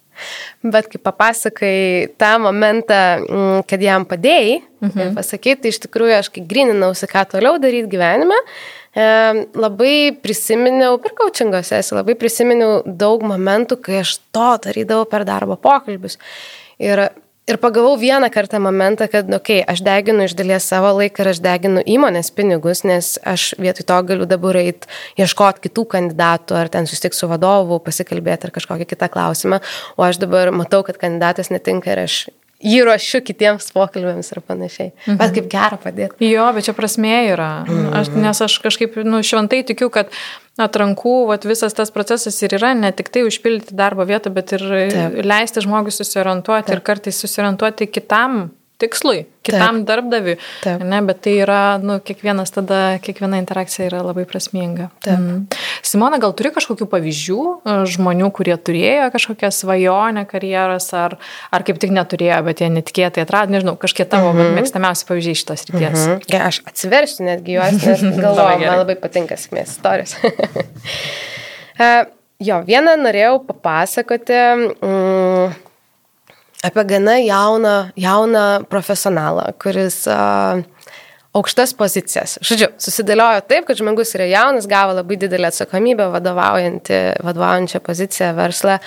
Bet 0.64 0.88
kai 0.88 0.98
papasakai 0.98 2.08
tą 2.18 2.38
momentą, 2.40 3.00
mm, 3.20 3.66
kad 3.68 3.82
jam 3.82 4.06
padėjai, 4.08 4.62
mhm. 4.80 5.00
ir 5.00 5.12
pasakai, 5.16 5.56
tai 5.60 5.72
iš 5.72 5.80
tikrųjų 5.84 6.18
aš 6.18 6.30
kai 6.32 6.44
grininausi, 6.48 7.08
ką 7.10 7.24
toliau 7.36 7.60
daryti 7.62 7.92
gyvenime, 7.92 8.38
labai 8.96 10.16
prisiminiau, 10.22 10.96
per 11.02 11.12
coachingo 11.18 11.60
sesiją, 11.60 12.00
labai 12.00 12.16
prisiminiau 12.16 12.80
daug 12.86 13.24
momentų, 13.28 13.76
kai 13.84 14.00
aš 14.00 14.16
to 14.32 14.48
darydavau 14.64 15.04
per 15.10 15.26
darbo 15.28 15.58
pokalbius. 15.60 16.16
Ir 16.80 17.08
Ir 17.46 17.60
pagavau 17.62 17.94
vieną 17.94 18.26
kartą 18.30 18.58
momentą, 18.58 19.06
kad, 19.06 19.28
okei, 19.30 19.60
okay, 19.60 19.66
aš 19.70 19.78
deginu 19.86 20.24
iš 20.26 20.32
dalies 20.34 20.64
savo 20.66 20.88
laiką 20.98 21.22
ir 21.22 21.28
aš 21.30 21.38
deginu 21.44 21.84
įmonės 21.86 22.32
pinigus, 22.34 22.80
nes 22.82 23.12
aš 23.22 23.52
vietoj 23.62 23.86
to 23.86 23.98
galiu 24.08 24.26
dabar 24.26 24.58
eiti 24.58 24.90
ieškoti 25.22 25.62
kitų 25.68 25.84
kandidatų 25.92 26.56
ar 26.58 26.72
ten 26.74 26.90
susitikti 26.90 27.20
su 27.20 27.28
vadovu, 27.30 27.78
pasikalbėti 27.86 28.48
ar 28.48 28.54
kažkokį 28.56 28.88
kitą 28.90 29.06
klausimą, 29.14 29.60
o 29.94 30.02
aš 30.02 30.18
dabar 30.24 30.50
matau, 30.50 30.82
kad 30.82 30.98
kandidatas 30.98 31.54
netinka 31.54 31.94
ir 31.94 32.02
aš 32.08 32.18
jį 32.64 32.80
ruošiu 32.88 33.20
kitiems 33.26 33.68
pokalbėms 33.74 34.32
ir 34.32 34.40
panašiai. 34.44 34.90
Mhm. 34.94 35.18
Bet 35.20 35.36
kaip 35.36 35.48
gera 35.52 35.78
padėti. 35.80 36.30
Jo, 36.30 36.48
bet 36.56 36.68
čia 36.68 36.74
prasmė 36.76 37.16
yra. 37.34 37.52
Mhm. 37.66 37.94
Aš, 38.00 38.10
nes 38.16 38.42
aš 38.48 38.58
kažkaip, 38.64 38.98
nu, 39.04 39.20
šventai 39.26 39.62
tikiu, 39.68 39.90
kad 39.92 40.12
atrankų, 40.60 41.16
vat, 41.28 41.44
visas 41.44 41.76
tas 41.76 41.92
procesas 41.92 42.38
ir 42.42 42.56
yra 42.56 42.72
ne 42.76 42.92
tik 42.96 43.10
tai 43.12 43.26
užpildyti 43.28 43.76
darbo 43.76 44.06
vietą, 44.08 44.32
bet 44.32 44.54
ir 44.56 44.64
Taip. 44.64 45.18
leisti 45.26 45.64
žmogui 45.64 45.92
susiorientuoti 45.92 46.70
Taip. 46.70 46.78
ir 46.78 46.84
kartais 46.86 47.20
susiorientuoti 47.20 47.90
kitam 47.92 48.46
tikslui, 48.80 49.24
kitam 49.46 49.80
Taip. 49.80 49.86
darbdaviui. 49.88 50.36
Taip. 50.60 50.82
Ne, 50.84 50.98
bet 51.06 51.22
tai 51.24 51.36
yra, 51.40 51.60
nu, 51.80 51.96
kiekvienas 52.04 52.52
tada, 52.52 52.80
kiekviena 53.02 53.38
interakcija 53.40 53.86
yra 53.88 54.02
labai 54.04 54.26
prasminga. 54.28 54.90
Taip. 55.04 55.22
Mm. 55.22 55.60
Simona, 55.86 56.18
gal 56.20 56.34
turi 56.36 56.52
kažkokių 56.54 56.88
pavyzdžių 56.92 57.38
e, 57.40 57.76
žmonių, 57.94 58.28
kurie 58.36 58.56
turėjo 58.60 59.08
kažkokią 59.14 59.50
svajonę 59.54 60.26
karjeros, 60.28 60.90
ar, 60.96 61.16
ar 61.54 61.66
kaip 61.66 61.80
tik 61.82 61.94
neturėjo, 61.96 62.42
bet 62.48 62.60
jie 62.64 62.70
netikėtai 62.74 63.24
atrado, 63.24 63.54
nežinau, 63.56 63.78
kažkiek 63.80 64.10
tavo 64.12 64.34
mm 64.34 64.42
-hmm. 64.42 64.58
mėgstamiausi 64.60 65.08
pavyzdžiai 65.08 65.40
šitos 65.42 65.66
ryties. 65.70 65.96
Mm 65.96 66.12
-hmm. 66.12 66.34
Ja, 66.34 66.46
aš 66.50 66.60
atsiversiu 66.66 67.24
netgi 67.24 67.56
juos, 67.56 67.80
nes 67.86 68.04
galvoju, 68.24 68.60
man 68.66 68.82
labai 68.84 68.96
patinka 69.00 69.40
sėkmės 69.40 69.72
istorijos. 69.78 70.16
uh, 71.80 72.04
jo, 72.48 72.60
vieną 72.66 72.96
norėjau 73.00 73.40
papasakoti. 73.46 74.42
Mm, 74.82 75.54
apie 76.66 76.84
gana 76.92 77.18
jauną, 77.22 77.76
jauną 77.96 78.46
profesionalą, 78.70 79.50
kuris 79.62 80.02
uh, 80.10 80.64
aukštas 81.36 81.72
pozicijas. 81.76 82.36
Žodžiu, 82.44 82.70
susidėliojo 82.80 83.42
taip, 83.48 83.66
kad 83.68 83.78
žmogus 83.78 84.14
yra 84.16 84.26
jaunas, 84.30 84.68
gavo 84.70 84.94
labai 84.96 85.18
didelę 85.20 85.50
atsakomybę 85.50 86.08
vadovaujančią 86.14 87.80
poziciją 87.84 88.30
verslą 88.38 88.78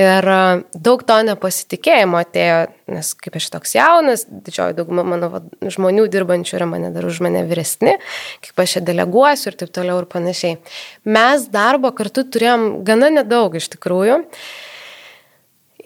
ir 0.00 0.28
daug 0.74 1.04
to 1.06 1.18
nepasitikėjimo 1.28 2.20
atėjo, 2.22 2.60
nes 2.94 3.12
kaip 3.20 3.36
aš 3.40 3.50
toks 3.56 3.76
jaunas, 3.76 4.24
didžioji 4.30 4.78
dauguma 4.78 5.04
mano 5.06 5.42
žmonių 5.60 6.06
dirbančių 6.12 6.56
yra 6.60 6.70
mane 6.70 6.92
dar 6.94 7.08
už 7.08 7.20
mane 7.26 7.44
vyresni, 7.50 7.98
kaip 8.46 8.64
aš 8.64 8.78
čia 8.78 8.84
deleguosiu 8.92 9.52
ir 9.52 9.60
taip 9.60 9.74
toliau 9.76 10.00
ir 10.00 10.08
panašiai. 10.10 10.56
Mes 11.04 11.46
darbo 11.52 11.92
kartu 11.96 12.24
turėjom 12.24 12.70
gana 12.86 13.12
nedaug 13.20 13.60
iš 13.60 13.72
tikrųjų. 13.76 14.22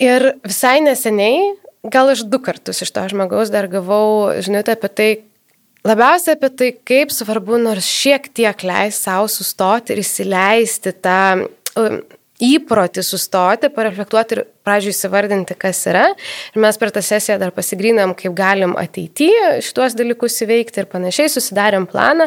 Ir 0.03 0.33
visai 0.43 0.81
neseniai, 0.83 1.55
gal 1.93 2.11
aš 2.15 2.25
du 2.27 2.41
kartus 2.43 2.83
iš 2.83 2.91
to 2.95 3.05
žmogaus 3.13 3.53
dar 3.53 3.69
gavau 3.71 4.33
žinutę 4.43 4.75
apie 4.75 4.91
tai, 4.91 5.11
labiausiai 5.87 6.39
apie 6.39 6.51
tai, 6.51 6.73
kaip 6.87 7.15
svarbu 7.15 7.61
nors 7.63 7.87
šiek 7.87 8.31
tiek 8.35 8.67
leisti 8.67 9.07
savo 9.07 9.31
sustoti 9.31 9.95
ir 9.95 10.03
įsileisti 10.03 10.95
tą 11.05 11.19
um, 11.79 12.01
įprotį 12.43 13.05
sustoti, 13.07 13.71
pareflektuoti 13.71 14.37
ir 14.37 14.43
pradžiui 14.67 14.91
įsivardinti, 14.95 15.55
kas 15.59 15.85
yra. 15.91 16.09
Ir 16.55 16.65
mes 16.65 16.81
per 16.81 16.91
tą 16.95 17.03
sesiją 17.05 17.39
dar 17.41 17.55
pasigrynam, 17.55 18.17
kaip 18.19 18.35
galim 18.37 18.75
ateityje 18.81 19.61
šituos 19.65 19.95
dalykus 19.99 20.41
įveikti 20.45 20.83
ir 20.83 20.91
panašiai, 20.91 21.31
susidarėm 21.31 21.87
planą. 21.91 22.27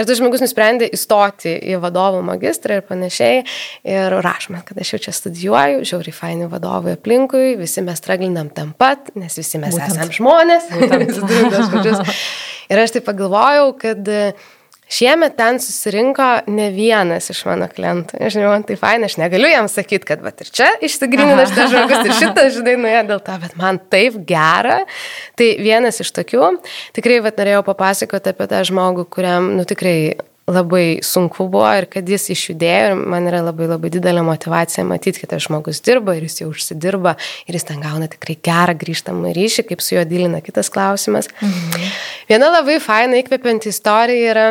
Ir 0.00 0.08
tas 0.08 0.18
žmogus 0.18 0.40
nusprendė 0.42 0.88
įstoti 0.96 1.52
į 1.72 1.76
vadovų 1.82 2.22
magistrą 2.24 2.78
ir 2.80 2.86
panašiai. 2.88 3.42
Ir 3.86 4.16
rašome, 4.24 4.62
kad 4.66 4.80
aš 4.80 4.94
jau 4.94 5.00
čia 5.06 5.12
studijuoju, 5.16 5.84
žiauriai 5.88 6.16
faini 6.16 6.48
vadovai 6.50 6.96
aplinkui, 6.96 7.52
visi 7.60 7.84
mes 7.84 8.00
straglinam 8.00 8.48
tam 8.54 8.72
pat, 8.78 9.12
nes 9.18 9.36
visi 9.38 9.60
mes 9.62 9.76
Būtent. 9.76 9.92
esame 9.92 10.16
žmonės. 10.16 10.70
ir 12.72 12.82
aš 12.82 12.96
tai 12.96 13.04
pagalvojau, 13.04 13.68
kad 13.84 14.12
Šiemet 14.92 15.38
ten 15.38 15.60
susirinko 15.62 16.24
ne 16.52 16.66
vienas 16.74 17.30
iš 17.32 17.44
mano 17.48 17.68
klientų. 17.72 18.18
Aš 18.20 18.34
žinau, 18.36 18.50
man 18.52 18.64
tai 18.68 18.76
faina, 18.80 19.08
aš 19.08 19.16
negaliu 19.20 19.48
jam 19.48 19.68
sakyti, 19.72 20.04
kad 20.10 20.24
va 20.24 20.34
ir 20.36 20.50
čia 20.52 20.68
išsigrynina 20.84 21.46
šitas 21.48 21.70
žmogus 21.72 22.02
ir 22.08 22.16
šitas, 22.18 22.50
žinai, 22.58 22.74
nuėjo 22.82 23.04
dėl 23.12 23.22
to, 23.24 23.36
bet 23.44 23.54
man 23.60 23.80
taip 23.92 24.18
gera. 24.28 24.82
Tai 25.40 25.48
vienas 25.62 26.02
iš 26.04 26.12
tokių, 26.18 26.50
tikrai 26.98 27.22
va 27.24 27.32
norėjau 27.38 27.62
papasakoti 27.70 28.34
apie 28.34 28.50
tą 28.50 28.60
žmogų, 28.68 29.06
kuriam, 29.16 29.54
nu 29.56 29.64
tikrai 29.68 29.96
labai 30.52 30.98
sunku 31.06 31.46
buvo 31.48 31.70
ir 31.78 31.86
kad 31.90 32.08
jis 32.08 32.26
išjudėjo 32.34 32.90
ir 32.90 32.96
man 32.98 33.28
yra 33.30 33.42
labai 33.46 33.68
labai 33.70 33.92
didelė 33.94 34.24
motivacija 34.26 34.84
matyti, 34.86 35.22
kad 35.22 35.32
tas 35.34 35.46
žmogus 35.46 35.80
dirba 35.86 36.16
ir 36.18 36.26
jis 36.26 36.42
jau 36.42 36.50
užsidirba 36.50 37.14
ir 37.46 37.56
jis 37.56 37.68
ten 37.68 37.80
gauna 37.82 38.10
tikrai 38.10 38.36
gerą 38.42 38.74
grįžtamą 38.78 39.32
ryšį, 39.36 39.66
kaip 39.70 39.84
su 39.84 39.94
juo 39.96 40.04
dylina 40.08 40.42
kitas 40.44 40.70
klausimas. 40.74 41.30
Mhm. 41.40 41.88
Viena 42.30 42.50
labai 42.50 42.80
faina 42.82 43.22
įkvepianti 43.22 43.70
istorija 43.70 44.34
yra 44.34 44.46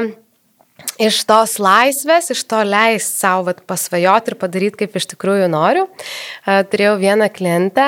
iš 1.01 1.21
tos 1.29 1.57
laisvės, 1.61 2.31
iš 2.33 2.45
to 2.49 2.61
leis 2.67 3.07
savo 3.19 3.53
pasvajoti 3.67 4.33
ir 4.33 4.39
padaryti, 4.41 4.83
kaip 4.83 4.97
iš 4.99 5.11
tikrųjų 5.13 5.51
noriu. 5.51 5.85
Turėjau 6.45 6.97
vieną 7.01 7.29
klientę, 7.33 7.87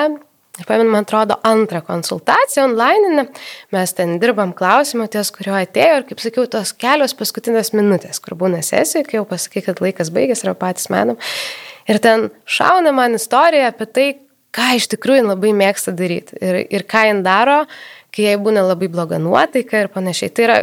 ir 0.59 0.67
pamenu, 0.69 0.91
man 0.93 1.05
atrodo, 1.07 1.37
antrą 1.47 1.81
konsultaciją 1.85 2.67
online, 2.67 3.27
mes 3.73 3.93
ten 3.97 4.17
dirbam 4.21 4.53
klausimą 4.57 5.07
ties, 5.13 5.31
kurio 5.33 5.55
atėjo 5.57 5.99
ir, 5.99 6.05
kaip 6.09 6.21
sakiau, 6.21 6.45
tos 6.49 6.73
kelios 6.77 7.15
paskutinės 7.17 7.73
minutės, 7.73 8.21
kur 8.21 8.37
būna 8.39 8.61
sesija, 8.65 9.05
kai 9.07 9.17
jau 9.19 9.25
pasakai, 9.29 9.65
kad 9.65 9.81
laikas 9.83 10.13
baigės 10.13 10.45
ir 10.45 10.53
patys 10.59 10.91
menom. 10.93 11.17
Ir 11.89 11.99
ten 12.03 12.29
šauna 12.45 12.93
man 12.95 13.17
istorija 13.17 13.71
apie 13.73 13.89
tai, 13.89 14.07
ką 14.53 14.69
iš 14.77 14.87
tikrųjų 14.93 15.25
labai 15.31 15.55
mėgsta 15.57 15.95
daryti 15.97 16.37
ir, 16.37 16.61
ir 16.69 16.85
ką 16.85 17.07
jin 17.09 17.23
daro, 17.25 17.63
kai 18.13 18.29
jai 18.29 18.37
būna 18.37 18.61
labai 18.67 18.91
bloga 18.93 19.17
nuotaika 19.17 19.81
ir 19.81 19.89
panašiai. 19.91 20.29
Tai 20.29 20.45
yra 20.45 20.59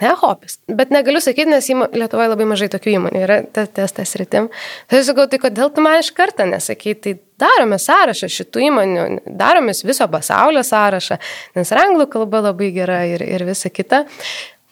Ne 0.00 0.12
hobis. 0.20 0.58
Bet 0.70 0.92
negaliu 0.94 1.20
sakyti, 1.22 1.50
nes 1.50 1.68
Lietuvoje 1.68 2.30
labai 2.30 2.46
mažai 2.48 2.68
tokių 2.70 2.92
įmonių 2.98 3.22
yra 3.24 3.38
testas 3.52 4.14
rytim. 4.20 4.46
Tai 4.90 5.00
sakau, 5.06 5.26
tai 5.30 5.40
kodėl 5.42 5.72
tu 5.74 5.82
man 5.84 5.98
iš 6.02 6.12
karto 6.14 6.46
nesakai, 6.46 6.94
tai 7.02 7.16
darome 7.40 7.80
sąrašą 7.82 8.28
šitų 8.34 8.62
įmonių, 8.68 9.06
darome 9.40 9.74
viso 9.74 10.06
pasaulio 10.12 10.62
sąrašą, 10.66 11.18
nes 11.58 11.74
anglų 11.74 12.06
kalba 12.14 12.44
labai 12.50 12.70
gera 12.76 13.02
ir, 13.10 13.26
ir 13.26 13.46
visa 13.48 13.72
kita. 13.74 14.04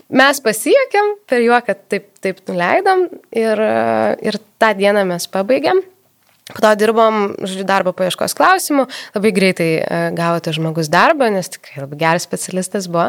Mes 0.06 0.38
pasiekėm 0.38 1.16
per 1.26 1.42
juoką, 1.42 1.74
taip, 1.90 2.12
taip 2.22 2.38
nuleidom 2.46 3.08
ir, 3.34 3.62
ir 4.22 4.38
tą 4.62 4.70
dieną 4.78 5.02
mes 5.08 5.26
pabaigėm. 5.32 5.82
Po 6.46 6.62
to 6.62 6.70
dirbom, 6.78 7.32
žodžiu, 7.42 7.64
darbo 7.66 7.90
paieškos 7.96 8.36
klausimų, 8.38 8.84
labai 9.16 9.30
greitai 9.34 9.70
e, 9.80 9.96
gavo 10.14 10.38
tas 10.44 10.54
žmogus 10.54 10.86
darbą, 10.92 11.26
nes 11.34 11.50
tikrai 11.50 11.82
labai 11.82 11.98
geras 11.98 12.26
specialistas 12.28 12.86
buvo. 12.86 13.08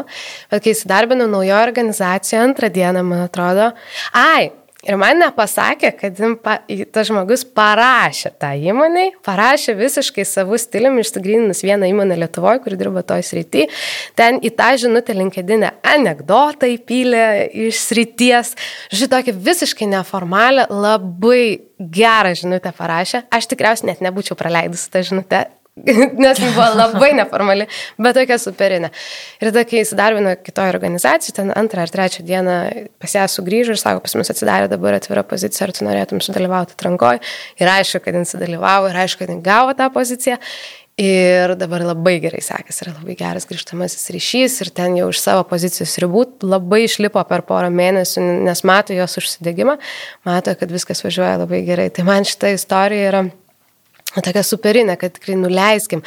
Bet 0.50 0.64
kai 0.64 0.74
įsidarbinau 0.74 1.28
naujo 1.30 1.60
organizacijoje 1.62 2.40
antrą 2.42 2.72
dieną, 2.74 3.04
man 3.06 3.28
atrodo, 3.28 3.70
ai, 4.10 4.50
Ir 4.88 4.96
man 4.96 5.18
nepasakė, 5.20 5.90
kad 5.98 6.20
pa, 6.40 6.54
tas 6.94 7.10
žmogus 7.10 7.42
parašė 7.44 8.32
tą 8.40 8.54
įmonį, 8.70 9.04
parašė 9.26 9.74
visiškai 9.76 10.24
savų 10.24 10.56
stiliumi, 10.62 11.04
išsigryninus 11.04 11.60
vieną 11.66 11.90
įmonę 11.92 12.16
Lietuvoje, 12.22 12.62
kuri 12.64 12.78
dirba 12.80 13.02
toj 13.04 13.24
srity. 13.26 13.66
Ten 14.16 14.40
į 14.40 14.54
tą 14.56 14.70
žinutę 14.80 15.16
linkedinę 15.18 15.74
anegdotą 15.92 16.70
įpylė 16.72 17.26
iš 17.68 17.82
srities. 17.84 18.54
Žinokit, 18.94 19.36
visiškai 19.36 19.90
neformalią, 19.92 20.70
labai 20.72 21.60
gerą 21.78 22.32
žinutę 22.40 22.72
parašė. 22.72 23.26
Aš 23.28 23.52
tikriausiai 23.52 23.92
net 23.92 24.00
nebūčiau 24.04 24.40
praleidusi 24.40 24.88
tą 24.90 25.04
žinutę 25.04 25.44
nes 26.24 26.40
ji 26.42 26.50
buvo 26.54 26.66
labai 26.78 27.12
neformali, 27.18 27.68
bet 28.00 28.18
tokia 28.18 28.38
superinė. 28.42 28.90
Ir 29.40 29.50
tada, 29.50 29.64
kai 29.68 29.82
įsidarbino 29.84 30.34
kitoje 30.42 30.74
organizacijoje, 30.74 31.36
ten 31.40 31.52
antrą 31.56 31.84
ar 31.84 31.92
trečią 31.94 32.24
dieną 32.28 32.58
pas 33.02 33.14
ją 33.18 33.28
sugrįžo 33.32 33.76
ir 33.76 33.80
sako, 33.80 34.02
pas 34.04 34.18
mus 34.18 34.32
atsidarė 34.34 34.70
dabar 34.72 34.98
atvira 34.98 35.24
pozicija, 35.26 35.68
ar 35.68 35.76
tu 35.76 35.86
norėtum 35.86 36.22
sudalyvauti 36.24 36.76
atrankoje. 36.76 37.22
Ir 37.62 37.72
aišku, 37.78 38.02
kad 38.04 38.18
jis 38.18 38.36
sudalyvavo, 38.36 38.90
ir 38.90 39.00
aišku, 39.04 39.24
kad 39.24 39.34
jis 39.34 39.46
gavo 39.46 39.76
tą 39.78 39.90
poziciją. 39.94 40.38
Ir 40.98 41.52
dabar 41.54 41.84
labai 41.86 42.16
gerai 42.18 42.40
sekasi, 42.42 42.80
yra 42.82 42.96
labai 42.96 43.14
geras 43.14 43.44
grįžtamasis 43.46 44.08
ryšys 44.10 44.56
ir 44.64 44.70
ten 44.74 44.96
jau 44.98 45.04
iš 45.12 45.20
savo 45.22 45.44
pozicijos 45.46 45.92
ribų 46.02 46.24
labai 46.42 46.80
išlipo 46.88 47.22
per 47.28 47.44
porą 47.46 47.68
mėnesių, 47.70 48.24
nes 48.48 48.64
mato 48.66 48.96
jos 48.96 49.14
užsidėgymą, 49.20 49.76
mato, 50.26 50.56
kad 50.58 50.74
viskas 50.74 51.04
važiuoja 51.06 51.36
labai 51.44 51.62
gerai. 51.68 51.86
Tai 51.94 52.02
man 52.08 52.26
šita 52.26 52.50
istorija 52.56 53.12
yra 53.12 53.22
tokia 54.16 54.42
superinė, 54.46 54.96
kad 55.00 55.14
tikrai 55.16 55.36
nuleiskim. 55.38 56.02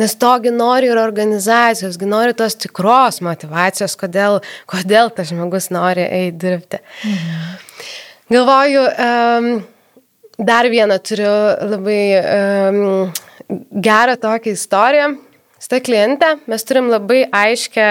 Nes 0.00 0.14
togi 0.20 0.52
nori 0.54 0.90
ir 0.90 1.00
organizacijos, 1.00 1.98
nori 2.04 2.36
tos 2.36 2.58
tikros 2.60 3.22
motivacijos, 3.24 3.96
kodėl, 3.98 4.40
kodėl 4.70 5.12
tas 5.14 5.32
žmogus 5.32 5.70
nori 5.74 6.04
eiti 6.04 6.36
dirbti. 6.44 6.82
Mhm. 7.04 7.64
Galvoju, 8.26 8.82
um, 9.06 9.48
dar 10.38 10.66
vieną 10.66 10.98
turiu 10.98 11.30
labai 11.70 12.02
um, 12.18 13.12
gerą 13.70 14.16
tokią 14.18 14.56
istoriją. 14.56 15.14
Su 15.56 15.70
ta 15.72 15.78
kliente 15.80 16.26
mes 16.46 16.64
turim 16.68 16.90
labai 16.92 17.22
aiškę 17.32 17.86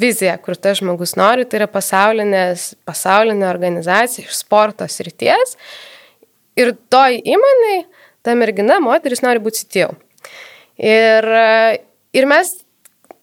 viziją, 0.00 0.38
kur 0.40 0.56
tas 0.56 0.78
žmogus 0.80 1.12
nori, 1.20 1.44
tai 1.44 1.60
yra 1.60 1.66
pasaulinė 1.68 3.48
organizacija 3.50 4.24
iš 4.24 4.38
sporto 4.38 4.86
srities. 4.88 5.58
Ir 6.56 6.72
toj 6.90 7.18
įmoniai 7.20 7.82
ta 8.26 8.34
mergina, 8.38 8.80
moteris 8.84 9.22
nori 9.24 9.42
būti 9.42 9.64
sitėjau. 9.64 9.94
Ir, 10.80 11.26
ir 12.16 12.26
mes 12.28 12.54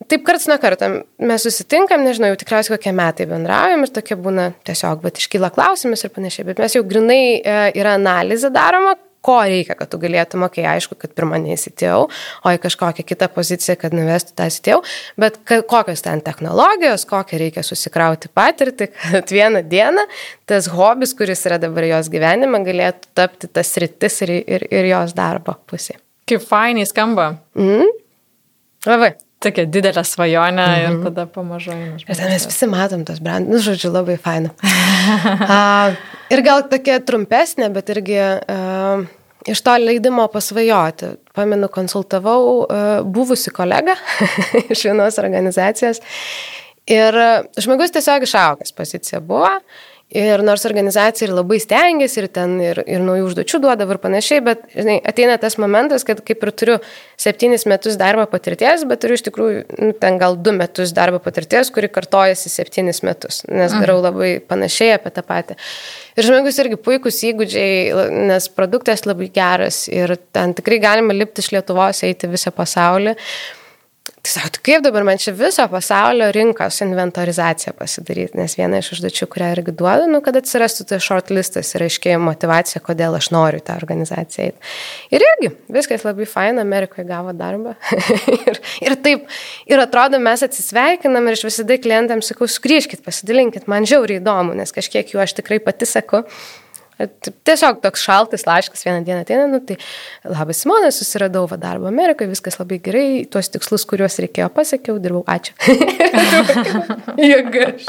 taip 0.08 0.24
karts 0.28 0.48
nuo 0.50 0.58
karto 0.62 0.88
mes 1.20 1.43
susitinkam, 1.43 2.04
nežinau, 2.06 2.32
jau 2.32 2.39
tikriausiai 2.41 2.76
kokie 2.76 2.93
metai 2.95 3.28
bendraujam 3.30 3.84
ir 3.84 3.91
tokie 3.93 4.18
būna 4.20 4.52
tiesiog, 4.68 5.02
bet 5.04 5.20
iškyla 5.22 5.50
klausimas 5.56 6.06
ir 6.06 6.14
panašiai, 6.16 6.48
bet 6.48 6.62
mes 6.62 6.78
jau 6.78 6.84
grinai 6.88 7.22
e, 7.39 7.58
yra 7.80 7.98
analizė 7.98 8.52
daroma, 8.54 8.95
ko 9.28 9.38
reikia, 9.43 9.75
kad 9.75 9.91
tu 9.91 9.99
galėtum, 10.01 10.45
okei, 10.47 10.63
okay, 10.63 10.78
aišku, 10.78 10.97
kad 11.01 11.13
pirmą 11.17 11.39
neįsitėjau, 11.43 12.07
o 12.07 12.53
į 12.55 12.61
kažkokią 12.63 13.05
kitą 13.07 13.30
poziciją, 13.36 13.75
kad 13.82 13.95
nuvestų 13.97 14.36
tą 14.38 14.47
įsitėjau, 14.51 14.80
bet 15.19 15.39
kokios 15.47 16.05
ten 16.05 16.23
technologijos, 16.25 17.05
kokią 17.09 17.41
reikia 17.43 17.65
susikrauti 17.67 18.32
patirtį, 18.38 18.89
kad 19.17 19.36
vieną 19.36 19.65
dieną 19.67 20.07
tas 20.47 20.71
hobis, 20.71 21.15
kuris 21.17 21.43
yra 21.49 21.59
dabar 21.61 21.89
jos 21.89 22.11
gyvenime, 22.13 22.63
galėtų 22.67 23.13
tapti 23.17 23.51
tas 23.51 23.75
rytis 23.84 24.21
ir, 24.25 24.38
ir, 24.39 24.67
ir 24.71 24.91
jos 24.93 25.15
darbo 25.17 25.57
pusė. 25.67 25.99
Kaip 26.28 26.43
fainiai 26.43 26.88
skamba. 26.88 27.34
Mhm. 27.57 27.95
Labai. 28.88 29.15
Tokia 29.38 29.67
didelė 29.69 30.01
svajonė 30.07 30.63
mhm. 30.65 30.95
ir 30.97 31.03
tada 31.11 31.28
pamažu. 31.30 31.75
Ir 32.01 32.15
ten 32.17 32.32
mes 32.32 32.47
visi 32.49 32.69
matom 32.71 33.03
tos 33.05 33.19
brandus, 33.21 33.51
nu, 33.51 33.59
žodžiu, 33.61 33.91
labai 33.93 34.15
faina. 34.17 34.49
uh, 35.45 35.93
ir 36.34 36.41
gal 36.45 36.63
tokia 36.71 36.97
trumpesnė, 37.05 37.69
bet 37.75 37.91
irgi 37.93 38.17
uh, 38.17 39.05
iš 39.48 39.62
to 39.64 39.76
leidimo 39.80 40.28
pasvajoti. 40.32 41.14
Pamenu, 41.36 41.70
konsultavau 41.72 42.48
uh, 42.62 42.88
buvusi 43.04 43.54
kolegą 43.56 43.95
iš 44.74 44.88
vienos 44.89 45.20
organizacijos 45.22 46.02
ir 46.88 47.16
žmogus 47.60 47.91
tiesiog 47.95 48.24
išaugęs 48.24 48.74
pozicija 48.76 49.20
buvo 49.20 49.52
Ir 50.16 50.39
nors 50.39 50.64
organizacija 50.64 51.28
ir 51.28 51.34
labai 51.36 51.58
stengiasi, 51.60 52.22
ir 52.22 52.28
ten 52.32 52.53
ir, 52.64 52.80
ir 52.88 53.01
naujų 53.03 53.26
užduočių 53.28 53.60
duodavo 53.66 53.91
ir 53.91 53.99
panašiai, 53.99 54.39
bet 54.45 54.62
žinai, 54.72 54.95
ateina 55.03 55.36
tas 55.41 55.58
momentas, 55.60 56.05
kad 56.08 56.22
kaip 56.24 56.45
ir 56.47 56.51
turiu 56.55 56.78
septynis 57.20 57.66
metus 57.68 57.97
darbo 57.99 58.24
patirties, 58.32 58.86
bet 58.88 59.03
turiu 59.03 59.18
iš 59.20 59.26
tikrųjų 59.28 59.66
nu, 59.68 59.91
ten 59.99 60.16
gal 60.22 60.39
du 60.39 60.53
metus 60.55 60.95
darbo 60.95 61.20
patirties, 61.20 61.74
kuri 61.76 61.91
kartojasi 61.91 62.53
septynis 62.53 63.03
metus, 63.03 63.41
nes 63.51 63.68
mhm. 63.68 63.84
darau 63.84 63.99
labai 63.99 64.32
panašiai 64.47 64.95
apie 64.95 65.12
tą 65.12 65.26
patį. 65.28 65.60
Ir 66.16 66.30
žmogus 66.32 66.64
irgi 66.64 66.80
puikūs 66.88 67.20
įgūdžiai, 67.34 68.08
nes 68.32 68.47
produktas 68.55 69.03
labai 69.10 69.28
geras 69.36 69.89
ir 69.91 70.16
ten 70.32 70.55
tikrai 70.55 70.80
galima 70.88 71.20
lipti 71.20 71.43
iš 71.43 71.51
Lietuvos, 71.58 72.05
eiti 72.08 72.32
visą 72.32 72.55
pasaulį. 72.55 73.18
Tai 74.28 74.34
sako, 74.34 74.49
tai 74.51 74.61
kaip 74.67 74.82
dabar 74.84 75.05
man 75.07 75.19
čia 75.23 75.32
viso 75.32 75.63
pasaulio 75.71 76.25
rinkos 76.36 76.82
inventorizaciją 76.84 77.71
pasidaryti, 77.80 78.36
nes 78.36 78.57
viena 78.59 78.82
iš 78.82 78.89
užduočių, 78.97 79.28
kurią 79.32 79.51
irgi 79.53 79.71
duodu, 79.80 80.09
nu, 80.11 80.19
kad 80.25 80.36
atsirastų 80.36 80.84
tas 80.89 81.05
shortlistas 81.05 81.71
ir 81.78 81.86
aiškiai 81.86 82.17
motivacija, 82.19 82.82
kodėl 82.84 83.15
aš 83.15 83.30
noriu 83.32 83.63
tą 83.63 83.78
organizaciją 83.80 84.49
eiti. 84.49 84.73
Ir 85.15 85.23
irgi, 85.30 85.53
viskas 85.71 86.03
labai 86.03 86.28
faina, 86.28 86.67
Amerikoje 86.67 87.07
gavo 87.07 87.32
darbą. 87.32 87.78
ir, 88.49 88.59
ir 88.84 88.99
taip, 89.07 89.32
ir 89.71 89.86
atrodo, 89.86 90.19
mes 90.19 90.43
atsisveikinam 90.43 91.32
ir 91.32 91.39
aš 91.39 91.47
visada 91.47 91.80
klientams 91.80 92.34
sakau, 92.34 92.51
sugrįžkit, 92.51 93.05
pasidalinkit, 93.07 93.71
man 93.71 93.88
žiauriai 93.88 94.19
įdomu, 94.19 94.59
nes 94.59 94.75
kažkiek 94.75 95.15
jų 95.15 95.23
aš 95.23 95.39
tikrai 95.39 95.63
pati 95.63 95.88
sakau. 95.88 96.25
Tiesiog 96.98 97.82
toks 97.84 98.02
šaltas 98.02 98.45
laiškas 98.48 98.86
vieną 98.88 99.04
dieną 99.06 99.22
ateina, 99.22 99.45
nu, 99.52 99.60
tai 99.62 99.78
labas 100.26 100.64
Simona, 100.64 100.89
susiradau 100.93 101.45
va 101.50 101.60
darbą 101.62 101.91
Amerikoje, 101.91 102.32
viskas 102.32 102.58
labai 102.58 102.80
gerai, 102.84 103.10
tuos 103.30 103.52
tikslus, 103.54 103.86
kuriuos 103.89 104.18
reikėjo 104.26 104.50
pasiekiau, 104.56 104.98
dirbau, 105.02 105.22
ačiū. 105.30 105.54
Jėgaš. 107.30 107.86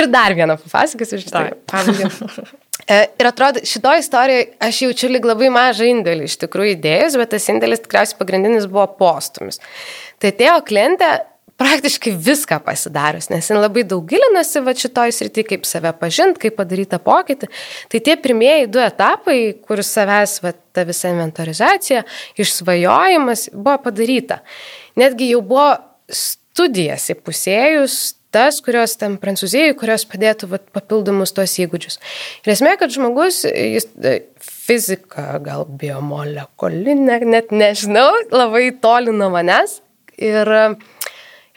Ir 0.00 0.10
dar 0.10 0.34
vieną 0.34 0.58
papasakosiu 0.58 1.20
iš 1.20 1.30
tai. 1.30 1.46
Ir 3.20 3.26
atrodo, 3.28 3.60
šitoje 3.66 4.02
istorijoje 4.02 4.46
aš 4.66 4.78
jaučiu 4.82 5.10
lyg 5.12 5.26
labai 5.28 5.50
mažą 5.52 5.86
indėlį 5.86 6.26
iš 6.26 6.40
tikrųjų 6.42 6.74
idėjus, 6.74 7.18
bet 7.20 7.30
tas 7.34 7.44
indėlis 7.52 7.84
tikriausiai 7.84 8.18
pagrindinis 8.18 8.66
buvo 8.70 8.88
postumis. 8.98 9.60
Tai 10.18 10.32
atėjo 10.32 10.56
klientė 10.66 11.10
praktiškai 11.60 12.14
viską 12.16 12.60
pasidarius, 12.64 13.28
nes 13.32 13.50
jin 13.50 13.60
labai 13.60 13.84
daug 13.88 14.06
gilinasi 14.08 14.62
va 14.64 14.72
šitoj 14.76 15.12
srity, 15.12 15.44
kaip 15.50 15.66
save 15.68 15.92
pažint, 16.00 16.38
kaip 16.40 16.56
padaryti 16.56 17.00
pokytį. 17.04 17.50
Tai 17.92 18.00
tie 18.06 18.16
pirmieji 18.20 18.70
du 18.72 18.80
etapai, 18.80 19.38
kur 19.66 19.82
savęs 19.84 20.38
va, 20.44 20.54
ta 20.72 20.86
visa 20.88 21.10
inventorizacija, 21.12 22.06
išsvajojimas 22.40 23.50
buvo 23.52 23.76
padaryta. 23.84 24.40
Netgi 25.00 25.32
jau 25.34 25.42
buvo 25.44 25.74
studijas 26.08 27.10
įpusėjus 27.12 27.98
tas, 28.34 28.60
kurios 28.64 28.94
ten 28.96 29.16
prancūzijai, 29.20 29.74
kurios 29.78 30.06
padėtų 30.08 30.48
vat, 30.52 30.64
papildomus 30.74 31.34
tos 31.36 31.56
įgūdžius. 31.60 31.98
Ir 32.44 32.54
esmė, 32.54 32.76
kad 32.80 32.94
žmogus, 32.94 33.42
jis 33.44 33.88
e, 34.00 34.14
fizika, 34.40 35.34
gal 35.44 35.66
biomolekulinė, 35.66 37.20
net 37.26 37.52
nežinau, 37.52 38.08
labai 38.32 38.70
toli 38.80 39.12
nuo 39.12 39.32
manęs. 39.34 39.80
Ir 40.20 40.48
uh, 40.52 40.74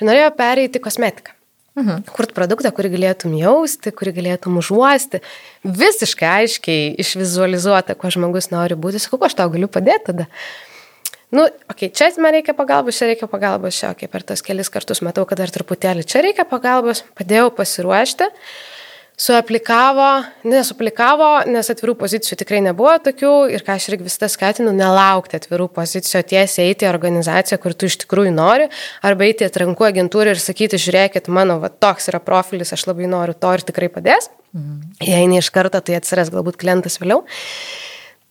ir 0.04 0.10
norėjo 0.10 0.34
pereiti 0.36 0.82
kosmetiką. 0.84 1.34
Mhm. 1.74 2.04
Kurt 2.14 2.36
produktą, 2.38 2.70
kurį 2.76 2.92
galėtum 2.94 3.34
jausti, 3.34 3.90
kurį 3.98 4.12
galėtum 4.20 4.60
užuosti, 4.62 5.24
visiškai 5.66 6.28
aiškiai 6.44 6.92
išvizualizuota, 7.02 7.96
kuo 7.98 8.12
žmogus 8.14 8.52
nori 8.52 8.78
būti. 8.78 9.02
Sakau, 9.02 9.18
aš 9.26 9.40
tau 9.40 9.50
galiu 9.50 9.72
padėti 9.72 10.12
tada. 10.12 10.28
Nu, 11.34 11.48
okei, 11.48 11.90
okay, 11.90 11.90
čia 11.90 12.12
man 12.22 12.36
reikia 12.36 12.54
pagalbos, 12.54 13.00
čia 13.00 13.08
reikia 13.10 13.26
pagalbos, 13.26 13.74
čia, 13.74 13.90
okei, 13.90 14.06
okay, 14.06 14.12
per 14.12 14.22
tos 14.22 14.46
kelis 14.46 14.70
kartus 14.70 15.02
matau, 15.02 15.26
kad 15.26 15.42
dar 15.42 15.50
truputėlį 15.50 16.06
čia 16.06 16.22
reikia 16.22 16.46
pagalbos, 16.46 17.02
padėjau 17.18 17.50
pasiruošti. 17.58 18.30
Uh, 18.30 18.73
suaplikavo, 19.20 20.10
nesuplikavo, 20.48 21.30
nes 21.52 21.70
atvirų 21.70 21.96
pozicijų 22.00 22.38
tikrai 22.40 22.62
nebuvo 22.66 22.96
tokių 23.06 23.34
ir 23.54 23.64
ką 23.66 23.78
aš 23.78 23.92
irgi 23.92 24.08
visada 24.08 24.30
skatinu, 24.32 24.74
nelaukti 24.76 25.38
atvirų 25.38 25.70
pozicijų, 25.76 26.24
tiesiai 26.34 26.72
eiti 26.72 26.88
į 26.88 26.92
organizaciją, 26.92 27.60
kur 27.62 27.78
tu 27.78 27.90
iš 27.90 28.00
tikrųjų 28.04 28.34
nori, 28.36 28.70
arba 29.06 29.28
eiti 29.28 29.48
atrankų 29.48 29.90
agentūrą 29.92 30.34
ir 30.34 30.42
sakyti, 30.42 30.82
žiūrėkit, 30.82 31.30
mano 31.30 31.60
va, 31.62 31.70
toks 31.70 32.10
yra 32.12 32.22
profilis, 32.24 32.74
aš 32.74 32.88
labai 32.90 33.10
noriu 33.12 33.38
to 33.38 33.54
ir 33.54 33.66
tikrai 33.70 33.92
padės. 33.94 34.32
Mhm. 34.54 34.82
Jei 35.06 35.30
ne 35.30 35.42
iš 35.42 35.50
karto, 35.54 35.82
tai 35.82 35.98
atsiras 36.02 36.34
galbūt 36.34 36.60
klientas 36.62 37.00
vėliau. 37.02 37.24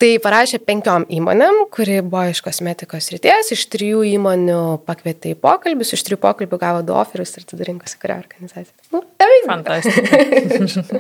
Tai 0.03 0.09
parašė 0.19 0.59
penkiom 0.67 1.05
įmonėm, 1.15 1.61
kuri 1.71 2.01
buvo 2.03 2.25
iš 2.33 2.41
kosmetikos 2.43 3.07
ryties, 3.15 3.53
iš 3.55 3.61
trijų 3.71 4.01
įmonių 4.17 4.81
pakvietė 4.83 5.37
į 5.37 5.39
pokalbius, 5.39 5.93
iš 5.95 6.03
trijų 6.09 6.19
pokalbių 6.25 6.59
gavo 6.59 6.81
du 6.89 6.97
oferius 6.99 7.37
ir 7.39 7.45
tada 7.47 7.69
rinkosi 7.69 8.01
kurią 8.03 8.17
organizaciją. 8.25 8.75
Nu, 8.91 9.05
Fantastika. 9.47 10.19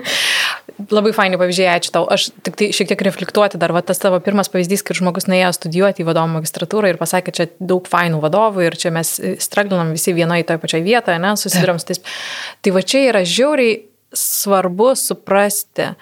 Labai 0.96 1.12
faini 1.16 1.40
pavyzdžiai, 1.40 1.66
ačiū 1.74 1.92
tau. 1.96 2.06
Aš 2.14 2.28
tik 2.46 2.60
tai 2.60 2.70
šiek 2.74 2.92
tiek 2.92 3.02
reflektuoti 3.08 3.58
dar, 3.60 3.74
va, 3.74 3.82
tas 3.86 3.98
tavo 4.02 4.22
pirmas 4.22 4.50
pavyzdys, 4.52 4.86
kad 4.86 4.98
žmogus 4.98 5.26
nuėjo 5.30 5.50
studijuoti 5.58 6.04
į 6.04 6.08
vadovų 6.08 6.36
magistratūrą 6.36 6.94
ir 6.94 7.02
pasakė, 7.02 7.34
čia 7.34 7.48
daug 7.58 7.90
fainų 7.90 8.22
vadovų 8.22 8.68
ir 8.68 8.78
čia 8.78 8.94
mes 8.94 9.16
straglinam 9.42 9.92
visi 9.96 10.14
vienoje 10.14 10.46
toje 10.46 10.62
pačioje 10.62 10.86
vietoje, 10.86 11.18
ne, 11.22 11.34
susidurėm 11.42 11.82
su 11.82 11.90
tais. 11.90 12.02
Tai 12.62 12.78
va 12.78 12.86
čia 12.86 13.04
yra 13.10 13.26
žiauriai 13.26 13.78
svarbu 14.14 14.92
suprasti, 14.98 15.92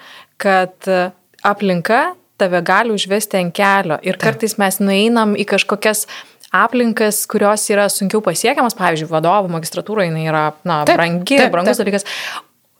kad 0.41 0.93
aplinka 1.41 2.03
tave 2.41 2.61
gali 2.65 2.93
užvesti 2.95 3.39
ant 3.39 3.55
kelio. 3.55 3.99
Ir 4.05 4.19
kartais 4.21 4.57
mes 4.61 4.81
nueinam 4.83 5.37
į 5.39 5.47
kažkokias 5.53 6.07
aplinkas, 6.51 7.23
kurios 7.31 7.63
yra 7.71 7.87
sunkiau 7.91 8.21
pasiekiamas, 8.25 8.75
pavyzdžiui, 8.75 9.09
vadovų 9.11 9.53
magistratūra 9.53 10.07
jinai 10.09 10.25
yra 10.27 10.47
na, 10.67 10.81
taip, 10.87 10.97
brangi, 10.99 11.37
taip, 11.37 11.51
brangus 11.53 11.79
taip. 11.79 11.85
dalykas. 11.85 12.07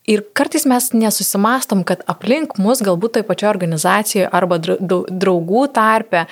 Ir 0.09 0.23
kartais 0.33 0.63
mes 0.65 0.87
nesusimastom, 0.97 1.83
kad 1.85 1.99
aplink 2.09 2.55
mus, 2.57 2.79
galbūt 2.81 3.19
toje 3.19 3.25
pačioje 3.27 3.51
organizacijoje 3.51 4.29
arba 4.33 4.57
draugų 4.57 5.67
tarpe, 5.75 6.23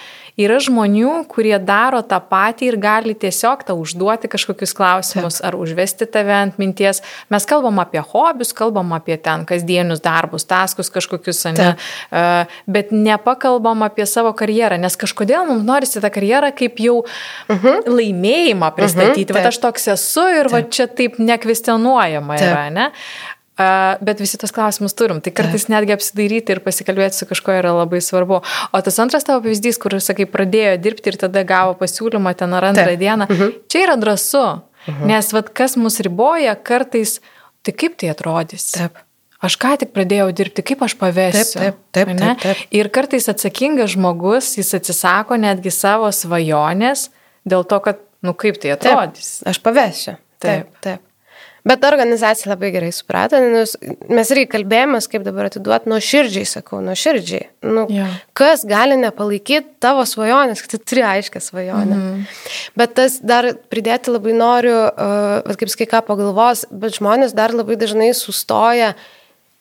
yra 0.42 0.58
žmonių, 0.66 1.12
kurie 1.30 1.54
daro 1.62 2.00
tą 2.02 2.18
patį 2.32 2.72
ir 2.72 2.78
gali 2.82 3.14
tiesiog 3.14 3.62
tau 3.68 3.78
užduoti 3.78 4.32
kažkokius 4.34 4.74
klausimus 4.74 5.38
Taip. 5.38 5.46
ar 5.52 5.60
užvesti 5.62 6.10
tave 6.10 6.34
ant 6.34 6.58
minties. 6.58 7.04
Mes 7.30 7.46
kalbam 7.46 7.78
apie 7.84 8.02
hobius, 8.02 8.56
kalbam 8.58 8.90
apie 8.98 9.20
ten 9.22 9.46
kasdienius 9.46 10.02
darbus, 10.02 10.50
taskus 10.50 10.90
kažkokius, 10.90 11.46
ne, 11.54 11.76
Taip. 12.10 12.60
bet 12.66 12.90
nepakalbam 12.90 13.86
apie 13.86 14.10
savo 14.10 14.34
karjerą, 14.34 14.82
nes 14.82 14.98
kažkodėl 14.98 15.46
mums 15.46 15.68
norisi 15.70 16.02
tą 16.02 16.10
karjerą 16.10 16.56
kaip 16.58 16.82
jau 16.82 17.04
uh 17.04 17.54
mhm. 17.54 17.68
-huh. 17.68 17.98
laimėjimą 18.00 18.74
pristatyti. 18.74 19.30
Uh 19.30 19.38
-huh. 19.38 19.44
Va 19.44 19.54
aš 19.54 19.62
toks 19.62 19.88
esu 19.94 20.26
ir 20.40 20.50
Taip. 20.50 20.54
va 20.54 20.62
čia 20.70 20.88
taip 20.88 21.20
nekvestionuojama 21.20 22.36
yra, 22.42 22.70
ne? 22.74 22.92
Bet 23.60 24.22
visi 24.24 24.40
tos 24.40 24.54
klausimus 24.56 24.96
turim. 24.98 25.20
Tai 25.24 25.34
kartais 25.36 25.68
netgi 25.72 25.96
apsidairyti 25.96 26.56
ir 26.56 26.62
pasikalbėti 26.64 27.20
su 27.20 27.28
kažkuo 27.30 27.58
yra 27.58 27.74
labai 27.76 28.00
svarbu. 28.04 28.40
O 28.72 28.82
tas 28.86 29.00
antras 29.04 29.28
tavo 29.28 29.44
pavyzdys, 29.44 29.80
kur, 29.82 29.98
sakai, 30.04 30.28
pradėjo 30.30 30.78
dirbti 30.84 31.14
ir 31.14 31.20
tada 31.26 31.44
gavo 31.48 31.76
pasiūlymą 31.80 32.36
ten 32.40 32.56
ar 32.56 32.70
antrą 32.72 32.88
Taip. 32.94 33.02
dieną, 33.02 33.28
mhm. 33.30 33.60
čia 33.72 33.84
yra 33.88 34.00
drąsu. 34.00 34.46
Mhm. 34.88 35.12
Nes 35.12 35.34
vad 35.36 35.52
kas 35.54 35.76
mus 35.78 36.00
riboja 36.06 36.56
kartais, 36.56 37.20
tai 37.66 37.76
kaip 37.76 38.00
tai 38.00 38.14
atrodys. 38.14 38.72
Taip. 38.78 39.04
Aš 39.40 39.56
ką 39.56 39.78
tik 39.80 39.94
pradėjau 39.96 40.32
dirbti, 40.36 40.64
kaip 40.68 40.82
aš 40.84 40.98
pavėsiu. 41.00 41.60
Taip, 41.62 41.78
taip, 41.96 42.10
taip, 42.12 42.18
taip, 42.20 42.42
taip. 42.44 42.64
Ir 42.76 42.90
kartais 42.92 43.30
atsakingas 43.32 43.94
žmogus, 43.94 44.58
jis 44.60 44.74
atsisako 44.76 45.38
netgi 45.40 45.72
savo 45.72 46.10
svajonės 46.12 47.08
dėl 47.48 47.64
to, 47.64 47.80
kad, 47.86 48.02
nu 48.24 48.36
kaip 48.36 48.60
tai 48.60 48.74
atrodys. 48.76 49.38
Taip, 49.40 49.54
aš 49.54 49.62
pavėsiu. 49.64 50.18
Taip, 50.40 50.68
taip. 50.68 50.82
taip. 50.84 51.09
Bet 51.70 51.86
organizacija 51.86 52.50
labai 52.52 52.72
gerai 52.74 52.90
suprato, 52.96 53.40
nes 53.44 53.76
mes 54.10 54.32
irgi 54.34 54.48
kalbėjomės, 54.56 55.10
kaip 55.12 55.26
dabar 55.28 55.50
atiduoti 55.50 55.92
nuo 55.92 56.00
širdžiai, 56.04 56.48
sakau, 56.50 56.82
nuo 56.84 56.96
širdžiai. 56.98 57.46
Nu, 57.68 57.86
Jo. 57.94 58.08
kas 58.38 58.66
gali 58.68 58.98
nepalaikyti 59.00 59.78
tavo 59.84 60.06
svajonės, 60.10 60.64
kad 60.66 60.74
tu 60.74 60.82
turi 60.94 61.06
aiškę 61.06 61.42
svajonę. 61.44 62.00
Mhm. 62.00 62.26
Bet 62.80 62.98
tas 62.98 63.20
dar 63.22 63.52
pridėti 63.72 64.16
labai 64.16 64.34
noriu, 64.38 64.80
uh, 64.90 65.56
kaip 65.60 65.72
skai 65.72 65.90
ką 65.94 66.04
pagalvos, 66.10 66.66
bet 66.72 66.98
žmonės 66.98 67.38
dar 67.38 67.54
labai 67.56 67.78
dažnai 67.80 68.12
sustoja 68.18 68.96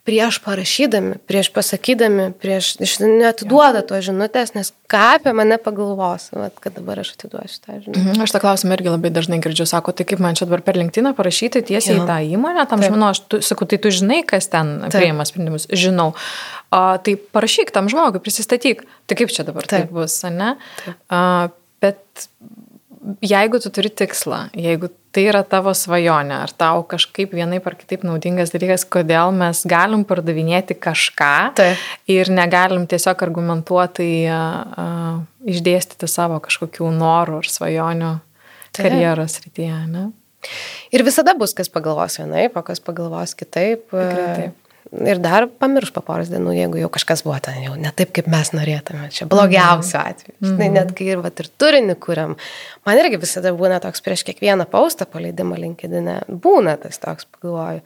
prieš 0.08 0.38
parašydami, 0.40 1.18
prieš 1.28 1.50
pasakydami, 1.52 2.30
prieš 2.40 2.78
neatiduoda 3.04 3.82
to 3.84 3.98
žinutės, 4.00 4.54
nes 4.56 4.70
ką 4.88 5.02
apie 5.18 5.34
mane 5.36 5.58
pagalvos, 5.60 6.30
vat, 6.32 6.54
kad 6.64 6.78
dabar 6.78 7.02
aš 7.02 7.10
atiduosiu 7.18 7.60
tą 7.60 7.76
žinutę. 7.76 8.00
Mhm, 8.00 8.22
Aš 8.24 8.32
tą 8.32 8.40
klausimą 8.40 8.78
irgi 8.78 8.94
labai 8.94 9.12
dažnai 9.12 9.40
girdžiu, 9.44 9.66
sako, 9.68 9.92
tai 9.92 10.08
kaip 10.08 10.22
man 10.24 10.38
čia 10.38 10.48
dabar 10.48 10.64
per 10.64 10.80
linktiną 10.80 11.12
parašyti 11.18 11.60
tiesiai 11.68 11.98
Jo. 11.98 12.06
į 12.06 12.08
tą 12.08 12.16
įmonę, 12.38 12.64
tam 12.70 12.80
Taip. 12.80 12.88
žmonių, 12.88 13.10
aš 13.12 13.20
tu, 13.28 13.42
sakau, 13.44 13.68
tai 13.68 13.76
tu 13.84 13.92
žinai, 13.92 14.22
kas 14.24 14.48
ten 14.48 14.78
Taip. 14.88 14.96
priima 14.96 15.28
sprendimus, 15.28 15.68
žinau. 15.68 16.14
A, 16.72 16.96
tai 17.04 17.18
parašyk 17.20 17.72
tam 17.76 17.92
žmogui, 17.92 18.24
prisistatyk. 18.24 18.86
Tai 19.08 19.16
kaip 19.20 19.28
čia 19.32 19.44
dabar 19.44 19.68
taip, 19.68 19.84
Taip. 19.84 19.92
taip 19.92 19.96
bus, 20.00 20.16
ne? 20.32 20.54
A, 21.12 21.50
bet 21.84 22.28
jeigu 23.24 23.60
tu 23.62 23.70
turi 23.74 23.90
tikslą, 23.90 24.48
jeigu 24.56 24.90
tai 25.14 25.24
yra 25.30 25.40
tavo 25.46 25.72
svajonė, 25.76 26.36
ar 26.44 26.52
tau 26.52 26.82
kažkaip 26.88 27.32
vienaip 27.36 27.66
ar 27.68 27.76
kitaip 27.78 28.04
naudingas 28.06 28.52
dalykas, 28.54 28.84
kodėl 28.88 29.32
mes 29.36 29.64
galim 29.68 30.04
pardavinėti 30.08 30.76
kažką 30.78 31.32
Taip. 31.58 31.82
ir 32.10 32.30
negalim 32.34 32.86
tiesiog 32.90 33.24
argumentuotai 33.28 34.12
a, 34.30 34.38
a, 34.38 34.86
išdėstyti 35.48 36.10
savo 36.10 36.38
kažkokių 36.44 36.92
norų 36.98 37.42
ar 37.42 37.50
svajonių 37.56 38.14
Taip. 38.70 38.84
karjeros 38.84 39.40
rytyje, 39.46 39.82
ne? 39.90 40.08
Ir 40.94 41.02
visada 41.06 41.34
bus, 41.38 41.52
kas 41.56 41.70
pagalvos 41.72 42.20
vienaip, 42.20 42.56
o 42.56 42.62
kas 42.64 42.80
pagalvos 42.84 43.34
kitaip. 43.38 43.88
Tikrai 43.90 44.28
taip. 44.38 44.67
Ir 44.92 45.18
dar 45.20 45.44
pamirš 45.60 45.90
po 45.92 46.00
poros 46.04 46.30
dienų, 46.32 46.54
jeigu 46.56 46.78
jau 46.80 46.88
kažkas 46.92 47.20
buvo 47.26 47.36
ten 47.44 47.58
jau 47.60 47.74
ne 47.76 47.90
taip, 47.96 48.12
kaip 48.16 48.28
mes 48.32 48.50
norėtume. 48.56 49.10
Čia 49.12 49.26
blogiausiu 49.28 49.98
atveju. 50.00 50.34
Mm 50.34 50.46
-hmm. 50.46 50.54
Žinai, 50.54 50.68
net 50.76 50.92
kai 50.96 51.10
ir, 51.12 51.18
vat, 51.24 51.40
ir 51.40 51.48
turinį 51.60 51.96
kuriam. 52.06 52.36
Man 52.86 52.98
irgi 52.98 53.20
visada 53.20 53.52
būna 53.52 53.80
toks 53.84 54.00
prieš 54.00 54.24
kiekvieną 54.24 54.64
paustą 54.64 55.04
paleidimą 55.04 55.58
linkedinę. 55.60 56.22
Būna 56.28 56.76
tas 56.80 56.98
toks, 56.98 57.24
pagalvoju. 57.24 57.80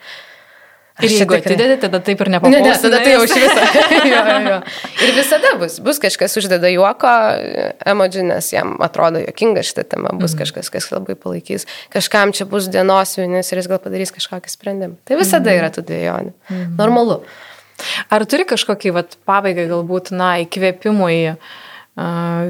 Ir 1.03 1.11
čia 1.11 1.23
jeigu 1.23 1.37
tikrai- 1.37 1.53
atidedi, 1.53 1.77
tada 1.83 2.01
taip 2.01 2.21
ir 2.21 2.31
Ne, 2.31 2.39
nepapuosi. 2.39 2.63
ne, 2.63 2.75
tada 2.83 3.01
tai 3.03 3.13
jau 3.13 3.23
iš 3.27 3.35
viso. 3.37 3.65
jo, 4.13 4.23
jo. 4.47 4.59
Ir 5.07 5.15
visada 5.17 5.53
bus. 5.61 5.79
Bus 5.85 6.01
kažkas 6.03 6.37
uždeda 6.41 6.71
juoko 6.73 7.13
emoji, 7.93 8.25
nes 8.29 8.53
jam 8.53 8.77
atrodo 8.85 9.23
jokinga 9.23 9.65
šitą 9.67 9.87
temą. 9.95 10.15
Bus 10.19 10.33
mhm. 10.33 10.43
kažkas, 10.45 10.71
kas 10.73 10.91
labai 10.95 11.17
palaikys. 11.19 11.67
Kažkam 11.93 12.35
čia 12.37 12.47
bus 12.51 12.71
dienos 12.73 13.17
vienis 13.19 13.53
ir 13.53 13.63
jis 13.63 13.71
gal 13.71 13.83
padarys 13.83 14.15
kažkokį 14.15 14.53
sprendimą. 14.53 14.99
Tai 15.05 15.19
visada 15.21 15.51
mhm. 15.51 15.59
yra 15.59 15.73
tų 15.75 15.87
dviejonių. 15.91 16.37
Mhm. 16.51 16.77
Normalu. 16.81 17.23
Ar 18.13 18.25
turi 18.31 18.47
kažkokį, 18.47 18.93
vat, 18.95 19.17
pabaigai 19.27 19.67
galbūt, 19.71 20.13
na, 20.15 20.37
įkvėpimui 20.45 21.17
uh, 21.35 21.53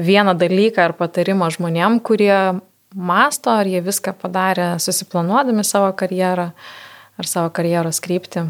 vieną 0.03 0.35
dalyką 0.37 0.83
ar 0.83 0.93
patarimą 0.99 1.49
žmonėm, 1.55 1.99
kurie 2.05 2.59
masto, 2.93 3.51
ar 3.51 3.67
jie 3.67 3.81
viską 3.83 4.13
padarė 4.21 4.73
susiplanuodami 4.79 5.65
savo 5.65 5.91
karjerą 5.97 6.51
ar 7.19 7.29
savo 7.29 7.51
karjeros 7.53 8.01
kryptį? 8.03 8.47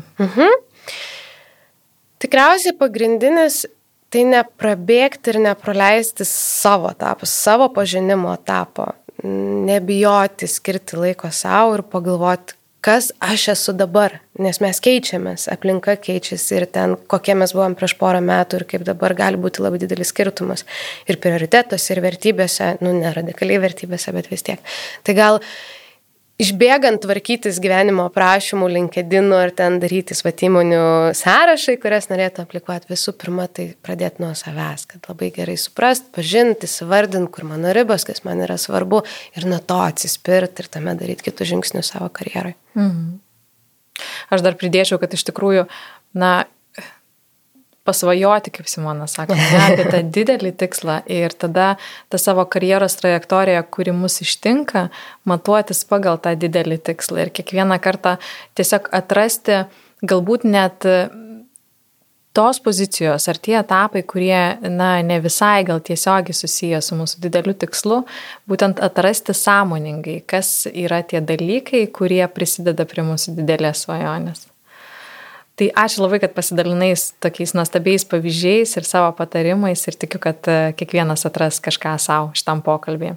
Tikriausiai 2.24 2.76
pagrindinis 2.80 3.64
tai 4.14 4.24
neprabėgti 4.30 5.34
ir 5.34 5.40
nepraleisti 5.48 6.26
savo 6.28 6.92
etapų, 6.94 7.28
savo 7.28 7.70
pažinimo 7.74 8.34
etapo. 8.38 8.92
Nebijoti 9.24 10.48
skirti 10.50 11.00
laiko 11.00 11.32
savo 11.34 11.78
ir 11.78 11.84
pagalvoti, 11.90 12.56
kas 12.84 13.12
aš 13.24 13.48
esu 13.54 13.74
dabar, 13.80 14.18
nes 14.44 14.60
mes 14.60 14.80
keičiamės, 14.84 15.48
aplinka 15.54 15.96
keičiasi 16.04 16.58
ir 16.58 16.66
ten, 16.68 16.98
kokie 17.10 17.36
mes 17.40 17.54
buvom 17.56 17.78
prieš 17.80 17.96
porą 18.00 18.20
metų 18.26 18.60
ir 18.60 18.66
kaip 18.74 18.84
dabar 18.88 19.16
gali 19.18 19.40
būti 19.40 19.64
labai 19.64 19.80
didelis 19.82 20.12
skirtumas 20.12 20.66
ir 21.08 21.20
prioritetuose, 21.24 21.94
ir 21.96 22.04
vertybėse, 22.04 22.74
nu, 22.84 22.92
ne 22.98 23.14
radikaliai 23.16 23.62
vertybėse, 23.64 24.12
bet 24.16 24.28
vis 24.34 24.44
tiek. 24.44 24.76
Tai 25.08 25.16
gal 25.16 25.40
išbėgant 26.42 27.04
tvarkytis 27.04 27.60
gyvenimo 27.62 28.08
aprašymų, 28.10 28.70
linkedinų 28.78 29.38
ar 29.38 29.54
ten 29.56 29.78
darytis 29.82 30.24
vat 30.26 30.42
įmonių 30.46 30.82
sąrašai, 31.18 31.76
kurias 31.82 32.10
norėtų 32.10 32.46
aplikuoti, 32.46 32.90
visų 32.92 33.14
pirma, 33.22 33.46
tai 33.52 33.70
pradėti 33.86 34.24
nuo 34.24 34.32
savęs, 34.38 34.88
kad 34.90 35.10
labai 35.12 35.30
gerai 35.36 35.58
suprast, 35.62 36.10
pažinti, 36.16 36.70
įsivardinti, 36.70 37.32
kur 37.34 37.48
mano 37.50 37.74
ribos, 37.76 38.08
kas 38.08 38.24
man 38.28 38.42
yra 38.46 38.58
svarbu 38.62 39.04
ir 39.38 39.48
nuo 39.50 39.62
to 39.62 39.78
atsispirti 39.84 40.66
ir 40.66 40.72
tame 40.74 40.98
daryti 41.00 41.30
kitus 41.30 41.52
žingsnius 41.54 41.94
savo 41.94 42.10
karjerai. 42.14 42.56
Mhm. 42.80 43.20
Aš 44.34 44.42
dar 44.42 44.58
pridėčiau, 44.58 44.98
kad 45.02 45.14
iš 45.14 45.28
tikrųjų, 45.30 45.68
na, 46.18 46.34
pasvajoti, 47.84 48.54
kaip 48.56 48.70
Simona 48.72 49.08
sako, 49.12 49.36
ne, 49.36 49.48
apie 49.66 49.86
tą 49.92 50.02
didelį 50.16 50.54
tikslą 50.60 51.02
ir 51.12 51.36
tada 51.36 51.74
tą 52.12 52.20
savo 52.22 52.46
karjeros 52.48 52.96
trajektoriją, 53.00 53.66
kuri 53.74 53.96
mus 53.96 54.22
ištinka, 54.24 54.88
matuotis 55.30 55.84
pagal 55.90 56.22
tą 56.24 56.36
didelį 56.40 56.80
tikslą 56.92 57.26
ir 57.26 57.34
kiekvieną 57.36 57.80
kartą 57.84 58.16
tiesiog 58.56 58.88
atrasti 58.96 59.66
galbūt 60.04 60.48
net 60.48 60.88
tos 62.34 62.60
pozicijos 62.60 63.28
ar 63.30 63.38
tie 63.38 63.58
etapai, 63.60 64.02
kurie, 64.10 64.58
na, 64.66 64.96
ne 65.06 65.20
visai 65.22 65.64
gal 65.68 65.84
tiesiogiai 65.86 66.34
susiję 66.38 66.82
su 66.82 66.98
mūsų 66.98 67.22
dideliu 67.28 67.54
tikslu, 67.54 68.02
būtent 68.50 68.82
atrasti 68.84 69.36
sąmoningai, 69.38 70.22
kas 70.26 70.66
yra 70.72 71.04
tie 71.06 71.22
dalykai, 71.22 71.86
kurie 71.94 72.24
prisideda 72.34 72.88
prie 72.90 73.06
mūsų 73.06 73.38
didelės 73.38 73.86
svajonės. 73.86 74.48
Tai 75.60 75.68
ačiū 75.84 76.02
labai, 76.02 76.18
kad 76.24 76.34
pasidalinai 76.34 76.94
tokiais 77.22 77.54
nuostabiais 77.54 78.06
pavyzdžiais 78.10 78.74
ir 78.80 78.88
savo 78.90 79.12
patarimais 79.18 79.86
ir 79.86 79.98
tikiu, 80.02 80.22
kad 80.22 80.42
e, 80.50 80.74
kiekvienas 80.78 81.28
atras 81.30 81.62
kažką 81.62 81.94
savo 82.02 82.32
šitam 82.38 82.64
pokalbį. 82.66 83.14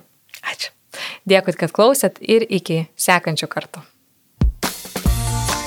Ačiū. 0.53 0.73
Dėkui, 1.29 1.57
kad 1.57 1.73
klausėt 1.73 2.21
ir 2.21 2.45
iki 2.45 2.87
sekančio 2.97 3.49
karto. 3.49 3.85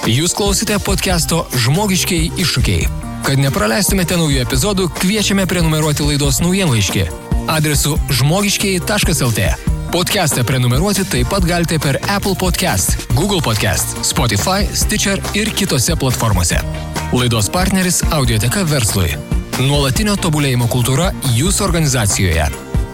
Jūs 0.09 0.33
klausite 0.37 0.77
podcast'o 0.81 1.43
Žmogiškiai 1.53 2.31
iššūkiai. 2.41 2.85
Kad 3.25 3.41
nepraleistumėte 3.41 4.17
naujų 4.17 4.45
epizodų, 4.45 4.87
kviečiame 5.01 5.45
prenumeruoti 5.49 6.05
laidos 6.07 6.39
naujienlaiškį 6.41 7.09
adresu 7.49 7.97
žmogiškiai.lt. 8.13 9.78
Podcast'ą 9.89 10.43
prenumeruoti 10.45 11.01
taip 11.09 11.31
pat 11.33 11.41
galite 11.49 11.79
per 11.81 11.97
Apple 12.13 12.37
Podcast, 12.37 13.07
Google 13.17 13.41
Podcast, 13.41 13.97
Spotify, 14.05 14.69
Stitcher 14.73 15.17
ir 15.33 15.49
kitose 15.57 15.95
platformose. 15.97 16.61
Laidos 17.09 17.49
partneris 17.49 18.05
Audioteka 18.13 18.61
verslui. 18.69 19.17
Nuolatinio 19.65 20.13
tobulėjimo 20.21 20.69
kultūra 20.69 21.09
jūsų 21.33 21.65
organizacijoje. 21.71 22.45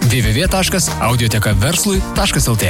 www.audiotekaverslui.lt 0.08 2.64